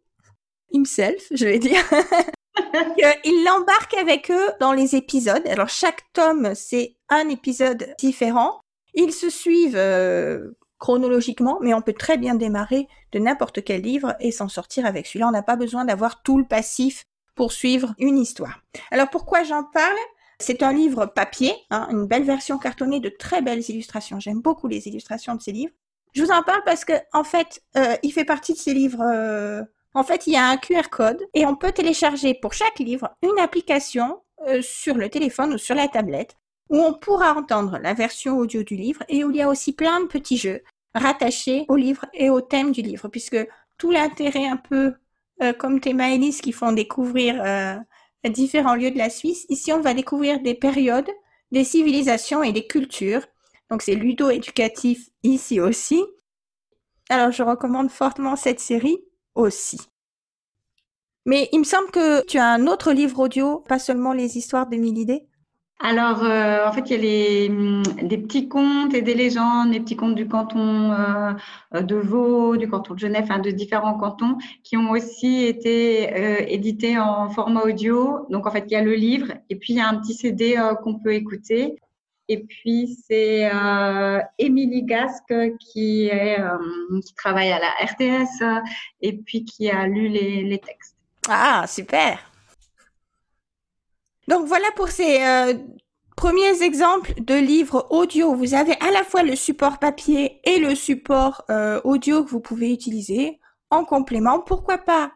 himself, 0.72 1.24
je 1.32 1.46
vais 1.46 1.60
dire. 1.60 1.84
Ils 3.24 3.44
l'embarquent 3.46 3.98
avec 3.98 4.32
eux 4.32 4.50
dans 4.60 4.74
les 4.74 4.96
épisodes. 4.96 5.46
Alors 5.48 5.70
chaque 5.70 6.04
tome, 6.14 6.54
c'est 6.56 6.96
un 7.10 7.30
épisode 7.30 7.94
différent. 8.00 8.60
Ils 8.94 9.14
se 9.14 9.30
suivent 9.30 9.78
euh, 9.78 10.58
chronologiquement, 10.80 11.60
mais 11.62 11.74
on 11.74 11.82
peut 11.82 11.94
très 11.94 12.18
bien 12.18 12.36
démarrer 12.36 12.88
de 13.12 13.20
n'importe 13.20 13.64
quel 13.64 13.82
livre 13.82 14.16
et 14.20 14.32
s'en 14.32 14.50
sortir 14.50 14.86
avec 14.86 15.08
celui-là. 15.08 15.28
On 15.28 15.32
n'a 15.32 15.44
pas 15.44 15.56
besoin 15.56 15.86
d'avoir 15.86 16.24
tout 16.24 16.38
le 16.38 16.46
passif 16.46 17.04
pour 17.36 17.52
suivre 17.52 17.94
une 18.00 18.18
histoire. 18.18 18.62
Alors 18.92 19.10
pourquoi 19.10 19.44
j'en 19.44 19.64
parle? 19.64 19.98
C'est 20.40 20.62
un 20.62 20.74
livre 20.74 21.08
papier, 21.08 21.54
hein, 21.72 21.88
une 21.92 22.06
belle 22.06 22.24
version 22.24 22.60
cartonnée 22.60 23.00
de 23.00 23.10
très 23.10 23.42
belles 23.42 23.68
illustrations. 23.70 24.20
J'aime 24.20 24.42
beaucoup 24.42 24.68
les 24.68 24.88
illustrations 24.88 25.36
de 25.36 25.42
ces 25.42 25.52
livres. 25.52 25.74
Je 26.14 26.24
vous 26.24 26.32
en 26.32 26.44
parle 26.44 26.64
parce 26.64 26.86
que 26.86 26.94
en 27.14 27.24
fait, 27.24 27.62
euh, 27.76 27.96
il 28.04 28.12
fait 28.12 28.26
partie 28.26 28.54
de 28.54 28.58
ces 28.58 28.74
livres. 28.74 29.02
euh, 29.02 29.64
en 29.94 30.04
fait, 30.04 30.28
il 30.28 30.34
y 30.34 30.38
a 30.38 30.48
un 30.48 30.58
QR 30.58 30.90
code 30.92 31.26
et 31.34 31.46
on 31.46 31.56
peut 31.56 31.72
télécharger 31.72 32.34
pour 32.34 32.54
chaque 32.54 32.80
livre 32.80 33.10
une 33.24 33.40
application 33.40 34.22
euh, 34.48 34.62
sur 34.62 34.96
le 34.96 35.10
téléphone 35.10 35.54
ou 35.54 35.58
sur 35.58 35.76
la 35.76 35.88
tablette 35.88 36.38
où 36.70 36.78
on 36.78 36.94
pourra 36.94 37.34
entendre 37.34 37.80
la 37.82 37.94
version 37.94 38.38
audio 38.38 38.64
du 38.64 38.76
livre 38.76 39.04
et 39.10 39.24
où 39.24 39.32
il 39.32 39.38
y 39.38 39.42
a 39.42 39.50
aussi 39.50 39.74
plein 39.74 40.02
de 40.02 40.06
petits 40.06 40.38
jeux 40.38 40.62
rattachés 40.94 41.66
au 41.70 41.76
livre 41.76 42.06
et 42.14 42.30
au 42.30 42.42
thème 42.42 42.72
du 42.72 42.82
livre, 42.82 43.08
puisque 43.08 43.38
tout 43.78 43.92
l'intérêt 43.92 44.48
un 44.48 44.58
peu 44.58 44.94
euh, 45.42 45.54
comme 45.54 45.80
tes 45.80 45.94
Maëlys 45.94 46.42
qui 46.42 46.52
font 46.52 46.72
découvrir 46.72 47.42
euh, 47.44 47.78
différents 48.30 48.76
lieux 48.76 48.92
de 48.92 48.98
la 48.98 49.10
Suisse, 49.10 49.46
ici 49.50 49.72
on 49.72 49.80
va 49.80 49.94
découvrir 49.94 50.42
des 50.42 50.56
périodes, 50.56 51.10
des 51.52 51.64
civilisations 51.64 52.44
et 52.44 52.52
des 52.52 52.68
cultures. 52.68 53.26
Donc 53.70 53.82
c'est 53.82 53.96
ludo-éducatif 53.96 55.10
ici 55.24 55.60
aussi. 55.60 56.04
Alors 57.10 57.32
je 57.32 57.44
recommande 57.44 57.90
fortement 57.90 58.36
cette 58.36 58.60
série 58.60 59.00
aussi. 59.38 59.80
Mais 61.26 61.50
il 61.52 61.60
me 61.60 61.66
semble 61.66 61.92
que 61.92 62.26
tu 62.26 62.38
as 62.38 62.48
un 62.48 62.68
autre 62.68 62.94
livre 62.94 63.20
audio, 63.20 63.64
pas 63.68 63.80
seulement 63.80 64.14
les 64.14 64.38
histoires 64.38 64.68
de 64.68 64.78
mille 64.78 64.98
idées. 64.98 65.28
Alors, 65.80 66.24
euh, 66.24 66.66
en 66.68 66.72
fait, 66.72 66.90
il 66.90 66.92
y 66.92 66.96
a 66.96 66.98
les, 66.98 67.50
hum, 67.50 67.84
des 68.02 68.18
petits 68.18 68.48
contes 68.48 68.96
et 68.96 69.04
des 69.04 69.14
légendes, 69.14 69.72
des 69.72 69.80
petits 69.80 69.96
contes 69.96 70.16
du 70.16 70.28
canton 70.28 70.92
euh, 70.92 71.82
de 71.82 71.96
Vaud, 71.96 72.58
du 72.58 72.68
canton 72.68 72.96
de 72.96 73.00
Genève, 73.00 73.30
de 73.42 73.52
différents 73.52 73.96
cantons, 73.96 74.38
qui 74.64 74.76
ont 74.76 74.90
aussi 74.90 75.44
été 75.44 76.12
euh, 76.16 76.46
édités 76.48 76.98
en 76.98 77.30
format 77.30 77.62
audio. 77.62 78.26
Donc, 78.30 78.48
en 78.48 78.52
fait, 78.52 78.64
il 78.68 78.72
y 78.72 78.76
a 78.76 78.82
le 78.82 78.96
livre 78.96 79.34
et 79.50 79.56
puis 79.56 79.74
il 79.74 79.78
y 79.78 79.80
a 79.80 79.88
un 79.88 80.00
petit 80.00 80.16
CD 80.16 80.58
euh, 80.58 80.74
qu'on 80.76 80.98
peut 80.98 81.14
écouter. 81.14 81.76
Et 82.30 82.44
puis, 82.44 82.98
c'est 83.08 83.50
euh, 83.54 84.20
Émilie 84.38 84.84
Gasque 84.84 85.32
euh, 85.32 85.56
qui 85.60 86.10
travaille 87.16 87.52
à 87.52 87.60
la 87.60 87.70
RTS 87.86 88.42
euh, 88.42 88.60
et 89.02 89.14
puis 89.14 89.46
qui 89.46 89.70
a 89.70 89.88
lu 89.88 90.10
les, 90.10 90.60
textes. 90.60 90.96
Ah, 91.30 91.66
super. 91.68 92.20
Donc 94.28 94.46
voilà 94.46 94.68
pour 94.76 94.90
ces 94.90 95.22
premiers 96.18 96.62
exemples 96.62 97.14
de 97.18 97.36
livres 97.36 97.88
audio. 97.92 98.36
Vous 98.36 98.54
avez 98.56 98.74
à 98.82 98.92
la 98.92 99.06
fois 99.06 99.24
le 99.24 99.38
support 99.38 99.80
papier 99.80 100.42
et 100.44 100.60
le 100.60 100.76
support 100.76 101.46
audio 101.86 102.26
que 102.26 102.30
vous 102.30 102.42
pouvez 102.42 102.74
utiliser 102.74 103.40
en 103.70 103.86
complément. 103.86 104.42
Pourquoi 104.42 104.80
pas 104.80 105.12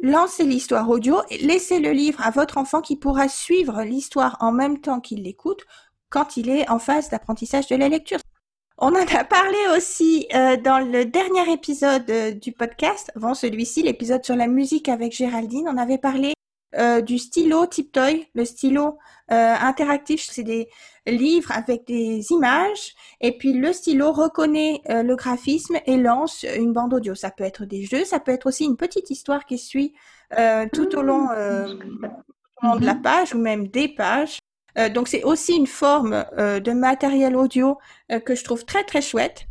lancer 0.00 0.44
l'histoire 0.44 0.88
audio 0.88 1.20
et 1.30 1.38
laisser 1.38 1.78
le 1.78 1.92
livre 1.92 2.20
à 2.22 2.30
votre 2.30 2.58
enfant 2.58 2.80
qui 2.80 2.96
pourra 2.96 3.28
suivre 3.28 3.82
l'histoire 3.82 4.36
en 4.40 4.52
même 4.52 4.80
temps 4.80 5.00
qu'il 5.00 5.22
l'écoute 5.22 5.64
quand 6.10 6.36
il 6.36 6.48
est 6.48 6.68
en 6.70 6.78
phase 6.78 7.08
d'apprentissage 7.10 7.66
de 7.68 7.76
la 7.76 7.88
lecture. 7.88 8.18
On 8.78 8.88
en 8.88 8.94
a 8.94 9.24
parlé 9.24 9.58
aussi 9.74 10.26
euh, 10.34 10.56
dans 10.56 10.78
le 10.78 11.06
dernier 11.06 11.50
épisode 11.50 12.10
euh, 12.10 12.32
du 12.32 12.52
podcast, 12.52 13.10
avant 13.16 13.34
celui-ci, 13.34 13.82
l'épisode 13.82 14.24
sur 14.24 14.36
la 14.36 14.48
musique 14.48 14.88
avec 14.88 15.12
Géraldine. 15.12 15.66
On 15.68 15.78
avait 15.78 15.98
parlé 15.98 16.34
euh, 16.76 17.00
du 17.00 17.18
stylo 17.18 17.66
Tiptoy, 17.66 18.28
le 18.34 18.44
stylo 18.44 18.98
euh, 19.30 19.54
interactif. 19.60 20.28
C'est 20.30 20.42
des 20.42 20.68
livres 21.06 21.52
avec 21.52 21.86
des 21.86 22.30
images 22.30 22.94
et 23.20 23.36
puis 23.38 23.52
le 23.52 23.72
stylo 23.72 24.12
reconnaît 24.12 24.82
euh, 24.90 25.02
le 25.02 25.16
graphisme 25.16 25.78
et 25.86 25.96
lance 25.96 26.44
une 26.56 26.72
bande 26.72 26.92
audio. 26.92 27.14
Ça 27.14 27.30
peut 27.30 27.44
être 27.44 27.64
des 27.64 27.84
jeux, 27.84 28.04
ça 28.04 28.20
peut 28.20 28.32
être 28.32 28.46
aussi 28.46 28.64
une 28.64 28.76
petite 28.76 29.10
histoire 29.10 29.46
qui 29.46 29.58
suit 29.58 29.94
euh, 30.38 30.66
tout 30.72 30.94
au 30.96 31.02
long, 31.02 31.30
euh, 31.30 31.74
tout 31.74 32.18
au 32.62 32.66
long 32.66 32.76
de 32.76 32.84
la 32.84 32.94
page 32.94 33.34
ou 33.34 33.38
même 33.38 33.68
des 33.68 33.88
pages. 33.88 34.38
Euh, 34.78 34.88
donc 34.88 35.08
c'est 35.08 35.22
aussi 35.22 35.54
une 35.54 35.66
forme 35.66 36.24
euh, 36.38 36.60
de 36.60 36.72
matériel 36.72 37.36
audio 37.36 37.78
euh, 38.12 38.20
que 38.20 38.34
je 38.34 38.44
trouve 38.44 38.64
très 38.64 38.84
très 38.84 39.00
chouette. 39.00 39.46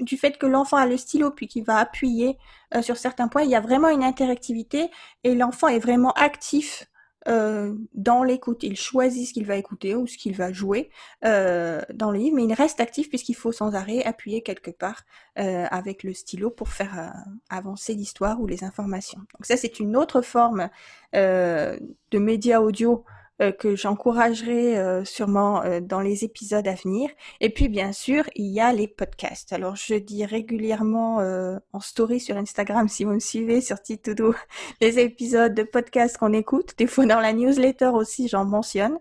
Du 0.00 0.16
fait 0.16 0.38
que 0.38 0.46
l'enfant 0.46 0.76
a 0.76 0.86
le 0.86 0.96
stylo 0.96 1.30
puis 1.32 1.48
qu'il 1.48 1.64
va 1.64 1.78
appuyer 1.78 2.38
sur 2.82 2.96
certains 2.96 3.26
points, 3.26 3.42
il 3.42 3.50
y 3.50 3.56
a 3.56 3.60
vraiment 3.60 3.88
une 3.88 4.04
interactivité 4.04 4.90
et 5.24 5.34
l'enfant 5.34 5.66
est 5.66 5.80
vraiment 5.80 6.12
actif 6.12 6.86
dans 7.26 8.22
l'écoute. 8.22 8.62
Il 8.62 8.76
choisit 8.76 9.26
ce 9.26 9.32
qu'il 9.32 9.44
va 9.44 9.56
écouter 9.56 9.96
ou 9.96 10.06
ce 10.06 10.16
qu'il 10.16 10.36
va 10.36 10.52
jouer 10.52 10.88
dans 11.22 12.10
le 12.12 12.16
livre, 12.16 12.36
mais 12.36 12.44
il 12.44 12.52
reste 12.52 12.78
actif 12.78 13.08
puisqu'il 13.08 13.34
faut 13.34 13.50
sans 13.50 13.74
arrêt 13.74 14.04
appuyer 14.04 14.42
quelque 14.42 14.70
part 14.70 15.02
avec 15.34 16.04
le 16.04 16.14
stylo 16.14 16.48
pour 16.48 16.68
faire 16.68 17.12
avancer 17.50 17.94
l'histoire 17.94 18.40
ou 18.40 18.46
les 18.46 18.62
informations. 18.62 19.18
Donc 19.18 19.46
ça 19.46 19.56
c'est 19.56 19.80
une 19.80 19.96
autre 19.96 20.22
forme 20.22 20.68
de 21.12 22.18
média 22.20 22.62
audio 22.62 23.04
euh, 23.40 23.52
que 23.52 23.76
j'encouragerai 23.76 24.76
euh, 24.78 25.04
sûrement 25.04 25.62
euh, 25.62 25.78
dans 25.80 26.00
les 26.00 26.24
épisodes 26.24 26.66
à 26.66 26.74
venir. 26.74 27.08
Et 27.40 27.50
puis 27.50 27.68
bien 27.68 27.92
sûr, 27.92 28.24
il 28.34 28.46
y 28.46 28.58
a 28.58 28.72
les 28.72 28.88
podcasts. 28.88 29.52
Alors 29.52 29.76
je 29.76 29.94
dis 29.94 30.24
régulièrement 30.24 31.20
euh, 31.20 31.56
en 31.72 31.78
story 31.78 32.18
sur 32.18 32.36
Instagram, 32.36 32.88
si 32.88 33.04
vous 33.04 33.12
me 33.12 33.20
suivez 33.20 33.60
sur 33.60 33.80
Titoudou, 33.80 34.34
les 34.80 34.98
épisodes 34.98 35.54
de 35.54 35.62
podcasts 35.62 36.18
qu'on 36.18 36.32
écoute. 36.32 36.74
Des 36.78 36.88
fois 36.88 37.06
dans 37.06 37.20
la 37.20 37.32
newsletter 37.32 37.90
aussi, 37.94 38.26
j'en 38.26 38.44
mentionne. 38.44 38.98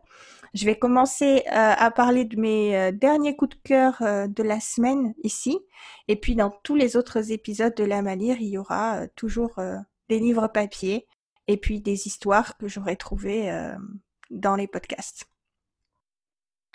Je 0.54 0.66
vais 0.66 0.78
commencer 0.78 1.44
euh, 1.48 1.74
à 1.76 1.90
parler 1.90 2.24
de 2.24 2.40
mes 2.40 2.78
euh, 2.78 2.92
derniers 2.92 3.36
coups 3.36 3.58
de 3.58 3.62
cœur 3.64 3.98
de 4.02 4.44
la 4.44 4.60
semaine 4.60 5.16
ici. 5.24 5.58
Et 6.08 6.16
puis 6.16 6.36
dans 6.36 6.52
tous 6.64 6.76
les 6.76 6.96
autres 6.96 7.32
épisodes 7.32 7.76
de 7.76 7.84
La 7.84 8.04
Malire, 8.04 8.38
il 8.40 8.50
y 8.50 8.58
aura 8.60 9.08
toujours 9.16 9.60
des 10.10 10.20
livres 10.20 10.48
papier 10.48 11.08
et 11.48 11.58
puis 11.58 11.82
des 11.82 12.08
histoires 12.08 12.58
que 12.58 12.68
j'aurais 12.68 12.96
trouvées 12.96 13.52
dans 14.30 14.56
les 14.56 14.68
podcasts. 14.68 15.28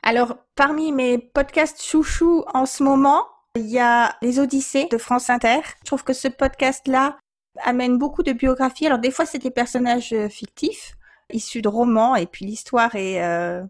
Alors, 0.03 0.36
parmi 0.57 0.90
mes 0.90 1.18
podcasts 1.18 1.82
chouchous 1.82 2.44
en 2.53 2.66
ce 2.66 2.82
moment, 2.82 3.24
il 3.55 3.66
y 3.66 3.78
a 3.78 4.16
Les 4.20 4.40
Odyssées 4.40 4.88
de 4.90 4.98
France 4.98 5.30
Inter. 5.30 5.61
Je 5.80 5.84
trouve 5.84 6.03
que 6.03 6.12
ce 6.12 6.26
podcast-là 6.26 7.18
amène 7.61 7.98
beaucoup 7.98 8.22
de 8.22 8.32
biographies. 8.32 8.86
Alors, 8.86 8.98
des 8.98 9.11
fois, 9.11 9.26
c'est 9.26 9.38
des 9.38 9.50
personnages 9.50 10.12
euh, 10.12 10.28
fictifs, 10.28 10.96
issus 11.32 11.62
de 11.62 11.68
romans, 11.68 12.16
et 12.16 12.26
puis 12.26 12.44
l'histoire 12.44 12.94
est 12.96 13.22
euh, 13.22 13.62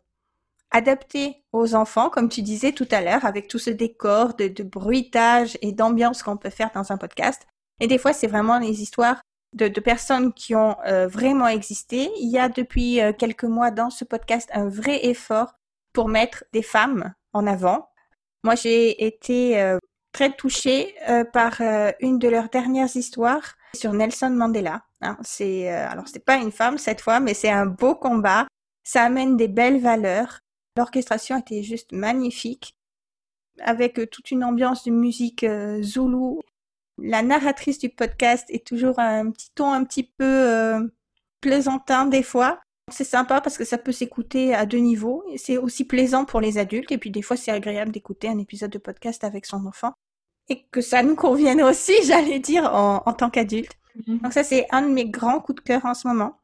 adapté 0.70 1.45
aux 1.53 1.74
enfants, 1.74 2.09
comme 2.09 2.28
tu 2.28 2.43
disais 2.43 2.72
tout 2.72 2.89
à 2.91 3.03
l'heure, 3.03 3.24
avec 3.24 3.49
tout 3.49 3.59
ce 3.59 3.70
décor 3.70 4.35
de, 4.35 4.49
de 4.49 4.62
bruitage 4.62 5.59
et 5.61 5.72
d'ambiance 5.72 6.22
qu'on 6.22 6.37
peut 6.37 6.51
faire 6.51 6.70
dans 6.74 6.93
un 6.93 6.97
podcast. 6.97 7.47
Et 7.80 7.89
des 7.89 7.99
fois, 7.99 8.12
c'est 8.12 8.26
vraiment 8.26 8.59
les 8.59 8.80
histoires 8.80 9.20
de, 9.53 9.68
de 9.68 9.80
personnes 9.80 10.32
qui 10.32 10.55
ont 10.55 10.76
euh, 10.86 11.07
vraiment 11.07 11.48
existé. 11.48 12.11
Il 12.18 12.30
y 12.30 12.38
a 12.38 12.48
depuis 12.48 13.00
euh, 13.00 13.12
quelques 13.12 13.44
mois 13.44 13.70
dans 13.70 13.90
ce 13.90 14.05
podcast 14.05 14.48
un 14.53 14.68
vrai 14.68 15.07
effort 15.07 15.55
pour 15.92 16.09
mettre 16.09 16.44
des 16.53 16.62
femmes 16.62 17.14
en 17.32 17.46
avant. 17.46 17.88
Moi, 18.44 18.55
j'ai 18.55 19.05
été 19.05 19.61
euh, 19.61 19.78
très 20.12 20.32
touchée 20.32 20.94
par 21.32 21.61
une 22.00 22.18
de 22.18 22.28
leurs 22.28 22.50
dernières 22.50 22.96
histoires 22.96 23.55
sur 23.74 23.94
Nelson 23.94 24.30
Mandela. 24.30 24.82
Hein, 25.00 25.16
c'est 25.22 25.68
alors 25.68 26.07
c'est 26.07 26.24
pas 26.24 26.36
une 26.36 26.53
femme 26.53 26.76
cette 26.76 27.00
fois, 27.00 27.18
mais 27.18 27.32
c'est 27.32 27.50
un 27.50 27.64
beau 27.64 27.94
combat. 27.94 28.46
Ça 28.84 29.05
amène 29.05 29.38
des 29.38 29.48
belles 29.48 29.80
valeurs. 29.80 30.40
L'orchestration 30.76 31.38
était 31.38 31.62
juste 31.62 31.92
magnifique, 31.92 32.76
avec 33.62 34.11
toute 34.11 34.30
une 34.30 34.44
ambiance 34.44 34.84
de 34.84 34.90
musique 34.90 35.46
zoulou 35.80 36.42
la 36.99 37.22
narratrice 37.22 37.78
du 37.78 37.88
podcast 37.88 38.47
est 38.49 38.66
toujours 38.66 38.99
un 38.99 39.30
petit 39.30 39.51
ton 39.55 39.72
un 39.72 39.84
petit 39.84 40.05
peu 40.05 40.24
euh, 40.24 40.80
plaisantin 41.40 42.07
des 42.07 42.22
fois. 42.22 42.61
C'est 42.90 43.05
sympa 43.05 43.40
parce 43.40 43.57
que 43.57 43.64
ça 43.64 43.78
peut 43.78 43.93
s'écouter 43.93 44.55
à 44.55 44.66
deux 44.66 44.78
niveaux. 44.78 45.24
C'est 45.36 45.57
aussi 45.57 45.84
plaisant 45.84 46.24
pour 46.24 46.40
les 46.40 46.59
adultes 46.59 46.93
et 46.93 46.99
puis 46.99 47.11
des 47.11 47.22
fois 47.22 47.36
c'est 47.36 47.51
agréable 47.51 47.93
d'écouter 47.93 48.28
un 48.28 48.38
épisode 48.38 48.70
de 48.70 48.78
podcast 48.78 49.24
avec 49.24 49.47
son 49.47 49.66
enfant 49.66 49.93
et 50.49 50.66
que 50.70 50.80
ça 50.80 51.03
nous 51.03 51.14
convienne 51.14 51.62
aussi, 51.62 51.95
j'allais 52.05 52.40
dire, 52.40 52.64
en, 52.64 53.03
en 53.07 53.12
tant 53.12 53.30
qu'adulte. 53.30 53.72
Mhm. 54.07 54.18
Donc 54.18 54.32
ça 54.32 54.45
c'est 54.45 54.66
un 54.70 54.82
de 54.82 54.88
mes 54.88 55.09
grands 55.09 55.40
coups 55.40 55.62
de 55.62 55.66
cœur 55.66 55.84
en 55.86 55.95
ce 55.95 56.07
moment. 56.09 56.38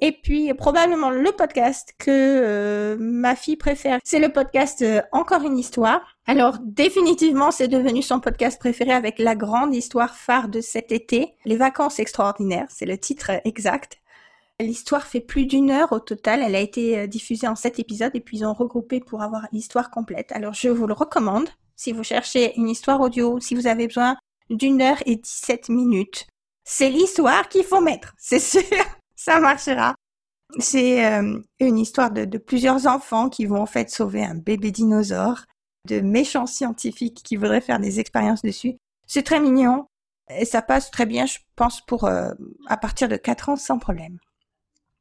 Et 0.00 0.12
puis 0.12 0.52
probablement 0.54 1.10
le 1.10 1.30
podcast 1.32 1.94
que 1.98 2.10
euh, 2.10 2.96
ma 2.98 3.36
fille 3.36 3.56
préfère, 3.56 4.00
c'est 4.02 4.18
le 4.18 4.32
podcast 4.32 4.82
euh, 4.82 5.00
Encore 5.12 5.42
une 5.42 5.56
histoire. 5.56 6.16
Alors 6.26 6.58
définitivement, 6.60 7.50
c'est 7.52 7.68
devenu 7.68 8.02
son 8.02 8.18
podcast 8.18 8.58
préféré 8.58 8.92
avec 8.92 9.18
la 9.18 9.36
grande 9.36 9.74
histoire 9.74 10.16
phare 10.16 10.48
de 10.48 10.60
cet 10.60 10.90
été, 10.90 11.34
Les 11.44 11.56
vacances 11.56 12.00
extraordinaires, 12.00 12.66
c'est 12.70 12.86
le 12.86 12.98
titre 12.98 13.30
exact. 13.44 14.00
L'histoire 14.60 15.06
fait 15.06 15.20
plus 15.20 15.46
d'une 15.46 15.70
heure 15.70 15.92
au 15.92 16.00
total, 16.00 16.42
elle 16.42 16.54
a 16.54 16.60
été 16.60 16.98
euh, 16.98 17.06
diffusée 17.06 17.46
en 17.46 17.56
sept 17.56 17.78
épisodes 17.78 18.12
et 18.14 18.20
puis 18.20 18.38
ils 18.38 18.44
ont 18.44 18.54
regroupé 18.54 19.00
pour 19.00 19.22
avoir 19.22 19.46
l'histoire 19.52 19.90
complète. 19.90 20.32
Alors 20.32 20.54
je 20.54 20.68
vous 20.68 20.86
le 20.86 20.94
recommande 20.94 21.48
si 21.76 21.92
vous 21.92 22.04
cherchez 22.04 22.56
une 22.56 22.68
histoire 22.68 23.00
audio, 23.00 23.38
si 23.40 23.54
vous 23.54 23.66
avez 23.66 23.86
besoin 23.86 24.16
d'une 24.50 24.82
heure 24.82 25.02
et 25.06 25.16
dix-sept 25.16 25.68
minutes. 25.68 26.26
C'est 26.64 26.90
l'histoire 26.90 27.48
qu'il 27.48 27.64
faut 27.64 27.80
mettre, 27.80 28.12
c'est 28.18 28.38
sûr 28.40 28.62
ça 29.24 29.40
marchera. 29.40 29.94
C'est 30.58 31.06
euh, 31.06 31.40
une 31.58 31.78
histoire 31.78 32.10
de, 32.10 32.36
plusieurs 32.36 32.86
enfants 32.86 33.30
qui 33.30 33.46
vont 33.46 33.62
en 33.62 33.66
fait 33.66 33.88
sauver 33.88 34.22
un 34.22 34.34
bébé 34.34 34.70
dinosaure, 34.70 35.46
de 35.88 36.00
méchants 36.00 36.46
scientifiques 36.46 37.22
qui 37.24 37.36
voudraient 37.36 37.62
faire 37.62 37.80
des 37.80 38.00
expériences 38.00 38.42
dessus. 38.42 38.76
C'est 39.06 39.22
très 39.22 39.40
mignon 39.40 39.86
et 40.28 40.44
ça 40.44 40.60
passe 40.60 40.90
très 40.90 41.06
bien, 41.06 41.24
je 41.24 41.38
pense, 41.56 41.80
pour 41.80 42.04
euh, 42.04 42.32
à 42.66 42.76
partir 42.76 43.08
de 43.08 43.16
4 43.16 43.48
ans 43.48 43.56
sans 43.56 43.78
problème. 43.78 44.18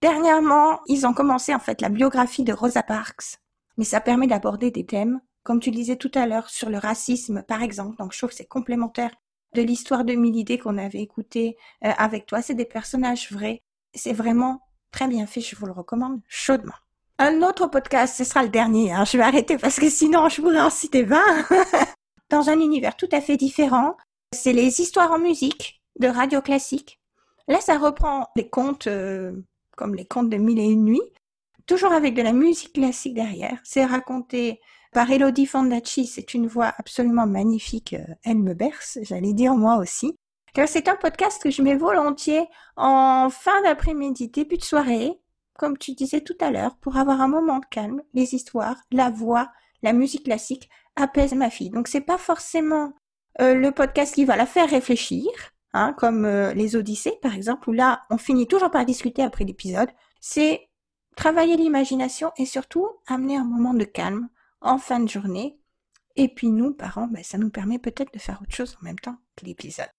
Dernièrement, 0.02 0.80
ils 0.88 1.06
ont 1.06 1.14
commencé 1.14 1.54
en 1.54 1.60
fait 1.60 1.82
la 1.82 1.90
biographie 1.90 2.44
de 2.44 2.54
Rosa 2.54 2.84
Parks, 2.84 3.40
mais 3.78 3.86
ça 3.86 4.00
permet 4.00 4.28
d'aborder 4.28 4.72
des 4.72 4.86
thèmes, 4.86 5.20
comme 5.44 5.60
tu 5.60 5.72
disais 5.72 5.98
tout 5.98 6.12
à 6.16 6.28
l'heure, 6.28 6.50
sur 6.50 6.70
le 6.70 6.78
racisme 6.78 7.44
par 7.44 7.62
exemple. 7.62 7.98
Donc 7.98 8.14
je 8.14 8.20
trouve 8.20 8.30
que 8.30 8.36
c'est 8.38 8.46
complémentaire 8.46 9.12
de 9.54 9.62
l'histoire 9.62 10.06
de 10.06 10.14
Milidé 10.14 10.58
qu'on 10.58 10.78
avait 10.78 11.02
écouté 11.02 11.58
euh, 11.84 11.92
avec 11.98 12.26
toi. 12.26 12.42
C'est 12.42 12.56
des 12.56 12.66
personnages 12.66 13.30
vrais 13.30 13.62
c'est 13.94 14.14
vraiment 14.14 14.62
très 14.92 15.08
bien 15.08 15.26
fait, 15.26 15.42
je 15.42 15.56
vous 15.56 15.66
le 15.66 15.72
recommande 15.72 16.22
chaudement. 16.28 16.74
Un 17.20 17.42
autre 17.42 17.68
podcast, 17.68 18.16
ce 18.16 18.24
sera 18.24 18.44
le 18.44 18.50
dernier, 18.50 18.92
hein. 18.92 19.06
je 19.06 19.18
vais 19.18 19.24
arrêter 19.24 19.58
parce 19.58 19.80
que 19.80 19.90
sinon 19.90 20.30
je 20.30 20.42
pourrais 20.42 20.62
en 20.62 20.70
citer 20.70 21.04
20. 21.04 21.20
Dans 22.30 22.50
un 22.50 22.60
univers 22.60 22.96
tout 22.96 23.10
à 23.12 23.22
fait 23.22 23.38
différent, 23.38 23.96
c'est 24.32 24.54
les 24.54 24.82
histoires 24.82 25.12
en 25.12 25.20
musique 25.20 25.82
de 26.00 26.08
radio 26.08 26.42
classique. 26.42 27.00
Là, 27.48 27.60
ça 27.62 27.78
reprend 27.78 28.28
les 28.36 28.50
contes 28.50 28.88
euh, 28.88 29.34
comme 29.76 29.96
les 29.96 30.06
contes 30.06 30.30
de 30.30 30.38
Mille 30.38 30.60
et 30.60 30.66
une 30.66 30.86
nuits, 30.86 31.02
toujours 31.66 31.92
avec 31.92 32.14
de 32.16 32.22
la 32.22 32.34
musique 32.34 32.74
classique 32.74 33.14
derrière. 33.14 33.60
C'est 33.64 33.86
raconté 33.86 34.60
par 34.92 35.10
Elodie 35.12 35.46
Fondacci, 35.46 36.06
c'est 36.06 36.34
une 36.34 36.48
voix 36.48 36.74
absolument 36.78 37.26
magnifique, 37.26 37.94
euh, 37.94 38.14
elle 38.24 38.38
me 38.38 38.54
berce, 38.54 39.00
j'allais 39.02 39.34
dire 39.34 39.56
moi 39.56 39.78
aussi. 39.78 40.18
C'est 40.56 40.88
un 40.88 40.96
podcast 40.96 41.42
que 41.42 41.50
je 41.50 41.64
mets 41.64 41.76
volontiers 41.76 42.48
en 42.78 43.30
fin 43.32 43.62
d'après-midi, 43.64 44.30
début 44.30 44.58
de 44.58 44.64
soirée, 44.64 45.20
comme 45.58 45.78
tu 45.78 45.94
disais 45.94 46.22
tout 46.22 46.38
à 46.40 46.52
l'heure, 46.52 46.78
pour 46.78 46.98
avoir 46.98 47.22
un 47.22 47.28
moment 47.28 47.58
de 47.58 47.66
calme. 47.66 48.04
Les 48.14 48.36
histoires, 48.36 48.78
la 48.92 49.10
voix, 49.10 49.52
la 49.82 49.94
musique 49.94 50.26
classique 50.26 50.70
apaisent 50.96 51.34
ma 51.34 51.50
fille. 51.50 51.72
Donc 51.72 51.88
c'est 51.88 52.02
pas 52.02 52.20
forcément 52.20 52.94
euh, 53.42 53.56
le 53.56 53.72
podcast 53.72 54.14
qui 54.14 54.26
va 54.26 54.36
la 54.36 54.46
faire 54.46 54.70
réfléchir, 54.70 55.28
hein, 55.74 55.94
comme 55.98 56.24
euh, 56.24 56.54
les 56.54 56.76
Odyssées 56.76 57.18
par 57.22 57.34
exemple, 57.34 57.70
où 57.70 57.74
là 57.74 58.04
on 58.12 58.18
finit 58.18 58.48
toujours 58.48 58.70
par 58.70 58.86
discuter 58.86 59.24
après 59.24 59.46
l'épisode. 59.46 59.90
C'est 60.22 60.70
travailler 61.16 61.58
l'imagination 61.58 62.32
et 62.38 62.46
surtout 62.46 62.88
amener 63.08 63.38
un 63.38 63.44
moment 63.44 63.74
de 63.74 63.86
calme 63.86 64.30
en 64.62 64.78
fin 64.78 65.00
de 65.00 65.10
journée. 65.10 65.58
Et 66.16 66.30
puis 66.30 66.50
nous, 66.50 66.76
parents, 66.76 67.08
ben, 67.08 67.24
ça 67.24 67.40
nous 67.40 67.50
permet 67.50 67.80
peut-être 67.80 68.14
de 68.14 68.20
faire 68.20 68.40
autre 68.42 68.56
chose 68.56 68.78
en 68.80 68.86
même 68.86 69.00
temps 69.00 69.18
que 69.36 69.46
l'épisode. 69.46 69.90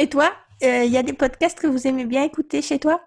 Et 0.00 0.06
toi, 0.06 0.32
il 0.62 0.66
euh, 0.66 0.84
y 0.84 0.96
a 0.96 1.02
des 1.02 1.12
podcasts 1.12 1.60
que 1.60 1.66
vous 1.66 1.86
aimez 1.86 2.06
bien 2.06 2.22
écouter 2.22 2.62
chez 2.62 2.78
toi? 2.78 3.02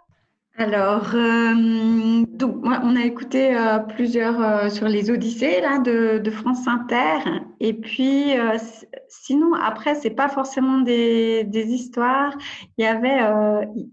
Alors, 0.60 1.16
euh, 1.16 1.56
on 1.56 2.96
a 2.96 3.04
écouté 3.04 3.58
euh, 3.58 3.80
plusieurs 3.80 4.72
sur 4.72 4.88
les 4.88 5.10
Odyssées 5.10 5.60
là, 5.60 5.80
de, 5.80 6.30
France 6.30 6.68
Inter. 6.68 7.18
Et 7.60 7.74
puis, 7.74 8.36
sinon, 9.08 9.56
après, 9.56 9.96
c'est 9.96 10.12
pas 10.12 10.30
forcément 10.30 10.82
des, 10.82 11.48
histoires. 11.52 12.38
Il 12.78 12.84
y 12.84 12.88
avait, 12.88 13.22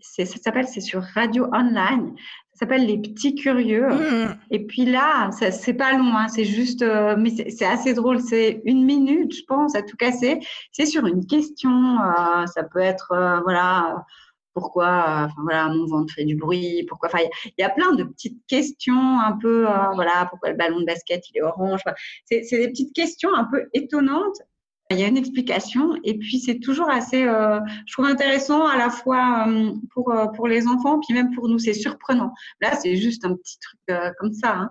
ça 0.03 0.27
s'appelle, 0.27 0.69
c'est 0.69 0.83
sur 0.83 1.03
Radio 1.03 1.47
Online 1.55 2.13
s'appelle 2.61 2.87
Les 2.87 2.99
Petits 2.99 3.35
Curieux. 3.35 3.89
Mmh. 3.89 4.39
Et 4.51 4.67
puis 4.67 4.85
là, 4.85 5.31
c'est 5.33 5.75
pas 5.75 5.97
loin, 5.97 6.29
c'est 6.29 6.45
juste, 6.45 6.83
euh, 6.83 7.17
mais 7.19 7.31
c'est 7.31 7.65
assez 7.65 7.95
drôle. 7.95 8.21
C'est 8.21 8.61
une 8.65 8.85
minute, 8.85 9.35
je 9.35 9.43
pense, 9.49 9.75
à 9.75 9.83
tout 9.83 9.97
casser. 9.97 10.41
C'est 10.73 10.87
sur 10.87 11.07
une 11.07 11.27
question. 11.27 11.71
Euh, 11.71 12.47
ça 12.47 12.63
peut 12.65 12.81
être, 12.81 13.13
euh, 13.13 13.41
voilà, 13.41 14.05
pourquoi, 14.53 15.27
enfin 15.27 15.43
voilà, 15.43 15.69
mon 15.69 15.87
ventre 15.87 16.13
fait 16.13 16.25
du 16.25 16.37
bruit. 16.37 16.85
Pourquoi, 16.89 17.09
enfin, 17.09 17.25
il 17.45 17.53
y, 17.59 17.63
a 17.63 17.71
plein 17.71 17.93
de 17.93 18.05
petites 18.05 18.45
questions 18.47 19.21
un 19.21 19.39
peu, 19.41 19.67
voilà, 19.95 20.27
pourquoi 20.29 20.51
le 20.51 20.57
ballon 20.57 20.81
de 20.81 20.85
basket 20.85 21.31
il 21.31 21.39
est 21.39 21.43
orange. 21.43 21.81
c'est 22.27 22.43
des 22.51 22.69
petites 22.69 22.95
questions 22.95 23.35
un 23.35 23.45
peu 23.45 23.69
étonnantes 23.73 24.43
il 24.91 24.99
y 24.99 25.05
a 25.05 25.09
une 25.09 25.17
explication 25.17 25.97
et 26.03 26.19
puis 26.19 26.41
c'est 26.41 26.59
toujours 26.59 26.91
assez, 26.91 27.23
euh, 27.23 27.61
je 27.87 27.93
trouve 27.93 28.07
intéressant 28.07 28.67
à 28.67 28.77
la 28.77 28.91
fois 28.91 29.47
euh, 29.49 29.73
pour, 29.95 30.11
euh, 30.11 30.27
pour 30.27 30.49
les 30.49 30.67
enfants, 30.67 30.99
puis 31.01 31.15
même 31.15 31.33
pour 31.33 31.49
nous, 31.49 31.59
c'est 31.59 31.75
surprenant. 31.75 32.33
Là, 32.61 32.77
c'est 32.77 32.97
juste 32.97 33.25
un 33.25 33.35
petit 33.35 33.59
truc 33.59 33.99
comme 34.19 34.33
ça. 34.33 34.57
Hein. 34.57 34.71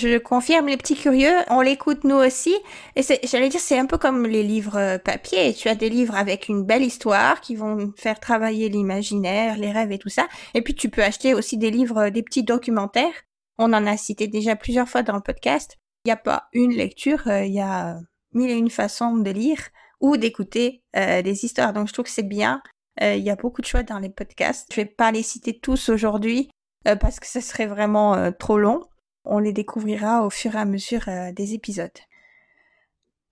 Je 0.00 0.18
confirme 0.18 0.68
les 0.68 0.76
petits 0.76 0.94
curieux, 0.94 1.34
on 1.50 1.60
l'écoute 1.60 2.04
nous 2.04 2.14
aussi. 2.14 2.54
Et 2.94 3.02
j'allais 3.24 3.48
dire, 3.48 3.58
c'est 3.58 3.78
un 3.78 3.86
peu 3.86 3.98
comme 3.98 4.26
les 4.26 4.44
livres 4.44 4.98
papier. 4.98 5.52
Tu 5.54 5.68
as 5.68 5.74
des 5.74 5.90
livres 5.90 6.14
avec 6.14 6.48
une 6.48 6.62
belle 6.62 6.84
histoire 6.84 7.40
qui 7.40 7.56
vont 7.56 7.92
faire 7.96 8.20
travailler 8.20 8.68
l'imaginaire, 8.68 9.58
les 9.58 9.72
rêves 9.72 9.90
et 9.90 9.98
tout 9.98 10.08
ça. 10.08 10.28
Et 10.54 10.62
puis 10.62 10.76
tu 10.76 10.88
peux 10.88 11.02
acheter 11.02 11.34
aussi 11.34 11.58
des 11.58 11.72
livres, 11.72 12.10
des 12.10 12.22
petits 12.22 12.44
documentaires. 12.44 13.24
On 13.58 13.72
en 13.72 13.86
a 13.86 13.96
cité 13.96 14.28
déjà 14.28 14.54
plusieurs 14.54 14.88
fois 14.88 15.02
dans 15.02 15.16
le 15.16 15.20
podcast. 15.20 15.78
Il 16.04 16.10
n'y 16.10 16.12
a 16.12 16.16
pas 16.16 16.44
une 16.52 16.74
lecture, 16.74 17.26
il 17.26 17.52
y 17.52 17.60
a 17.60 17.98
mille 18.38 18.50
et 18.50 18.54
une 18.54 18.70
façons 18.70 19.16
de 19.16 19.30
lire 19.30 19.58
ou 20.00 20.16
d'écouter 20.16 20.82
euh, 20.96 21.22
des 21.22 21.44
histoires. 21.44 21.72
Donc 21.72 21.88
je 21.88 21.92
trouve 21.92 22.04
que 22.04 22.10
c'est 22.10 22.22
bien. 22.22 22.62
Euh, 23.02 23.14
il 23.14 23.24
y 23.24 23.30
a 23.30 23.36
beaucoup 23.36 23.60
de 23.60 23.66
choix 23.66 23.82
dans 23.82 23.98
les 23.98 24.08
podcasts. 24.08 24.68
Je 24.70 24.76
vais 24.76 24.86
pas 24.86 25.12
les 25.12 25.22
citer 25.22 25.58
tous 25.58 25.88
aujourd'hui 25.88 26.50
euh, 26.86 26.96
parce 26.96 27.20
que 27.20 27.26
ce 27.26 27.40
serait 27.40 27.66
vraiment 27.66 28.32
trop 28.32 28.58
long. 28.58 28.82
On 29.24 29.38
les 29.38 29.52
découvrira 29.52 30.24
au 30.24 30.30
fur 30.30 30.54
et 30.54 30.58
à 30.58 30.64
mesure 30.64 31.04
des 31.34 31.52
épisodes. 31.52 31.90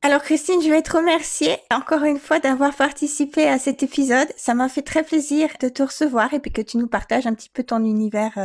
Alors 0.03 0.23
Christine, 0.23 0.61
je 0.61 0.71
vais 0.71 0.83
te 0.83 0.95
remercier 0.95 1.57
encore 1.73 2.05
une 2.05 2.19
fois 2.19 2.39
d'avoir 2.39 2.75
participé 2.77 3.49
à 3.49 3.59
cet 3.59 3.83
épisode. 3.83 4.29
Ça 4.37 4.55
m'a 4.55 4.69
fait 4.69 4.83
très 4.83 5.03
plaisir 5.03 5.49
de 5.61 5.69
te 5.69 5.83
recevoir 5.83 6.35
et 6.35 6.39
puis 6.39 6.53
que 6.53 6.61
tu 6.61 6.77
nous 6.77 6.87
partages 6.87 7.27
un 7.27 7.35
petit 7.35 7.49
peu 7.49 7.65
ton 7.65 7.83
univers 7.83 8.39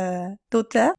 d'auteur. 0.50 0.92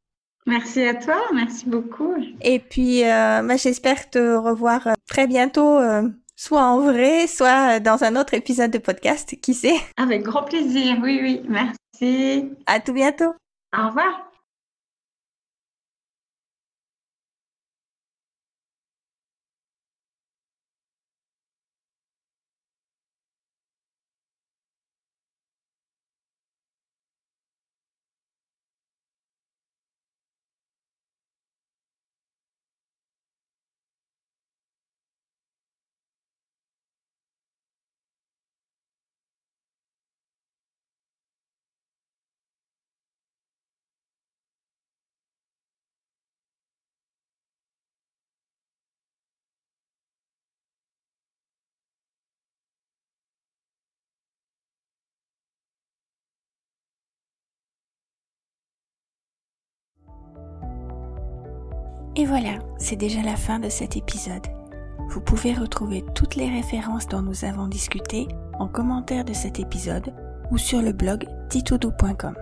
Merci 0.46 0.84
à 0.84 0.96
toi, 0.96 1.16
merci 1.34 1.70
beaucoup. 1.70 2.16
Et 2.42 2.60
puis, 2.60 3.04
euh, 3.04 3.42
bah, 3.44 3.56
j'espère 3.58 4.10
te 4.10 4.36
revoir 4.36 4.88
euh, 4.88 4.94
très 5.08 5.28
bientôt, 5.28 5.78
euh, 5.78 6.10
soit 6.36 6.64
en 6.64 6.82
vrai, 6.82 7.28
soit 7.28 7.80
dans 7.80 8.04
un 8.04 8.16
autre 8.16 8.34
épisode 8.34 8.72
de 8.72 8.78
podcast, 8.78 9.36
qui 9.42 9.54
sait. 9.54 9.78
Avec 9.98 10.24
grand 10.24 10.44
plaisir, 10.44 10.98
oui, 11.02 11.20
oui, 11.22 11.42
merci. 11.48 12.50
À 12.66 12.80
tout 12.80 12.94
bientôt. 12.94 13.34
Au 13.78 13.88
revoir. 13.88 14.33
Et 62.16 62.26
voilà, 62.26 62.60
c'est 62.78 62.96
déjà 62.96 63.24
la 63.24 63.36
fin 63.36 63.60
de 63.60 63.70
cet 63.70 63.98
épisode. 63.98 64.46
Vous 65.10 65.22
pouvez 65.22 65.54
retrouver 65.54 66.04
toutes 66.14 66.36
les 66.36 66.50
références 66.50 67.08
dont 67.08 67.22
nous 67.22 67.44
avons 67.44 67.68
discuté 67.68 68.28
en 68.60 68.68
commentaire 68.68 69.26
de 69.26 69.34
cet 69.34 69.60
épisode 69.60 70.14
ou 70.52 70.58
sur 70.58 70.82
le 70.82 70.92
blog 70.92 71.26
titoudou.com. 71.50 72.36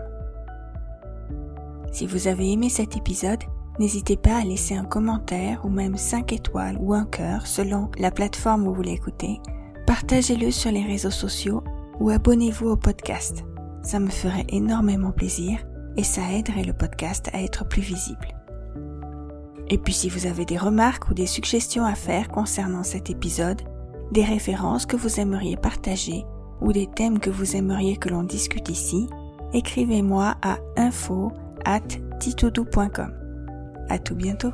Si 1.94 2.06
vous 2.06 2.28
avez 2.28 2.52
aimé 2.52 2.70
cet 2.70 2.98
épisode, 2.98 3.44
n'hésitez 3.80 4.18
pas 4.18 4.38
à 4.38 4.44
laisser 4.44 4.76
un 4.76 4.86
commentaire 4.86 5.66
ou 5.66 5.70
même 5.70 5.96
5 5.96 6.34
étoiles 6.34 6.78
ou 6.80 6.94
un 6.94 7.06
cœur 7.06 7.48
selon 7.48 7.90
la 7.98 8.12
plateforme 8.12 8.68
où 8.68 8.74
vous 8.74 8.82
l'écoutez. 8.82 9.40
Partagez-le 9.88 10.52
sur 10.52 10.72
les 10.72 10.84
réseaux 10.84 11.12
sociaux 11.12 11.64
ou 12.00 12.10
abonnez-vous 12.10 12.68
au 12.68 12.78
podcast. 12.78 13.46
Ça 13.84 14.00
me 14.00 14.10
ferait 14.10 14.48
énormément 14.50 15.12
plaisir 15.12 15.60
et 15.96 16.04
ça 16.04 16.22
aiderait 16.32 16.64
le 16.64 16.74
podcast 16.74 17.30
à 17.34 17.42
être 17.42 17.68
plus 17.68 17.82
visible. 17.82 18.41
Et 19.72 19.78
puis 19.78 19.94
si 19.94 20.10
vous 20.10 20.28
avez 20.28 20.44
des 20.46 20.58
remarques 20.58 21.10
ou 21.10 21.14
des 21.14 21.26
suggestions 21.26 21.86
à 21.86 21.96
faire 21.96 22.28
concernant 22.28 22.84
cet 22.84 23.10
épisode, 23.10 23.62
des 24.12 24.24
références 24.24 24.86
que 24.86 24.98
vous 24.98 25.22
aimeriez 25.22 25.56
partager 25.56 26.26
ou 26.60 26.74
des 26.74 26.88
thèmes 26.88 27.20
que 27.20 27.30
vous 27.30 27.56
aimeriez 27.56 27.96
que 27.96 28.10
l'on 28.10 28.24
discute 28.24 28.70
ici, 28.70 29.08
écrivez-moi 29.54 30.36
à 30.42 30.58
info 30.76 31.32
at. 31.66 31.80
À 33.90 33.98
tout 33.98 34.16
bientôt. 34.16 34.52